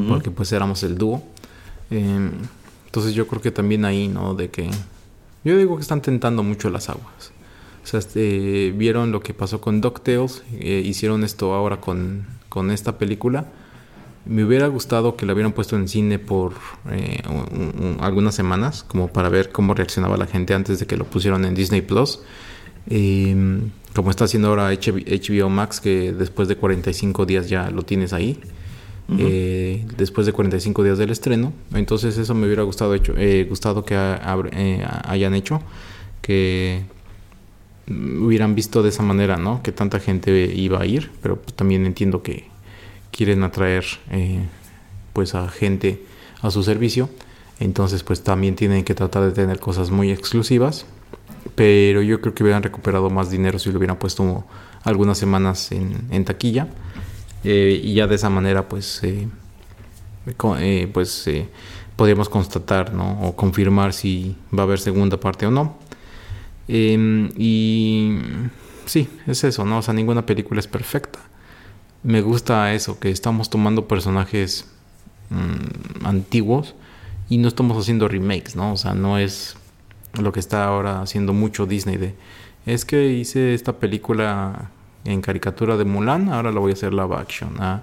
porque 0.08 0.30
pues 0.30 0.52
éramos 0.52 0.82
el 0.82 0.98
dúo. 0.98 1.22
Em, 1.90 2.30
entonces 2.86 3.14
yo 3.14 3.26
creo 3.26 3.40
que 3.40 3.50
también 3.50 3.84
ahí, 3.84 4.08
¿no? 4.08 4.34
De 4.34 4.50
que 4.50 4.70
yo 5.44 5.56
digo 5.56 5.76
que 5.76 5.82
están 5.82 6.02
tentando 6.02 6.42
mucho 6.42 6.70
las 6.70 6.88
aguas. 6.88 7.32
O 7.84 7.86
sea, 7.86 8.00
este, 8.00 8.72
vieron 8.76 9.12
lo 9.12 9.20
que 9.20 9.32
pasó 9.32 9.60
con 9.60 9.80
DuckTales, 9.80 10.42
eh, 10.52 10.82
hicieron 10.84 11.24
esto 11.24 11.54
ahora 11.54 11.80
con, 11.80 12.26
con 12.48 12.70
esta 12.70 12.98
película. 12.98 13.46
Me 14.26 14.44
hubiera 14.44 14.66
gustado 14.66 15.16
que 15.16 15.24
la 15.24 15.32
hubieran 15.32 15.52
puesto 15.52 15.76
en 15.76 15.88
cine 15.88 16.18
por 16.18 16.52
eh, 16.90 17.22
algunas 18.00 18.34
semanas, 18.34 18.82
como 18.82 19.08
para 19.08 19.30
ver 19.30 19.50
cómo 19.52 19.72
reaccionaba 19.72 20.18
la 20.18 20.26
gente 20.26 20.52
antes 20.52 20.80
de 20.80 20.86
que 20.86 20.98
lo 20.98 21.04
pusieron 21.04 21.46
en 21.46 21.54
Disney 21.54 21.80
Plus. 21.80 22.20
Em, 22.88 23.70
como 23.94 24.10
está 24.10 24.24
haciendo 24.24 24.48
ahora 24.48 24.70
HBO 24.72 25.50
Max, 25.50 25.80
que 25.80 26.12
después 26.12 26.48
de 26.48 26.56
45 26.56 27.26
días 27.26 27.48
ya 27.48 27.70
lo 27.70 27.82
tienes 27.82 28.12
ahí. 28.12 28.38
Eh, 29.18 29.86
después 29.96 30.26
de 30.26 30.32
45 30.32 30.84
días 30.84 30.98
del 30.98 31.10
estreno. 31.10 31.52
Entonces 31.72 32.18
eso 32.18 32.34
me 32.34 32.46
hubiera 32.46 32.62
gustado, 32.62 32.94
hecho, 32.94 33.14
eh, 33.16 33.46
gustado 33.48 33.84
que 33.84 33.94
eh, 33.96 34.86
hayan 35.04 35.34
hecho. 35.34 35.62
Que 36.20 36.82
hubieran 37.88 38.54
visto 38.54 38.82
de 38.82 38.90
esa 38.90 39.02
manera, 39.02 39.36
¿no? 39.36 39.62
Que 39.62 39.72
tanta 39.72 39.98
gente 39.98 40.52
iba 40.54 40.80
a 40.80 40.86
ir. 40.86 41.10
Pero 41.22 41.36
pues, 41.36 41.54
también 41.54 41.86
entiendo 41.86 42.22
que 42.22 42.44
quieren 43.10 43.42
atraer 43.42 43.84
pues 45.12 45.34
a 45.34 45.48
gente 45.48 46.02
a 46.42 46.50
su 46.50 46.62
servicio. 46.62 47.08
Entonces 47.60 48.04
pues 48.04 48.22
también 48.22 48.54
tienen 48.54 48.84
que 48.84 48.94
tratar 48.94 49.24
de 49.24 49.32
tener 49.32 49.58
cosas 49.58 49.90
muy 49.90 50.12
exclusivas 50.12 50.86
pero 51.54 52.02
yo 52.02 52.20
creo 52.20 52.34
que 52.34 52.42
hubieran 52.42 52.62
recuperado 52.62 53.10
más 53.10 53.30
dinero 53.30 53.58
si 53.58 53.70
lo 53.70 53.78
hubieran 53.78 53.98
puesto 53.98 54.44
algunas 54.84 55.18
semanas 55.18 55.72
en, 55.72 56.24
taquilla. 56.24 56.68
Eh, 57.44 57.80
y 57.82 57.94
ya 57.94 58.06
de 58.06 58.16
esa 58.16 58.30
manera, 58.30 58.68
pues, 58.68 59.02
eh, 59.04 59.28
eh, 60.58 60.90
pues 60.92 61.28
podríamos 61.96 62.28
constatar 62.28 62.92
¿no? 62.92 63.20
o 63.22 63.34
confirmar 63.34 63.92
si 63.92 64.36
va 64.56 64.62
a 64.62 64.66
haber 64.66 64.78
segunda 64.78 65.18
parte 65.18 65.46
o 65.46 65.50
no. 65.50 65.76
Em, 66.68 67.30
y 67.36 68.18
sí, 68.86 69.08
es 69.26 69.42
eso, 69.42 69.64
¿no? 69.64 69.78
O 69.78 69.82
sea, 69.82 69.94
ninguna 69.94 70.24
película 70.26 70.60
es 70.60 70.68
perfecta. 70.68 71.18
Me 72.04 72.20
gusta 72.20 72.72
eso, 72.72 73.00
que 73.00 73.10
estamos 73.10 73.50
tomando 73.50 73.88
personajes 73.88 74.66
mm, 75.30 76.06
antiguos 76.06 76.74
y 77.28 77.38
no 77.38 77.48
estamos 77.48 77.76
haciendo 77.76 78.06
remakes, 78.06 78.54
¿no? 78.54 78.72
O 78.72 78.76
sea, 78.76 78.94
no 78.94 79.18
es 79.18 79.56
lo 80.14 80.32
que 80.32 80.40
está 80.40 80.64
ahora 80.64 81.02
haciendo 81.02 81.32
mucho 81.32 81.66
Disney 81.66 81.96
de 81.96 82.14
es 82.66 82.84
que 82.84 83.12
hice 83.12 83.54
esta 83.54 83.74
película 83.74 84.70
en 85.04 85.22
caricatura 85.22 85.76
de 85.76 85.84
Mulan, 85.84 86.28
ahora 86.28 86.52
la 86.52 86.60
voy 86.60 86.72
a 86.72 86.74
hacer 86.74 86.92
live 86.92 87.14
action. 87.14 87.54
Ah, 87.58 87.80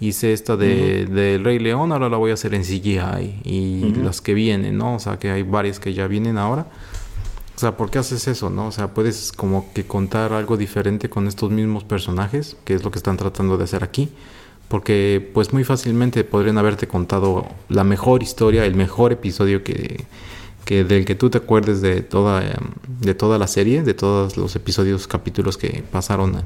hice 0.00 0.32
esta 0.32 0.56
de, 0.56 1.40
Rey 1.42 1.58
León, 1.58 1.92
ahora 1.92 2.08
la 2.08 2.16
voy 2.16 2.32
a 2.32 2.34
hacer 2.34 2.54
en 2.54 2.62
CGI. 2.62 3.40
Y 3.44 3.94
las 4.02 4.20
que 4.20 4.34
vienen, 4.34 4.76
¿no? 4.76 4.96
O 4.96 4.98
sea, 4.98 5.18
que 5.18 5.30
hay 5.30 5.42
varias 5.42 5.78
que 5.78 5.94
ya 5.94 6.08
vienen 6.08 6.36
ahora. 6.36 6.66
O 7.54 7.58
sea, 7.58 7.76
¿por 7.76 7.90
qué 7.90 7.98
haces 7.98 8.26
eso, 8.26 8.50
no? 8.50 8.66
O 8.66 8.72
sea, 8.72 8.88
puedes 8.88 9.30
como 9.30 9.72
que 9.72 9.86
contar 9.86 10.32
algo 10.32 10.56
diferente 10.56 11.08
con 11.08 11.28
estos 11.28 11.50
mismos 11.52 11.84
personajes, 11.84 12.56
que 12.64 12.74
es 12.74 12.82
lo 12.82 12.90
que 12.90 12.98
están 12.98 13.16
tratando 13.16 13.56
de 13.56 13.64
hacer 13.64 13.84
aquí. 13.84 14.08
Porque 14.66 15.30
pues 15.32 15.52
muy 15.52 15.62
fácilmente 15.62 16.24
podrían 16.24 16.58
haberte 16.58 16.88
contado 16.88 17.46
la 17.68 17.84
mejor 17.84 18.22
historia, 18.22 18.64
el 18.64 18.74
mejor 18.74 19.12
episodio 19.12 19.62
que, 19.62 20.04
que 20.64 20.84
del 20.84 21.04
que 21.04 21.14
tú 21.14 21.30
te 21.30 21.38
acuerdes 21.38 21.80
de 21.80 22.02
toda, 22.02 22.42
de 23.00 23.14
toda 23.14 23.38
la 23.38 23.46
serie, 23.46 23.82
de 23.82 23.94
todos 23.94 24.36
los 24.36 24.56
episodios, 24.56 25.06
capítulos 25.06 25.56
que 25.56 25.84
pasaron 25.90 26.42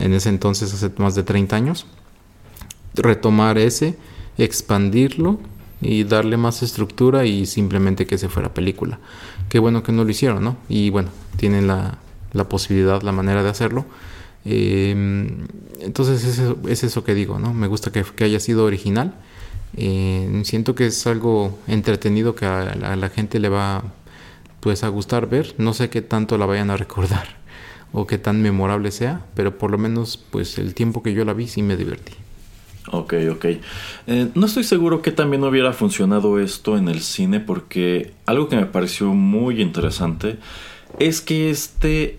en 0.00 0.12
ese 0.14 0.30
entonces, 0.30 0.72
hace 0.72 0.90
más 0.96 1.14
de 1.14 1.22
30 1.22 1.54
años, 1.54 1.86
retomar 2.94 3.58
ese, 3.58 3.96
expandirlo 4.38 5.38
y 5.80 6.04
darle 6.04 6.36
más 6.36 6.62
estructura 6.62 7.26
y 7.26 7.46
simplemente 7.46 8.06
que 8.06 8.18
se 8.18 8.28
fuera 8.28 8.54
película. 8.54 8.98
Qué 9.48 9.58
bueno 9.58 9.82
que 9.82 9.92
no 9.92 10.04
lo 10.04 10.10
hicieron, 10.10 10.42
¿no? 10.42 10.56
Y 10.68 10.90
bueno, 10.90 11.10
tienen 11.36 11.66
la, 11.66 11.98
la 12.32 12.48
posibilidad, 12.48 13.02
la 13.02 13.12
manera 13.12 13.42
de 13.42 13.50
hacerlo. 13.50 13.84
Em, 14.44 15.46
entonces 15.80 16.24
es 16.24 16.38
eso, 16.38 16.58
es 16.66 16.82
eso, 16.84 17.04
que 17.04 17.14
digo, 17.14 17.38
¿no? 17.38 17.52
Me 17.52 17.66
gusta 17.66 17.92
que 17.92 18.24
haya 18.24 18.40
sido 18.40 18.64
original 18.64 19.14
eh, 19.76 20.40
siento 20.44 20.74
que 20.74 20.86
es 20.86 21.06
algo 21.06 21.58
entretenido 21.66 22.34
que 22.34 22.46
a 22.46 22.74
la, 22.74 23.08
gente 23.10 23.38
le 23.38 23.48
va 23.48 23.84
pues 24.60 24.84
a 24.84 24.88
gustar 24.88 25.28
ver. 25.28 25.54
No 25.58 25.74
sé 25.74 25.90
qué 25.90 26.02
tanto 26.02 26.38
la 26.38 26.46
vayan 26.46 26.70
a 26.70 26.76
recordar 26.76 27.36
o 27.92 28.06
qué 28.06 28.18
tan 28.18 28.42
memorable 28.42 28.90
sea, 28.90 29.24
pero 29.34 29.58
por 29.58 29.70
lo 29.70 29.78
menos 29.78 30.16
pues 30.16 30.58
el 30.58 30.74
tiempo 30.74 31.02
que 31.02 31.12
yo 31.12 31.24
la 31.24 31.32
vi 31.32 31.48
sí 31.48 31.62
me 31.62 31.76
divertí. 31.76 32.14
Ok, 32.90 33.14
ok. 33.30 33.44
Eh, 34.06 34.28
no 34.34 34.46
estoy 34.46 34.64
seguro 34.64 35.02
que 35.02 35.12
también 35.12 35.44
hubiera 35.44 35.72
funcionado 35.74 36.38
esto 36.38 36.78
en 36.78 36.88
el 36.88 37.00
cine 37.00 37.38
porque 37.38 38.12
algo 38.24 38.48
que 38.48 38.56
me 38.56 38.66
pareció 38.66 39.12
muy 39.12 39.60
interesante 39.60 40.38
es 40.98 41.20
que 41.20 41.50
este... 41.50 42.18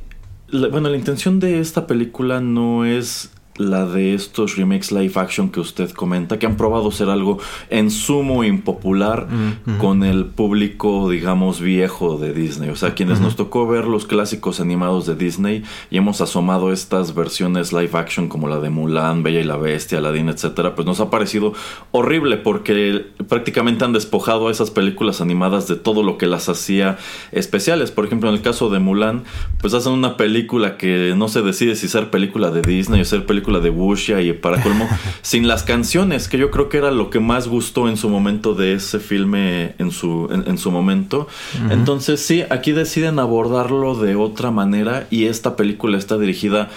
bueno, 0.51 0.89
la 0.89 0.97
intención 0.97 1.39
de 1.39 1.59
esta 1.59 1.87
película 1.87 2.39
no 2.39 2.85
es 2.85 3.31
la 3.59 3.85
de 3.85 4.13
estos 4.13 4.55
remakes 4.55 4.91
live 4.91 5.11
action 5.15 5.49
que 5.49 5.59
usted 5.59 5.91
comenta, 5.91 6.39
que 6.39 6.45
han 6.45 6.55
probado 6.55 6.89
ser 6.91 7.09
algo 7.09 7.39
en 7.69 7.91
sumo 7.91 8.45
impopular 8.45 9.27
mm, 9.29 9.77
con 9.79 10.03
el 10.03 10.25
público, 10.25 11.09
digamos, 11.09 11.59
viejo 11.59 12.17
de 12.17 12.33
Disney. 12.33 12.69
O 12.69 12.77
sea, 12.77 12.95
quienes 12.95 13.19
nos 13.19 13.35
tocó 13.35 13.67
ver 13.67 13.85
los 13.85 14.05
clásicos 14.05 14.61
animados 14.61 15.05
de 15.05 15.15
Disney 15.15 15.63
y 15.91 15.97
hemos 15.97 16.21
asomado 16.21 16.71
estas 16.71 17.13
versiones 17.13 17.73
live 17.73 17.91
action 17.93 18.29
como 18.29 18.47
la 18.47 18.59
de 18.61 18.69
Mulan, 18.69 19.23
Bella 19.23 19.41
y 19.41 19.43
la 19.43 19.57
Bestia, 19.57 19.97
Aladdin, 19.97 20.29
etcétera, 20.29 20.73
pues 20.73 20.85
nos 20.85 21.01
ha 21.01 21.09
parecido 21.09 21.53
horrible 21.91 22.37
porque 22.37 23.07
prácticamente 23.27 23.83
han 23.83 23.91
despojado 23.91 24.47
a 24.47 24.51
esas 24.51 24.71
películas 24.71 25.19
animadas 25.19 25.67
de 25.67 25.75
todo 25.75 26.01
lo 26.01 26.17
que 26.17 26.27
las 26.27 26.47
hacía 26.47 26.97
especiales. 27.33 27.91
Por 27.91 28.05
ejemplo, 28.05 28.29
en 28.29 28.35
el 28.35 28.41
caso 28.41 28.69
de 28.69 28.79
Mulan, 28.79 29.23
pues 29.59 29.73
hacen 29.73 29.91
una 29.91 30.15
película 30.15 30.77
que 30.77 31.13
no 31.17 31.27
se 31.27 31.41
decide 31.41 31.75
si 31.75 31.89
ser 31.89 32.09
película 32.09 32.51
de 32.51 32.61
Disney 32.61 33.01
o 33.01 33.05
ser 33.05 33.25
película 33.25 33.48
de 33.49 33.71
Wuxia 33.71 34.21
y 34.21 34.33
para 34.33 34.61
colmo, 34.61 34.87
sin 35.23 35.47
las 35.47 35.63
canciones, 35.63 36.27
que 36.27 36.37
yo 36.37 36.51
creo 36.51 36.69
que 36.69 36.77
era 36.77 36.91
lo 36.91 37.09
que 37.09 37.19
más 37.19 37.47
gustó 37.47 37.89
en 37.89 37.97
su 37.97 38.07
momento 38.09 38.53
de 38.53 38.73
ese 38.73 38.99
filme 38.99 39.73
en 39.79 39.89
su, 39.89 40.29
en, 40.31 40.57
su 40.59 40.69
momento. 40.69 41.27
Entonces 41.71 42.21
sí, 42.21 42.43
aquí 42.51 42.71
deciden 42.71 43.17
abordarlo 43.17 43.95
de 43.95 44.15
otra 44.15 44.51
manera 44.51 45.07
y 45.09 45.25
esta 45.25 45.55
película 45.55 45.97
está 45.97 46.19
dirigida 46.19 46.69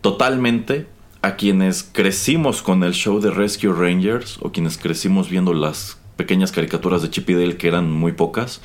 totalmente 0.00 0.86
a 1.22 1.36
quienes 1.36 1.82
crecimos 1.84 2.62
con 2.62 2.82
el 2.82 2.92
show 2.92 3.20
de 3.20 3.30
Rescue 3.30 3.72
Rangers 3.72 4.38
o 4.42 4.50
quienes 4.50 4.76
crecimos 4.76 5.30
viendo 5.30 5.54
las 5.54 5.98
pequeñas 6.16 6.52
caricaturas 6.52 7.02
de 7.02 7.10
Chip 7.10 7.30
y 7.30 7.34
Dale 7.34 7.56
que 7.56 7.68
eran 7.68 7.90
muy 7.90 8.12
pocas. 8.12 8.60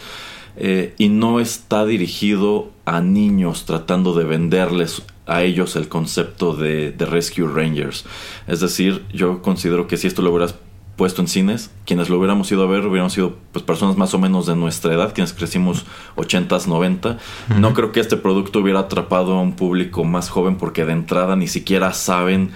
Eh, 0.58 0.94
y 0.98 1.10
no 1.10 1.40
está 1.40 1.86
dirigido 1.86 2.72
a 2.86 3.00
niños 3.00 3.66
tratando 3.66 4.14
de 4.14 4.26
venderles 4.26 5.02
a 5.32 5.44
ellos 5.44 5.76
el 5.76 5.88
concepto 5.88 6.56
de, 6.56 6.94
Rescue 7.00 7.48
Rangers. 7.48 8.06
Es 8.48 8.60
decir, 8.60 9.06
yo 9.14 9.42
considero 9.42 9.88
que 9.88 9.98
si 9.98 10.08
esto 10.08 10.22
lo 10.22 10.32
hubieras 10.32 10.56
puesto 10.96 11.22
en 11.22 11.28
cines, 11.28 11.72
quienes 11.86 12.10
lo 12.10 12.20
hubiéramos 12.20 12.52
ido 12.52 12.64
a 12.64 12.68
ver 12.68 12.86
hubiéramos 12.86 13.14
sido 13.14 13.38
pues, 13.52 13.66
personas 13.66 13.98
más 13.98 14.14
o 14.14 14.20
menos 14.20 14.46
de 14.46 14.56
nuestra 14.56 14.94
edad, 14.94 15.14
quienes 15.14 15.34
crecimos 15.34 15.86
80s, 16.16 16.68
90. 16.68 17.18
No 17.60 17.74
creo 17.74 17.92
que 17.92 18.00
este 18.00 18.18
producto 18.18 18.60
hubiera 18.60 18.82
atrapado 18.82 19.34
a 19.34 19.42
un 19.42 19.54
público 19.54 20.04
más 20.04 20.30
joven 20.30 20.58
porque 20.58 20.86
de 20.86 20.92
entrada 20.92 21.36
ni 21.36 21.48
siquiera 21.48 21.94
saben 21.94 22.52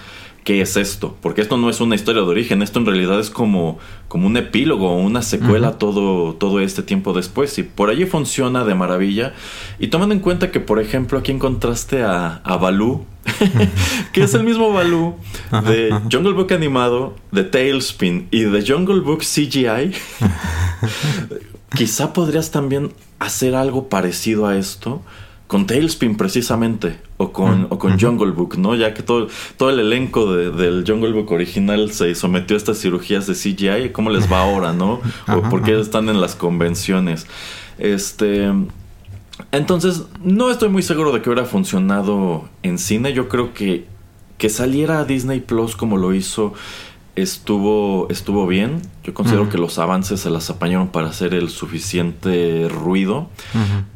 qué 0.46 0.60
es 0.60 0.76
esto, 0.76 1.16
porque 1.22 1.40
esto 1.40 1.56
no 1.56 1.68
es 1.68 1.80
una 1.80 1.96
historia 1.96 2.22
de 2.22 2.28
origen, 2.28 2.62
esto 2.62 2.78
en 2.78 2.86
realidad 2.86 3.18
es 3.18 3.30
como, 3.30 3.80
como 4.06 4.28
un 4.28 4.36
epílogo, 4.36 4.96
una 4.96 5.20
secuela 5.20 5.72
todo, 5.72 6.34
todo 6.34 6.60
este 6.60 6.84
tiempo 6.84 7.12
después, 7.12 7.58
y 7.58 7.64
por 7.64 7.90
allí 7.90 8.06
funciona 8.06 8.64
de 8.64 8.76
maravilla. 8.76 9.34
Y 9.80 9.88
tomando 9.88 10.14
en 10.14 10.20
cuenta 10.20 10.52
que, 10.52 10.60
por 10.60 10.80
ejemplo, 10.80 11.18
aquí 11.18 11.32
encontraste 11.32 12.04
a, 12.04 12.36
a 12.44 12.56
Baloo, 12.58 13.04
que 14.12 14.22
es 14.22 14.34
el 14.34 14.44
mismo 14.44 14.72
Baloo 14.72 15.16
de 15.68 15.90
Jungle 16.12 16.34
Book 16.34 16.52
animado, 16.52 17.16
de 17.32 17.42
Tailspin 17.42 18.28
y 18.30 18.42
de 18.42 18.64
Jungle 18.64 19.00
Book 19.00 19.22
CGI, 19.22 19.90
quizá 21.76 22.12
podrías 22.12 22.52
también 22.52 22.92
hacer 23.18 23.56
algo 23.56 23.88
parecido 23.88 24.46
a 24.46 24.56
esto 24.56 25.02
con 25.48 25.66
Tailspin 25.66 26.16
precisamente 26.16 27.00
o 27.18 27.32
con, 27.32 27.62
mm, 27.62 27.66
o 27.70 27.78
con 27.78 27.98
Jungle 27.98 28.32
Book, 28.32 28.58
¿no? 28.58 28.74
Ya 28.74 28.94
que 28.94 29.02
todo, 29.02 29.28
todo 29.56 29.70
el 29.70 29.80
elenco 29.80 30.32
del 30.34 30.84
Jungle 30.86 31.12
Book 31.12 31.32
original 31.32 31.90
se 31.92 32.14
sometió 32.14 32.56
a 32.56 32.58
estas 32.58 32.78
cirugías 32.78 33.26
de 33.26 33.34
CGI, 33.34 33.90
¿cómo 33.92 34.10
les 34.10 34.30
va 34.30 34.42
ahora, 34.42 34.72
no? 34.72 35.00
O 35.28 35.42
por 35.48 35.62
qué 35.62 35.78
están 35.78 36.08
en 36.08 36.20
las 36.20 36.34
convenciones. 36.34 37.26
Este... 37.78 38.50
Entonces, 39.52 40.04
no 40.22 40.50
estoy 40.50 40.70
muy 40.70 40.82
seguro 40.82 41.12
de 41.12 41.20
que 41.20 41.28
hubiera 41.28 41.44
funcionado 41.44 42.48
en 42.62 42.78
cine. 42.78 43.12
Yo 43.12 43.28
creo 43.28 43.52
que 43.52 43.84
que 44.38 44.50
saliera 44.50 45.00
a 45.00 45.04
Disney 45.04 45.40
Plus 45.40 45.76
como 45.76 45.96
lo 45.96 46.12
hizo 46.14 46.52
estuvo, 47.16 48.06
estuvo 48.10 48.46
bien. 48.46 48.82
Yo 49.02 49.14
considero 49.14 49.48
que 49.48 49.58
los 49.58 49.78
avances 49.78 50.20
se 50.20 50.30
las 50.30 50.48
apañaron 50.50 50.88
para 50.88 51.08
hacer 51.08 51.34
el 51.34 51.48
suficiente 51.48 52.68
ruido. 52.68 53.28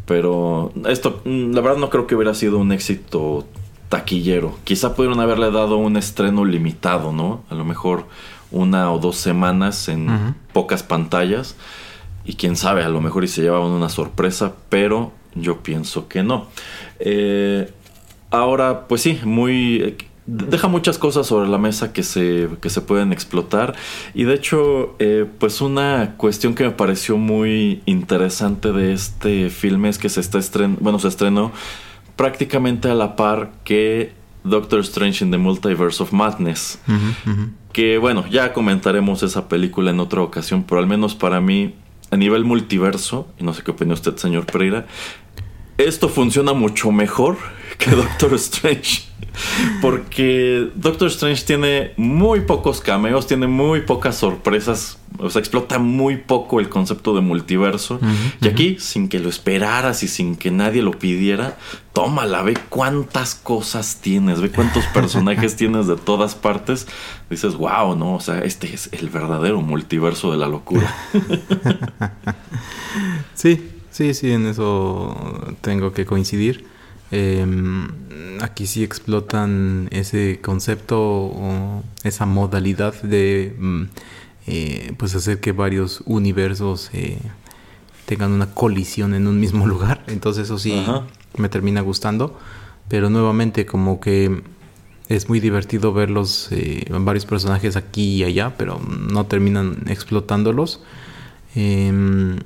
Pero 0.06 0.72
esto, 0.88 1.20
mm, 1.24 1.52
la 1.52 1.60
verdad, 1.60 1.78
no 1.78 1.90
creo 1.90 2.06
que 2.06 2.14
hubiera 2.16 2.34
sido 2.34 2.58
un 2.58 2.72
éxito 2.72 3.46
taquillero. 3.88 4.58
Quizá 4.64 4.96
pudieron 4.96 5.20
haberle 5.20 5.50
dado 5.50 5.76
un 5.76 5.96
estreno 5.96 6.44
limitado, 6.44 7.12
¿no? 7.12 7.44
A 7.50 7.54
lo 7.54 7.64
mejor 7.64 8.06
una 8.50 8.90
o 8.90 8.98
dos 8.98 9.16
semanas 9.16 9.88
en 9.88 10.34
pocas 10.52 10.82
pantallas. 10.82 11.56
Y 12.24 12.34
quién 12.34 12.56
sabe, 12.56 12.82
a 12.82 12.88
lo 12.88 13.00
mejor 13.00 13.24
y 13.24 13.28
se 13.28 13.42
llevaban 13.42 13.70
una 13.70 13.88
sorpresa, 13.88 14.54
pero 14.68 15.12
yo 15.34 15.62
pienso 15.62 16.08
que 16.08 16.22
no. 16.22 16.46
Eh, 16.98 17.72
ahora, 18.30 18.86
pues 18.88 19.02
sí, 19.02 19.20
muy 19.24 19.96
deja 20.26 20.68
muchas 20.68 20.98
cosas 20.98 21.26
sobre 21.26 21.48
la 21.48 21.58
mesa 21.58 21.92
que 21.92 22.02
se, 22.02 22.48
que 22.60 22.70
se 22.70 22.80
pueden 22.80 23.12
explotar. 23.12 23.74
Y 24.14 24.24
de 24.24 24.34
hecho, 24.34 24.94
eh, 24.98 25.26
pues 25.38 25.60
una 25.60 26.14
cuestión 26.16 26.54
que 26.54 26.64
me 26.64 26.70
pareció 26.70 27.16
muy 27.16 27.82
interesante 27.86 28.72
de 28.72 28.92
este 28.92 29.50
filme 29.50 29.88
es 29.88 29.98
que 29.98 30.08
se 30.08 30.20
está 30.20 30.38
estren 30.38 30.76
bueno, 30.80 30.98
se 30.98 31.08
estrenó 31.08 31.52
prácticamente 32.16 32.90
a 32.90 32.94
la 32.94 33.16
par 33.16 33.50
que 33.64 34.12
Doctor 34.44 34.80
Strange 34.80 35.24
in 35.24 35.30
the 35.30 35.38
Multiverse 35.38 36.02
of 36.02 36.12
Madness. 36.12 36.78
Que 37.72 37.98
bueno, 37.98 38.24
ya 38.28 38.52
comentaremos 38.52 39.22
esa 39.22 39.48
película 39.48 39.90
en 39.90 40.00
otra 40.00 40.22
ocasión, 40.22 40.64
pero 40.68 40.80
al 40.80 40.86
menos 40.86 41.14
para 41.14 41.40
mí, 41.40 41.74
a 42.10 42.16
nivel 42.16 42.44
multiverso, 42.44 43.28
y 43.38 43.44
no 43.44 43.54
sé 43.54 43.62
qué 43.62 43.70
opina 43.70 43.94
usted, 43.94 44.16
señor 44.16 44.46
Pereira, 44.46 44.86
esto 45.78 46.08
funciona 46.08 46.52
mucho 46.52 46.90
mejor 46.90 47.38
que 47.78 47.90
Doctor 47.96 48.34
Strange. 48.34 49.09
Porque 49.80 50.70
Doctor 50.74 51.08
Strange 51.08 51.44
tiene 51.44 51.92
muy 51.96 52.40
pocos 52.40 52.80
cameos, 52.80 53.26
tiene 53.26 53.46
muy 53.46 53.82
pocas 53.82 54.16
sorpresas. 54.16 54.98
O 55.18 55.28
sea, 55.28 55.40
explota 55.40 55.78
muy 55.78 56.16
poco 56.16 56.60
el 56.60 56.68
concepto 56.68 57.14
de 57.14 57.20
multiverso. 57.20 58.00
y 58.40 58.48
aquí, 58.48 58.76
sin 58.78 59.08
que 59.08 59.18
lo 59.18 59.28
esperaras 59.28 60.02
y 60.02 60.08
sin 60.08 60.36
que 60.36 60.50
nadie 60.50 60.82
lo 60.82 60.92
pidiera, 60.92 61.58
tómala, 61.92 62.42
ve 62.42 62.56
cuántas 62.68 63.34
cosas 63.34 63.98
tienes, 64.00 64.40
ve 64.40 64.50
cuántos 64.50 64.84
personajes 64.94 65.56
tienes 65.56 65.86
de 65.86 65.96
todas 65.96 66.34
partes. 66.34 66.86
Dices, 67.28 67.54
wow, 67.54 67.96
no, 67.96 68.14
o 68.14 68.20
sea, 68.20 68.40
este 68.40 68.72
es 68.72 68.88
el 68.92 69.10
verdadero 69.10 69.60
multiverso 69.60 70.30
de 70.30 70.38
la 70.38 70.48
locura. 70.48 70.94
sí, 73.34 73.68
sí, 73.90 74.14
sí, 74.14 74.32
en 74.32 74.46
eso 74.46 75.54
tengo 75.60 75.92
que 75.92 76.06
coincidir. 76.06 76.70
Em, 77.10 77.88
aquí 78.40 78.66
sí 78.66 78.84
explotan 78.84 79.88
ese 79.90 80.40
concepto 80.40 81.00
o 81.00 81.82
esa 82.04 82.24
modalidad 82.26 82.94
de 83.02 83.54
mm, 83.58 83.82
eh, 84.46 84.92
pues 84.96 85.14
hacer 85.14 85.40
que 85.40 85.52
varios 85.52 86.02
universos 86.06 86.90
eh, 86.92 87.18
tengan 88.06 88.32
una 88.32 88.54
colisión 88.54 89.14
en 89.14 89.26
un 89.26 89.40
mismo 89.40 89.66
lugar. 89.74 90.04
Entonces 90.06 90.44
eso 90.44 90.58
sí 90.58 90.84
me 91.36 91.48
termina 91.48 91.80
gustando. 91.80 92.38
Pero 92.88 93.08
nuevamente 93.08 93.66
como 93.66 94.00
que 94.00 94.42
es 95.08 95.28
muy 95.28 95.40
divertido 95.40 95.92
verlos 95.92 96.48
eh, 96.50 96.84
varios 96.90 97.26
personajes 97.26 97.76
aquí 97.76 98.16
y 98.16 98.24
allá, 98.24 98.54
pero 98.56 98.80
no 98.80 99.26
terminan 99.26 99.84
explotándolos. 99.86 100.82
Em, 101.54 102.38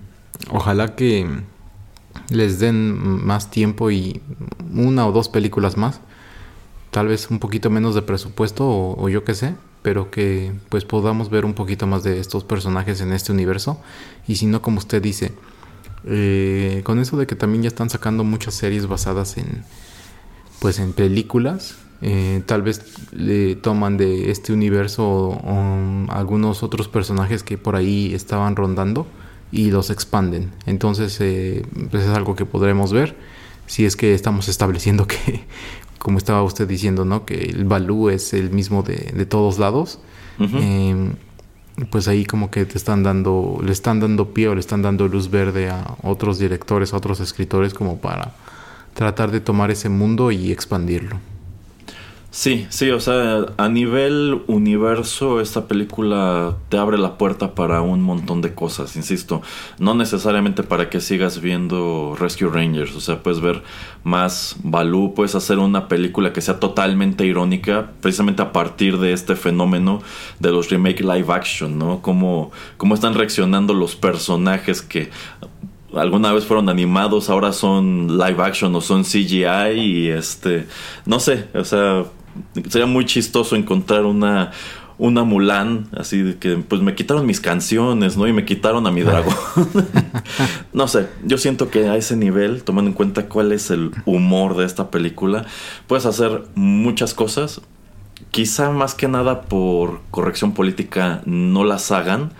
ojalá 0.50 0.94
que 0.94 1.26
les 2.30 2.58
den 2.58 3.24
más 3.24 3.50
tiempo 3.50 3.90
y 3.90 4.20
una 4.72 5.06
o 5.06 5.12
dos 5.12 5.28
películas 5.28 5.76
más. 5.76 6.00
Tal 6.90 7.08
vez 7.08 7.30
un 7.30 7.38
poquito 7.38 7.70
menos 7.70 7.94
de 7.94 8.02
presupuesto 8.02 8.64
o, 8.66 9.08
yo 9.08 9.24
qué 9.24 9.34
sé, 9.34 9.56
pero 9.82 10.10
que 10.10 10.52
pues 10.68 10.84
podamos 10.84 11.28
ver 11.28 11.44
un 11.44 11.54
poquito 11.54 11.86
más 11.86 12.04
de 12.04 12.20
estos 12.20 12.44
personajes 12.44 13.00
en 13.00 13.12
este 13.12 13.32
universo. 13.32 13.80
Y 14.28 14.36
si 14.36 14.46
no, 14.46 14.62
como 14.62 14.78
usted 14.78 15.02
dice, 15.02 15.32
eh, 16.04 16.82
con 16.84 16.98
eso 16.98 17.16
de 17.16 17.26
que 17.26 17.34
también 17.34 17.62
ya 17.62 17.68
están 17.68 17.90
sacando 17.90 18.24
muchas 18.24 18.54
series 18.54 18.86
basadas 18.86 19.36
en 19.36 19.64
pues 20.60 20.78
en 20.78 20.92
películas, 20.92 21.76
eh, 22.00 22.42
tal 22.46 22.62
vez 22.62 22.82
le 23.12 23.54
toman 23.56 23.96
de 23.96 24.30
este 24.30 24.52
universo 24.52 25.40
algunos 26.08 26.62
otros 26.62 26.88
personajes 26.88 27.42
que 27.42 27.58
por 27.58 27.76
ahí 27.76 28.14
estaban 28.14 28.56
rondando 28.56 29.06
y 29.54 29.70
los 29.70 29.90
expanden. 29.90 30.50
Entonces, 30.66 31.16
eh, 31.20 31.64
pues 31.90 32.02
es 32.02 32.10
algo 32.10 32.34
que 32.34 32.44
podremos 32.44 32.92
ver 32.92 33.16
si 33.66 33.86
es 33.86 33.96
que 33.96 34.12
estamos 34.12 34.48
estableciendo 34.48 35.06
que, 35.06 35.44
como 35.98 36.18
estaba 36.18 36.42
usted 36.42 36.66
diciendo, 36.66 37.04
¿no? 37.04 37.24
que 37.24 37.44
el 37.44 37.64
valú 37.64 38.10
es 38.10 38.34
el 38.34 38.50
mismo 38.50 38.82
de, 38.82 39.26
todos 39.26 39.58
lados. 39.58 40.00
Em, 40.40 41.12
pues 41.90 42.08
ahí 42.08 42.24
como 42.24 42.50
que 42.50 42.64
te 42.64 42.76
están 42.76 43.04
dando, 43.04 43.60
le 43.64 43.70
están 43.70 44.00
dando 44.00 44.34
pie 44.34 44.48
o 44.48 44.54
le 44.54 44.60
están 44.60 44.82
dando 44.82 45.06
luz 45.06 45.30
verde 45.30 45.70
a 45.70 45.96
otros 46.02 46.38
directores, 46.40 46.92
a 46.92 46.96
otros 46.96 47.20
escritores 47.20 47.72
como 47.72 47.98
para 47.98 48.34
tratar 48.94 49.30
de 49.30 49.40
tomar 49.40 49.70
ese 49.70 49.88
mundo 49.88 50.32
y 50.32 50.50
expandirlo. 50.50 51.18
Sí, 52.34 52.66
sí, 52.68 52.90
o 52.90 52.98
sea, 52.98 53.46
a 53.58 53.68
nivel 53.68 54.42
universo 54.48 55.40
esta 55.40 55.68
película 55.68 56.56
te 56.68 56.76
abre 56.78 56.98
la 56.98 57.16
puerta 57.16 57.54
para 57.54 57.80
un 57.80 58.02
montón 58.02 58.42
de 58.42 58.56
cosas, 58.56 58.96
insisto, 58.96 59.40
no 59.78 59.94
necesariamente 59.94 60.64
para 60.64 60.90
que 60.90 61.00
sigas 61.00 61.40
viendo 61.40 62.16
Rescue 62.18 62.48
Rangers, 62.48 62.96
o 62.96 63.00
sea, 63.00 63.22
puedes 63.22 63.40
ver 63.40 63.62
más 64.02 64.56
Baloo, 64.64 65.14
puedes 65.14 65.36
hacer 65.36 65.60
una 65.60 65.86
película 65.86 66.32
que 66.32 66.40
sea 66.40 66.58
totalmente 66.58 67.24
irónica, 67.24 67.92
precisamente 68.00 68.42
a 68.42 68.50
partir 68.50 68.98
de 68.98 69.12
este 69.12 69.36
fenómeno 69.36 70.02
de 70.40 70.50
los 70.50 70.70
remake 70.70 71.02
live 71.02 71.32
action, 71.32 71.78
¿no? 71.78 72.02
Cómo, 72.02 72.50
cómo 72.78 72.96
están 72.96 73.14
reaccionando 73.14 73.74
los 73.74 73.94
personajes 73.94 74.82
que 74.82 75.10
alguna 75.94 76.32
vez 76.32 76.44
fueron 76.44 76.68
animados, 76.68 77.30
ahora 77.30 77.52
son 77.52 78.18
live 78.18 78.42
action 78.42 78.74
o 78.74 78.80
son 78.80 79.04
CGI 79.04 79.78
y 79.78 80.08
este, 80.08 80.66
no 81.06 81.20
sé, 81.20 81.46
o 81.54 81.62
sea, 81.62 82.04
sería 82.68 82.86
muy 82.86 83.04
chistoso 83.04 83.56
encontrar 83.56 84.04
una 84.04 84.52
una 84.98 85.24
Mulan, 85.24 85.88
así 85.96 86.22
de 86.22 86.38
que 86.38 86.56
pues 86.56 86.80
me 86.80 86.94
quitaron 86.94 87.26
mis 87.26 87.40
canciones, 87.40 88.16
¿no? 88.16 88.28
Y 88.28 88.32
me 88.32 88.44
quitaron 88.44 88.86
a 88.86 88.92
mi 88.92 89.02
dragón. 89.02 89.34
no 90.72 90.86
sé, 90.88 91.08
yo 91.24 91.36
siento 91.38 91.70
que 91.70 91.88
a 91.88 91.96
ese 91.96 92.16
nivel, 92.16 92.62
tomando 92.62 92.90
en 92.90 92.94
cuenta 92.94 93.28
cuál 93.28 93.52
es 93.52 93.70
el 93.70 93.90
humor 94.04 94.56
de 94.56 94.64
esta 94.64 94.90
película, 94.90 95.46
puedes 95.86 96.06
hacer 96.06 96.44
muchas 96.54 97.14
cosas. 97.14 97.60
Quizá 98.30 98.70
más 98.70 98.94
que 98.94 99.08
nada 99.08 99.42
por 99.42 100.00
corrección 100.10 100.54
política 100.54 101.22
no 101.24 101.64
las 101.64 101.90
hagan, 101.90 102.32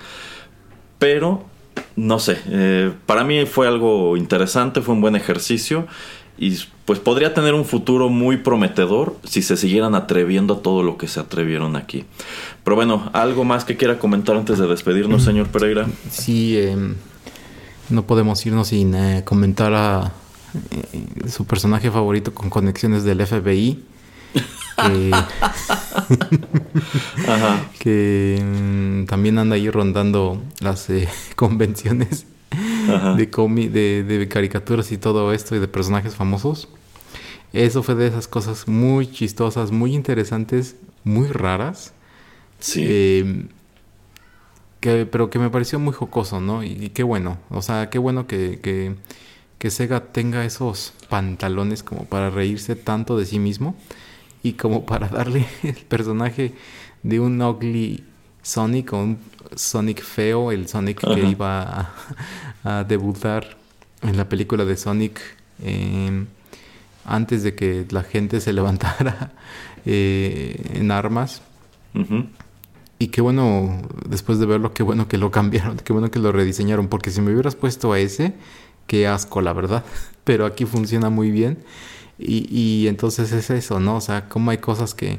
pero 0.99 1.45
no 1.97 2.19
sé, 2.19 2.39
eh, 2.47 2.93
para 3.07 3.25
mí 3.25 3.47
fue 3.47 3.67
algo 3.67 4.17
interesante, 4.17 4.81
fue 4.81 4.95
un 4.95 5.01
buen 5.01 5.17
ejercicio 5.17 5.87
y 6.37 6.59
pues 6.85 6.99
podría 6.99 7.33
tener 7.33 7.55
un 7.55 7.65
futuro 7.65 8.09
muy 8.09 8.39
prometedor 8.39 9.17
si 9.25 9.43
se 9.43 9.57
siguieran 9.57 9.95
atreviendo 9.95 10.55
a 10.55 10.63
todo 10.63 10.83
lo 10.83 10.99
que 10.99 11.09
se 11.09 11.21
atrevieron 11.21 11.77
aquí. 11.77 12.05
Pero 12.65 12.77
bueno, 12.77 13.11
¿algo 13.13 13.45
más 13.45 13.65
que 13.65 13.77
quiera 13.77 13.99
comentar 13.99 14.37
antes 14.37 14.59
de 14.59 14.67
despedirnos, 14.67 15.23
mm. 15.23 15.25
señor 15.25 15.49
Pereira? 15.49 15.87
Sí, 16.11 16.59
em, 16.59 16.97
no 17.89 18.07
podemos 18.07 18.45
irnos 18.45 18.69
sin 18.69 18.95
eh, 18.95 19.23
comentar 19.25 19.73
a 19.75 20.13
eh, 20.73 21.29
su 21.29 21.47
personaje 21.47 21.91
favorito 21.91 22.35
con 22.35 22.51
conexiones 22.51 23.05
del 23.05 23.25
FBI. 23.25 23.85
Que, 24.77 25.13
que 27.79 28.43
mm, 28.45 29.07
también 29.07 29.39
anda 29.39 29.55
ahí 29.55 29.71
rondando 29.71 30.43
las 30.61 30.91
eh, 30.91 31.09
convenciones 33.31 33.73
de, 33.73 34.05
de, 34.05 34.29
caricaturas 34.29 34.93
y 34.93 34.99
todo 34.99 35.33
esto 35.33 35.55
y 35.57 35.59
de 35.59 35.69
personajes 35.69 36.15
famosos. 36.15 36.69
Eso 37.53 37.83
fue 37.83 37.95
de 37.95 38.09
esas 38.09 38.27
cosas 38.27 38.67
muy 38.67 39.11
chistosas, 39.11 39.71
muy 39.71 39.95
interesantes, 39.95 40.77
muy 41.05 41.29
raras. 41.29 41.93
Sí. 42.59 42.85
Em, 42.85 43.49
que, 44.81 45.07
pero 45.07 45.31
que 45.31 45.39
me 45.39 45.51
pareció 45.51 45.79
muy 45.79 45.95
jocoso, 45.95 46.41
¿no? 46.41 46.63
Y, 46.65 46.91
qué 46.91 47.03
bueno. 47.03 47.39
O 47.51 47.63
sea, 47.63 47.91
qué 47.91 47.99
bueno 47.99 48.27
que, 48.27 48.61
que, 48.61 48.95
que, 49.59 49.71
Sega 49.71 50.01
tenga 50.13 50.45
esos 50.45 50.93
pantalones 51.09 51.83
como 51.83 52.05
para 52.05 52.29
reírse 52.31 52.77
tanto 52.77 53.17
de 53.17 53.25
sí 53.25 53.39
mismo 53.39 53.77
y 54.43 54.55
como 54.55 54.85
para 54.85 55.09
darle 55.09 55.47
el 55.63 55.77
personaje 55.77 56.55
de 57.03 57.21
un 57.21 57.41
ugly 57.41 58.05
Sonic 58.45 58.93
o 58.93 58.99
un 58.99 59.19
Sonic 59.57 60.03
feo, 60.03 60.53
el 60.53 60.69
Sonic 60.69 61.01
que 61.01 61.21
iba 61.21 61.93
a, 62.63 62.85
debutar 62.85 63.57
en 64.03 64.17
la 64.17 64.29
película 64.29 64.65
de 64.65 64.77
Sonic 64.77 65.21
em, 65.63 66.27
antes 67.05 67.43
de 67.43 67.55
que 67.55 67.87
la 67.91 68.03
gente 68.03 68.41
se 68.41 68.53
levantara 68.59 69.33
eh, 69.85 70.73
en 70.75 70.91
armas. 70.91 71.43
Y 72.99 73.09
qué 73.09 73.21
bueno, 73.21 73.83
después 74.09 74.39
de 74.39 74.47
verlo, 74.47 74.73
qué 74.73 74.83
bueno 74.83 75.09
que 75.09 75.19
lo 75.19 75.31
cambiaron, 75.31 75.77
qué 75.79 75.93
bueno 75.93 76.11
que 76.11 76.19
lo 76.19 76.33
rediseñaron, 76.33 76.89
porque 76.89 77.11
si 77.11 77.21
me 77.21 77.33
hubieras 77.33 77.57
puesto 77.57 77.93
a 77.93 77.99
ese, 77.99 78.35
qué 78.87 79.07
asco, 79.07 79.41
la 79.41 79.53
verdad. 79.53 79.85
Pero 80.25 80.47
aquí 80.47 80.65
funciona 80.65 81.11
muy 81.11 81.31
bien. 81.31 81.59
Y, 82.19 82.47
y 82.51 82.89
entonces 82.89 83.33
es 83.33 83.51
eso, 83.51 83.81
¿no? 83.81 83.97
O 83.97 84.01
sea, 84.01 84.29
como 84.29 84.51
hay 84.51 84.59
cosas 84.59 84.95
que 84.95 85.19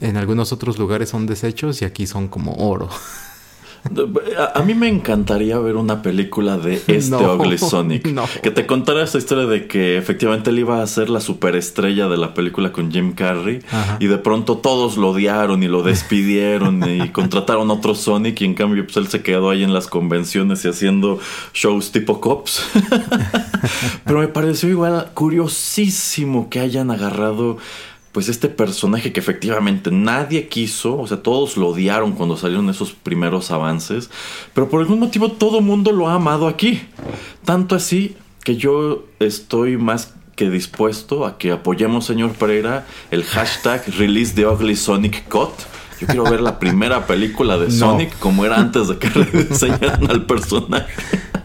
en 0.00 0.16
algunos 0.16 0.52
otros 0.52 0.78
lugares 0.78 1.10
son 1.10 1.26
desechos 1.26 1.82
y 1.82 1.84
aquí 1.84 2.06
son 2.06 2.28
como 2.28 2.52
oro. 2.54 2.88
A, 4.54 4.62
mí 4.62 4.74
me 4.74 4.88
encantaría 4.88 5.58
ver 5.58 5.76
una 5.76 6.02
película 6.02 6.58
de 6.58 6.74
este 6.86 7.14
Ugly 7.14 7.58
Sonic. 7.58 8.08
Que 8.42 8.50
te 8.50 8.66
contara 8.66 9.02
esta 9.02 9.18
historia 9.18 9.46
de 9.46 9.66
que 9.66 9.96
efectivamente 9.96 10.50
él 10.50 10.58
iba 10.58 10.82
a 10.82 10.86
ser 10.86 11.08
la 11.08 11.20
superestrella 11.20 12.08
de 12.08 12.16
la 12.16 12.34
película 12.34 12.72
con 12.72 12.90
Jim 12.90 13.12
Carrey. 13.14 13.60
Y 13.98 14.06
de 14.06 14.18
pronto 14.18 14.58
todos 14.58 14.96
lo 14.96 15.10
odiaron 15.10 15.62
y 15.62 15.68
lo 15.68 15.82
despidieron 15.82 16.88
y 16.90 17.10
contrataron 17.10 17.70
a 17.70 17.74
otro 17.74 17.94
Sonic. 17.94 18.40
Y 18.40 18.44
en 18.46 18.54
cambio, 18.54 18.84
pues 18.84 18.96
él 18.96 19.08
se 19.08 19.22
quedó 19.22 19.50
ahí 19.50 19.62
en 19.62 19.72
las 19.72 19.86
convenciones 19.86 20.64
y 20.64 20.68
haciendo 20.68 21.18
shows 21.54 21.92
tipo 21.92 22.20
cops. 22.20 22.62
Pero 24.04 24.20
me 24.20 24.28
pareció 24.28 24.68
igual 24.68 25.10
curiosísimo 25.14 26.50
que 26.50 26.60
hayan 26.60 26.90
agarrado 26.90 27.58
pues 28.18 28.28
este 28.28 28.48
personaje 28.48 29.12
que 29.12 29.20
efectivamente 29.20 29.92
nadie 29.92 30.48
quiso, 30.48 30.98
o 30.98 31.06
sea, 31.06 31.22
todos 31.22 31.56
lo 31.56 31.68
odiaron 31.68 32.14
cuando 32.14 32.36
salieron 32.36 32.68
esos 32.68 32.90
primeros 32.90 33.52
avances, 33.52 34.10
pero 34.54 34.68
por 34.68 34.80
algún 34.80 34.98
motivo 34.98 35.30
todo 35.30 35.60
mundo 35.60 35.92
lo 35.92 36.08
ha 36.08 36.14
amado 36.14 36.48
aquí. 36.48 36.82
Tanto 37.44 37.76
así 37.76 38.16
que 38.42 38.56
yo 38.56 39.04
estoy 39.20 39.76
más 39.76 40.14
que 40.34 40.50
dispuesto 40.50 41.26
a 41.26 41.38
que 41.38 41.52
apoyemos, 41.52 42.06
señor 42.06 42.32
Pereira, 42.32 42.88
el 43.12 43.22
hashtag 43.22 43.84
release 43.96 44.34
the 44.34 44.44
ugly 44.44 44.74
Sonic 44.74 45.28
Cut. 45.28 45.52
Yo 46.00 46.08
quiero 46.08 46.24
ver 46.24 46.40
la 46.40 46.58
primera 46.58 47.06
película 47.06 47.56
de 47.56 47.70
Sonic 47.70 48.18
como 48.18 48.44
era 48.44 48.56
antes 48.56 48.88
de 48.88 48.98
que 48.98 49.08
rediseñaran 49.14 50.10
al 50.10 50.26
personaje. 50.26 50.92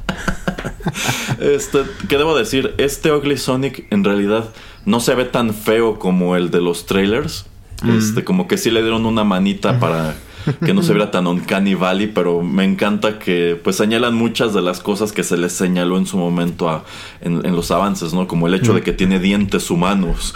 Este, 1.39 1.80
¿qué 2.07 2.17
debo 2.17 2.38
decir? 2.38 2.74
Este 2.78 3.11
Ugly 3.11 3.38
Sonic 3.38 3.86
en 3.91 4.03
realidad 4.03 4.49
no 4.86 4.99
se 4.99 5.15
ve 5.15 5.25
tan 5.25 5.53
feo 5.53 5.99
como 5.99 6.36
el 6.36 6.51
de 6.51 6.61
los 6.61 6.86
trailers. 6.86 7.45
Este, 7.97 8.23
como 8.23 8.47
que 8.47 8.57
sí 8.57 8.71
le 8.71 8.81
dieron 8.81 9.05
una 9.05 9.25
manita 9.25 9.77
para 9.77 10.15
que 10.65 10.73
no 10.73 10.83
se 10.83 10.93
viera 10.93 11.11
tan 11.11 11.27
uncanny 11.27 11.75
valley, 11.75 12.07
pero 12.07 12.41
me 12.41 12.63
encanta 12.63 13.19
que 13.19 13.59
pues 13.61 13.75
señalan 13.75 14.15
muchas 14.15 14.53
de 14.53 14.61
las 14.61 14.79
cosas 14.79 15.11
que 15.11 15.23
se 15.23 15.37
les 15.37 15.53
señaló 15.53 15.97
en 15.97 16.05
su 16.05 16.17
momento 16.17 16.69
a, 16.69 16.83
en, 17.21 17.55
los 17.55 17.71
avances, 17.71 18.13
¿no? 18.13 18.27
Como 18.27 18.47
el 18.47 18.53
hecho 18.53 18.73
de 18.73 18.81
que 18.81 18.93
tiene 18.93 19.19
dientes 19.19 19.69
humanos. 19.69 20.35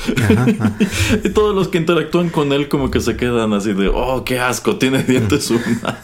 y 1.24 1.30
todos 1.30 1.56
los 1.56 1.68
que 1.68 1.78
interactúan 1.78 2.30
con 2.30 2.54
él 2.54 2.70
como 2.70 2.92
que 2.92 3.00
se 3.00 3.18
quedan 3.18 3.54
así 3.54 3.74
de, 3.74 3.88
oh, 3.88 4.24
qué 4.24 4.40
asco, 4.40 4.78
tiene 4.78 5.04
dientes 5.04 5.50
humanos. 5.50 5.98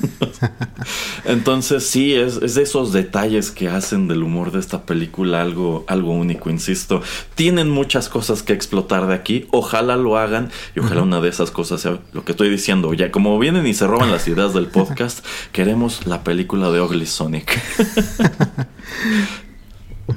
Entonces 1.26 1.86
sí, 1.86 2.14
es, 2.14 2.38
es, 2.38 2.56
de 2.56 2.64
esos 2.64 2.92
detalles 2.94 3.52
que 3.52 3.70
hacen 3.70 4.08
del 4.08 4.24
humor 4.24 4.52
de 4.52 4.60
esta 4.60 4.84
película 4.84 5.42
algo, 5.42 5.86
algo 5.88 6.12
único, 6.12 6.50
insisto. 6.50 7.02
Tienen 7.36 7.70
muchas 7.70 8.10
cosas 8.10 8.44
que 8.44 8.54
explotar 8.54 9.08
de 9.08 9.14
aquí, 9.14 9.48
ojalá 9.52 9.96
lo 9.96 10.18
hagan 10.18 10.50
y 10.76 10.80
ojalá 10.80 11.02
una 11.02 11.22
de 11.22 11.30
esas 11.30 11.52
cosas 11.52 11.82
sea 11.82 12.00
lo 12.12 12.24
que 12.24 12.32
estoy 12.32 12.50
diciendo. 12.50 12.94
Ya 12.94 13.12
como 13.12 13.38
vienen 13.40 13.66
y 13.68 13.74
se 13.74 13.88
roban 13.94 14.10
las 14.10 14.28
ideas 14.28 14.56
del 14.56 14.66
podcast, 14.70 15.24
queremos 15.52 16.08
la 16.08 16.24
película 16.24 16.72
de 16.72 16.82
Ugly 16.82 17.06
Sonic. 17.06 17.62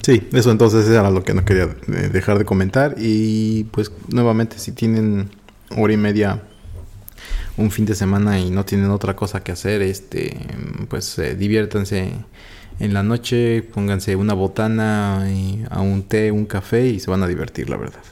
Sí, 0.02 0.26
eso 0.32 0.50
entonces 0.50 0.88
era 0.88 1.10
lo 1.10 1.22
que 1.22 1.32
no 1.32 1.44
quería 1.44 1.66
dejar 1.86 2.38
de 2.38 2.44
comentar. 2.44 2.96
Y 2.98 3.64
pues 3.64 3.92
nuevamente, 4.08 4.58
si 4.58 4.72
tienen 4.72 5.30
hora 5.76 5.92
y 5.92 5.96
media 5.96 6.42
un 7.56 7.70
fin 7.70 7.86
de 7.86 7.94
semana 7.94 8.40
y 8.40 8.50
no 8.50 8.64
tienen 8.64 8.90
otra 8.90 9.14
cosa 9.14 9.44
que 9.44 9.52
hacer, 9.52 9.82
este, 9.82 10.36
pues 10.88 11.18
eh, 11.20 11.36
diviértanse 11.36 12.12
en 12.80 12.94
la 12.94 13.04
noche, 13.04 13.62
pónganse 13.62 14.16
una 14.16 14.34
botana, 14.34 15.24
a 15.70 15.80
un 15.80 16.02
té, 16.02 16.32
un 16.32 16.46
café 16.46 16.88
y 16.88 16.98
se 16.98 17.08
van 17.08 17.22
a 17.22 17.28
divertir, 17.28 17.70
la 17.70 17.76
verdad. 17.76 18.02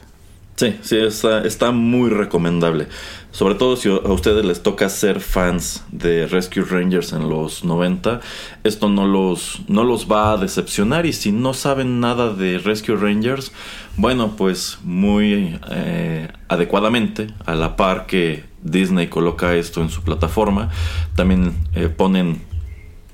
Sí, 0.55 0.79
sí, 0.83 0.97
está, 0.97 1.71
muy 1.71 2.09
recomendable. 2.09 2.87
Sobre 3.31 3.55
todo 3.55 3.75
si 3.75 3.89
a 3.89 3.95
ustedes 3.95 4.45
les 4.45 4.63
toca 4.63 4.87
ser 4.87 5.19
fans 5.19 5.83
de 5.91 6.27
Rescue 6.27 6.63
Rangers 6.63 7.11
en 7.11 7.27
los 7.27 7.65
90, 7.65 8.21
esto 8.63 8.87
no 8.87 9.05
los, 9.05 9.63
no 9.67 9.83
los 9.83 10.09
va 10.09 10.31
a 10.31 10.37
decepcionar 10.37 11.05
y 11.05 11.11
si 11.11 11.33
no 11.33 11.53
saben 11.53 11.99
nada 11.99 12.33
de 12.33 12.57
Rescue 12.59 12.95
Rangers, 12.95 13.51
bueno, 13.97 14.37
pues 14.37 14.77
muy 14.85 15.59
eh, 15.71 16.29
adecuadamente, 16.47 17.27
a 17.45 17.55
la 17.55 17.75
par 17.75 18.05
que 18.05 18.45
Disney 18.63 19.07
coloca 19.07 19.55
esto 19.55 19.81
en 19.81 19.89
su 19.89 20.03
plataforma, 20.03 20.69
también 21.15 21.53
eh, 21.73 21.89
ponen 21.89 22.41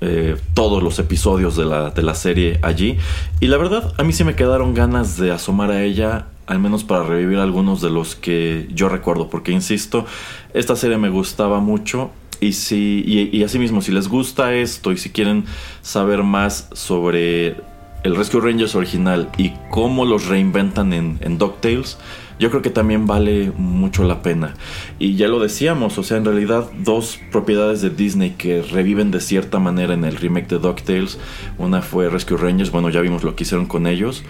eh, 0.00 0.36
todos 0.54 0.80
los 0.80 1.00
episodios 1.00 1.56
de 1.56 1.64
la, 1.64 1.90
de 1.90 2.02
la 2.02 2.14
serie 2.14 2.60
allí. 2.62 2.98
Y 3.40 3.48
la 3.48 3.56
verdad, 3.56 3.94
a 3.98 4.04
mí 4.04 4.12
sí 4.12 4.22
me 4.22 4.36
quedaron 4.36 4.74
ganas 4.74 5.16
de 5.16 5.32
asomar 5.32 5.72
a 5.72 5.82
ella 5.82 6.26
al 6.52 6.60
menos 6.60 6.84
para 6.84 7.02
revivir 7.04 7.38
algunos 7.38 7.80
de 7.80 7.88
los 7.88 8.14
que 8.14 8.68
yo 8.74 8.88
recuerdo, 8.90 9.30
porque 9.30 9.52
insisto, 9.52 10.04
esta 10.52 10.76
serie 10.76 10.98
me 10.98 11.08
gustaba 11.08 11.60
mucho 11.60 12.10
Y, 12.40 12.52
si, 12.52 13.02
y, 13.06 13.30
y 13.36 13.44
asimismo, 13.44 13.80
si 13.80 13.92
les 13.92 14.08
gusta 14.08 14.52
esto 14.52 14.90
y 14.90 14.96
si 14.96 15.10
quieren 15.10 15.44
saber 15.80 16.24
más 16.24 16.68
sobre 16.72 17.56
el 18.02 18.16
Rescue 18.16 18.40
Rangers 18.40 18.74
original 18.74 19.30
y 19.38 19.52
cómo 19.70 20.04
los 20.04 20.26
reinventan 20.26 20.92
en, 20.92 21.18
en 21.20 21.38
DuckTales, 21.38 21.98
yo 22.40 22.50
creo 22.50 22.60
que 22.60 22.70
también 22.70 23.06
vale 23.06 23.52
mucho 23.56 24.02
la 24.02 24.22
pena. 24.22 24.54
Y 24.98 25.14
ya 25.14 25.28
lo 25.28 25.38
decíamos, 25.38 25.98
o 25.98 26.02
sea, 26.02 26.16
en 26.16 26.24
realidad 26.24 26.68
dos 26.82 27.20
propiedades 27.30 27.80
de 27.80 27.90
Disney 27.90 28.30
que 28.36 28.62
reviven 28.62 29.12
de 29.12 29.20
cierta 29.20 29.60
manera 29.60 29.94
en 29.94 30.04
el 30.04 30.16
remake 30.16 30.48
de 30.48 30.58
DuckTales. 30.58 31.20
Una 31.58 31.80
fue 31.80 32.10
Rescue 32.10 32.36
Rangers, 32.36 32.72
bueno, 32.72 32.90
ya 32.90 33.00
vimos 33.00 33.22
lo 33.22 33.36
que 33.36 33.44
hicieron 33.44 33.66
con 33.66 33.86
ellos. 33.86 34.24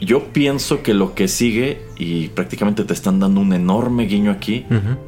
Yo 0.00 0.32
pienso 0.32 0.82
que 0.82 0.94
lo 0.94 1.14
que 1.14 1.28
sigue, 1.28 1.82
y 1.98 2.28
prácticamente 2.28 2.84
te 2.84 2.94
están 2.94 3.20
dando 3.20 3.40
un 3.40 3.52
enorme 3.52 4.04
guiño 4.04 4.30
aquí, 4.30 4.64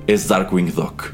es 0.07 0.29
Darkwing 0.29 0.75
Duck. 0.75 1.05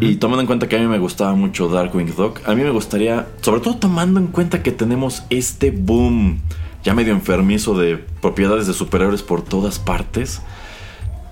Y 0.00 0.16
tomando 0.16 0.42
en 0.42 0.46
cuenta 0.46 0.68
que 0.68 0.76
a 0.76 0.78
mí 0.78 0.86
me 0.86 0.98
gustaba 0.98 1.34
mucho 1.34 1.68
Darkwing 1.68 2.14
Duck, 2.14 2.40
a 2.46 2.54
mí 2.54 2.62
me 2.62 2.70
gustaría, 2.70 3.26
sobre 3.40 3.60
todo 3.60 3.76
tomando 3.76 4.20
en 4.20 4.28
cuenta 4.28 4.62
que 4.62 4.70
tenemos 4.70 5.24
este 5.30 5.70
boom 5.72 6.40
ya 6.84 6.94
medio 6.94 7.12
enfermizo 7.12 7.76
de 7.76 7.96
propiedades 7.96 8.66
de 8.66 8.72
superhéroes 8.72 9.22
por 9.22 9.42
todas 9.42 9.78
partes, 9.78 10.40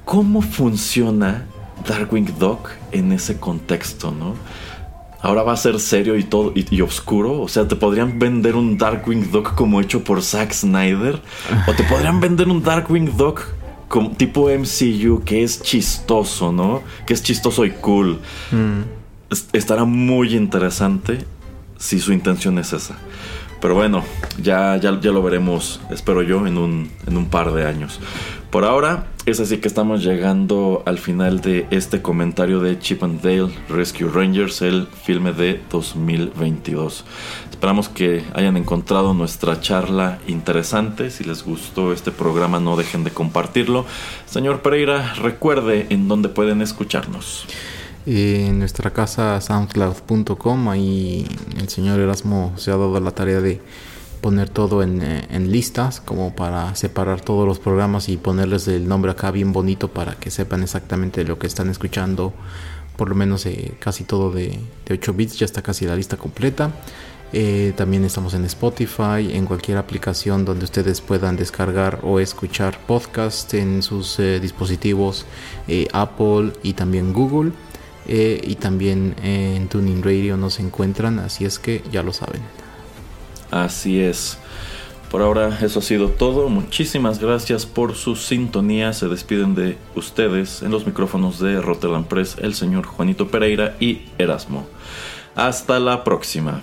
¿cómo 0.05 0.43
funciona 0.43 1.47
Darkwing 1.89 2.35
Duck 2.39 2.71
en 2.93 3.13
ese 3.13 3.39
contexto, 3.39 4.11
no? 4.11 4.35
Ahora 5.27 5.43
va 5.43 5.55
a 5.55 5.57
ser 5.57 5.81
serio 5.81 6.17
y 6.17 6.23
todo 6.23 6.53
y, 6.55 6.81
oscuro. 6.81 7.41
O 7.41 7.49
sea, 7.49 7.67
te 7.67 7.75
podrían 7.75 8.19
vender 8.19 8.55
un 8.55 8.79
Darkwing 8.79 9.33
Duck 9.33 9.57
como 9.57 9.81
hecho 9.81 10.05
por 10.05 10.23
Zack 10.23 10.53
Snyder. 10.53 11.21
O 11.67 11.73
te 11.73 11.83
podrían 11.83 12.21
vender 12.21 12.49
un 12.49 12.63
Darkwing 12.63 13.17
Duck 13.17 13.43
como 13.89 14.13
tipo 14.13 14.49
MCU 14.49 15.23
que 15.25 15.43
es 15.43 15.63
chistoso, 15.63 16.53
¿no? 16.53 16.83
Que 17.07 17.15
es 17.15 17.25
chistoso 17.25 17.65
y 17.65 17.73
cool. 17.73 18.21
Mm. 18.53 18.83
Estará 19.53 19.85
muy 19.85 20.37
interesante 20.37 21.19
si 21.77 21.99
su 21.99 22.13
intención 22.13 22.59
es 22.61 22.73
esa. 22.73 22.97
Pero 23.61 23.75
bueno, 23.75 24.05
ya, 24.41 24.77
ya, 24.77 25.01
ya 25.01 25.11
lo 25.11 25.23
veremos, 25.23 25.81
espero 25.91 26.23
yo, 26.23 26.47
en 26.47 26.57
un, 26.57 26.91
en 27.07 27.17
un 27.17 27.27
par 27.27 27.53
de 27.53 27.67
años. 27.67 27.99
Por 28.57 28.65
ahora, 28.65 29.05
es 29.27 29.39
así 29.39 29.59
que 29.59 29.69
estamos 29.69 30.03
llegando 30.03 30.83
al 30.87 30.97
final 30.97 31.43
de 31.43 31.67
este 31.71 32.01
comentario 32.01 32.59
de 32.59 32.79
Chip 32.79 33.05
and 33.05 33.21
Dale 33.21 33.51
Rescue 33.69 34.09
Rangers, 34.09 34.63
el 34.63 34.87
filme 34.87 35.35
de 35.35 35.61
2022. 35.71 37.05
Esperamos 37.51 37.91
que 37.91 38.25
hayan 38.33 38.57
encontrado 38.57 39.13
nuestra 39.13 39.61
charla 39.61 40.21
interesante. 40.27 41.11
Si 41.11 41.23
les 41.23 41.45
gustó 41.45 41.93
este 41.93 42.13
programa, 42.13 42.59
no 42.59 42.77
dejen 42.77 43.05
de 43.05 43.11
compartirlo. 43.11 43.85
Señor 44.25 44.63
Pereira, 44.63 45.13
recuerde 45.17 45.89
en 45.91 46.09
dónde 46.09 46.31
pueden 46.31 46.63
escucharnos. 46.63 47.45
En 48.07 48.59
nuestra 48.59 48.91
casa 48.91 49.39
soundcloud.com, 49.39 50.71
ahí 50.71 51.27
el 51.59 51.69
señor 51.69 52.01
Erasmo 52.01 52.55
se 52.57 52.71
ha 52.71 52.79
dado 52.79 52.99
la 53.01 53.11
tarea 53.11 53.43
de 53.43 53.61
poner 54.21 54.49
todo 54.49 54.83
eh, 54.83 55.27
en, 55.31 55.53
listas 55.53 56.01
como 56.01 56.35
para 56.35 56.75
separar 56.75 57.21
todos 57.21 57.47
los 57.47 57.59
programas 57.59 58.09
y 58.09 58.17
ponerles 58.17 58.67
el 58.69 58.89
nombre 58.89 59.13
acá 59.13 59.31
bien 59.31 59.53
bonito 59.53 59.89
para 59.89 60.15
que 60.15 60.31
sepan 60.31 60.63
exactamente 60.63 61.25
lo 61.25 61.39
que 61.39 61.47
están 61.47 61.71
escuchando. 61.71 62.33
Por 62.97 63.09
lo 63.09 63.15
menos 63.15 63.47
eh, 63.47 63.75
casi 63.79 64.05
todo 64.05 64.31
de, 64.31 64.59
8 64.91 65.13
bits 65.15 65.39
ya 65.39 65.45
está 65.45 65.63
casi 65.63 65.87
la 65.87 65.97
lista 65.97 66.17
completa. 66.17 66.73
Eh, 67.33 67.73
también 67.77 68.05
estamos 68.05 68.35
en 68.35 68.45
Spotify 68.45 69.31
en 69.33 69.47
cualquier 69.47 69.79
aplicación 69.79 70.45
donde 70.45 70.65
ustedes 70.65 71.01
puedan 71.01 71.37
descargar 71.37 72.01
o 72.03 72.21
escuchar 72.21 72.79
podcast 72.87 73.53
en 73.55 73.83
sus 73.83 74.19
dispositivos 74.41 75.27
Apple 75.93 76.53
y 76.63 76.73
también 76.75 77.13
Google. 77.13 77.53
Y 78.09 78.55
también 78.55 79.17
en 79.23 79.69
Tuning 79.69 80.03
Radio 80.03 80.37
nos 80.37 80.61
encuentran 80.61 81.19
así 81.19 81.45
es 81.45 81.59
que 81.59 81.83
ya 81.91 82.05
lo 82.05 82.13
saben 82.13 82.66
Así 83.51 84.01
es. 84.01 84.39
Por 85.11 85.23
ahora 85.23 85.59
eso 85.63 85.79
ha 85.79 85.83
sido 85.83 86.11
todo. 86.11 86.49
Muchísimas 86.49 87.21
gracias 87.21 87.65
por 87.65 87.95
su 87.95 88.17
sintonía. 88.17 88.93
Se 88.93 89.09
despiden 89.09 89.55
de 89.55 89.79
ustedes 89.95 90.63
en 90.63 90.71
los 90.71 90.87
micrófonos 90.87 91.39
de 91.39 91.61
Rotterdam 91.61 92.05
Press 92.05 92.37
el 92.41 92.55
señor 92.55 92.87
Juanito 92.87 93.29
Pereira 93.29 93.77
y 93.79 94.03
Erasmo. 94.19 94.67
Hasta 95.37 95.79
la 95.79 96.03
próxima. 96.03 96.63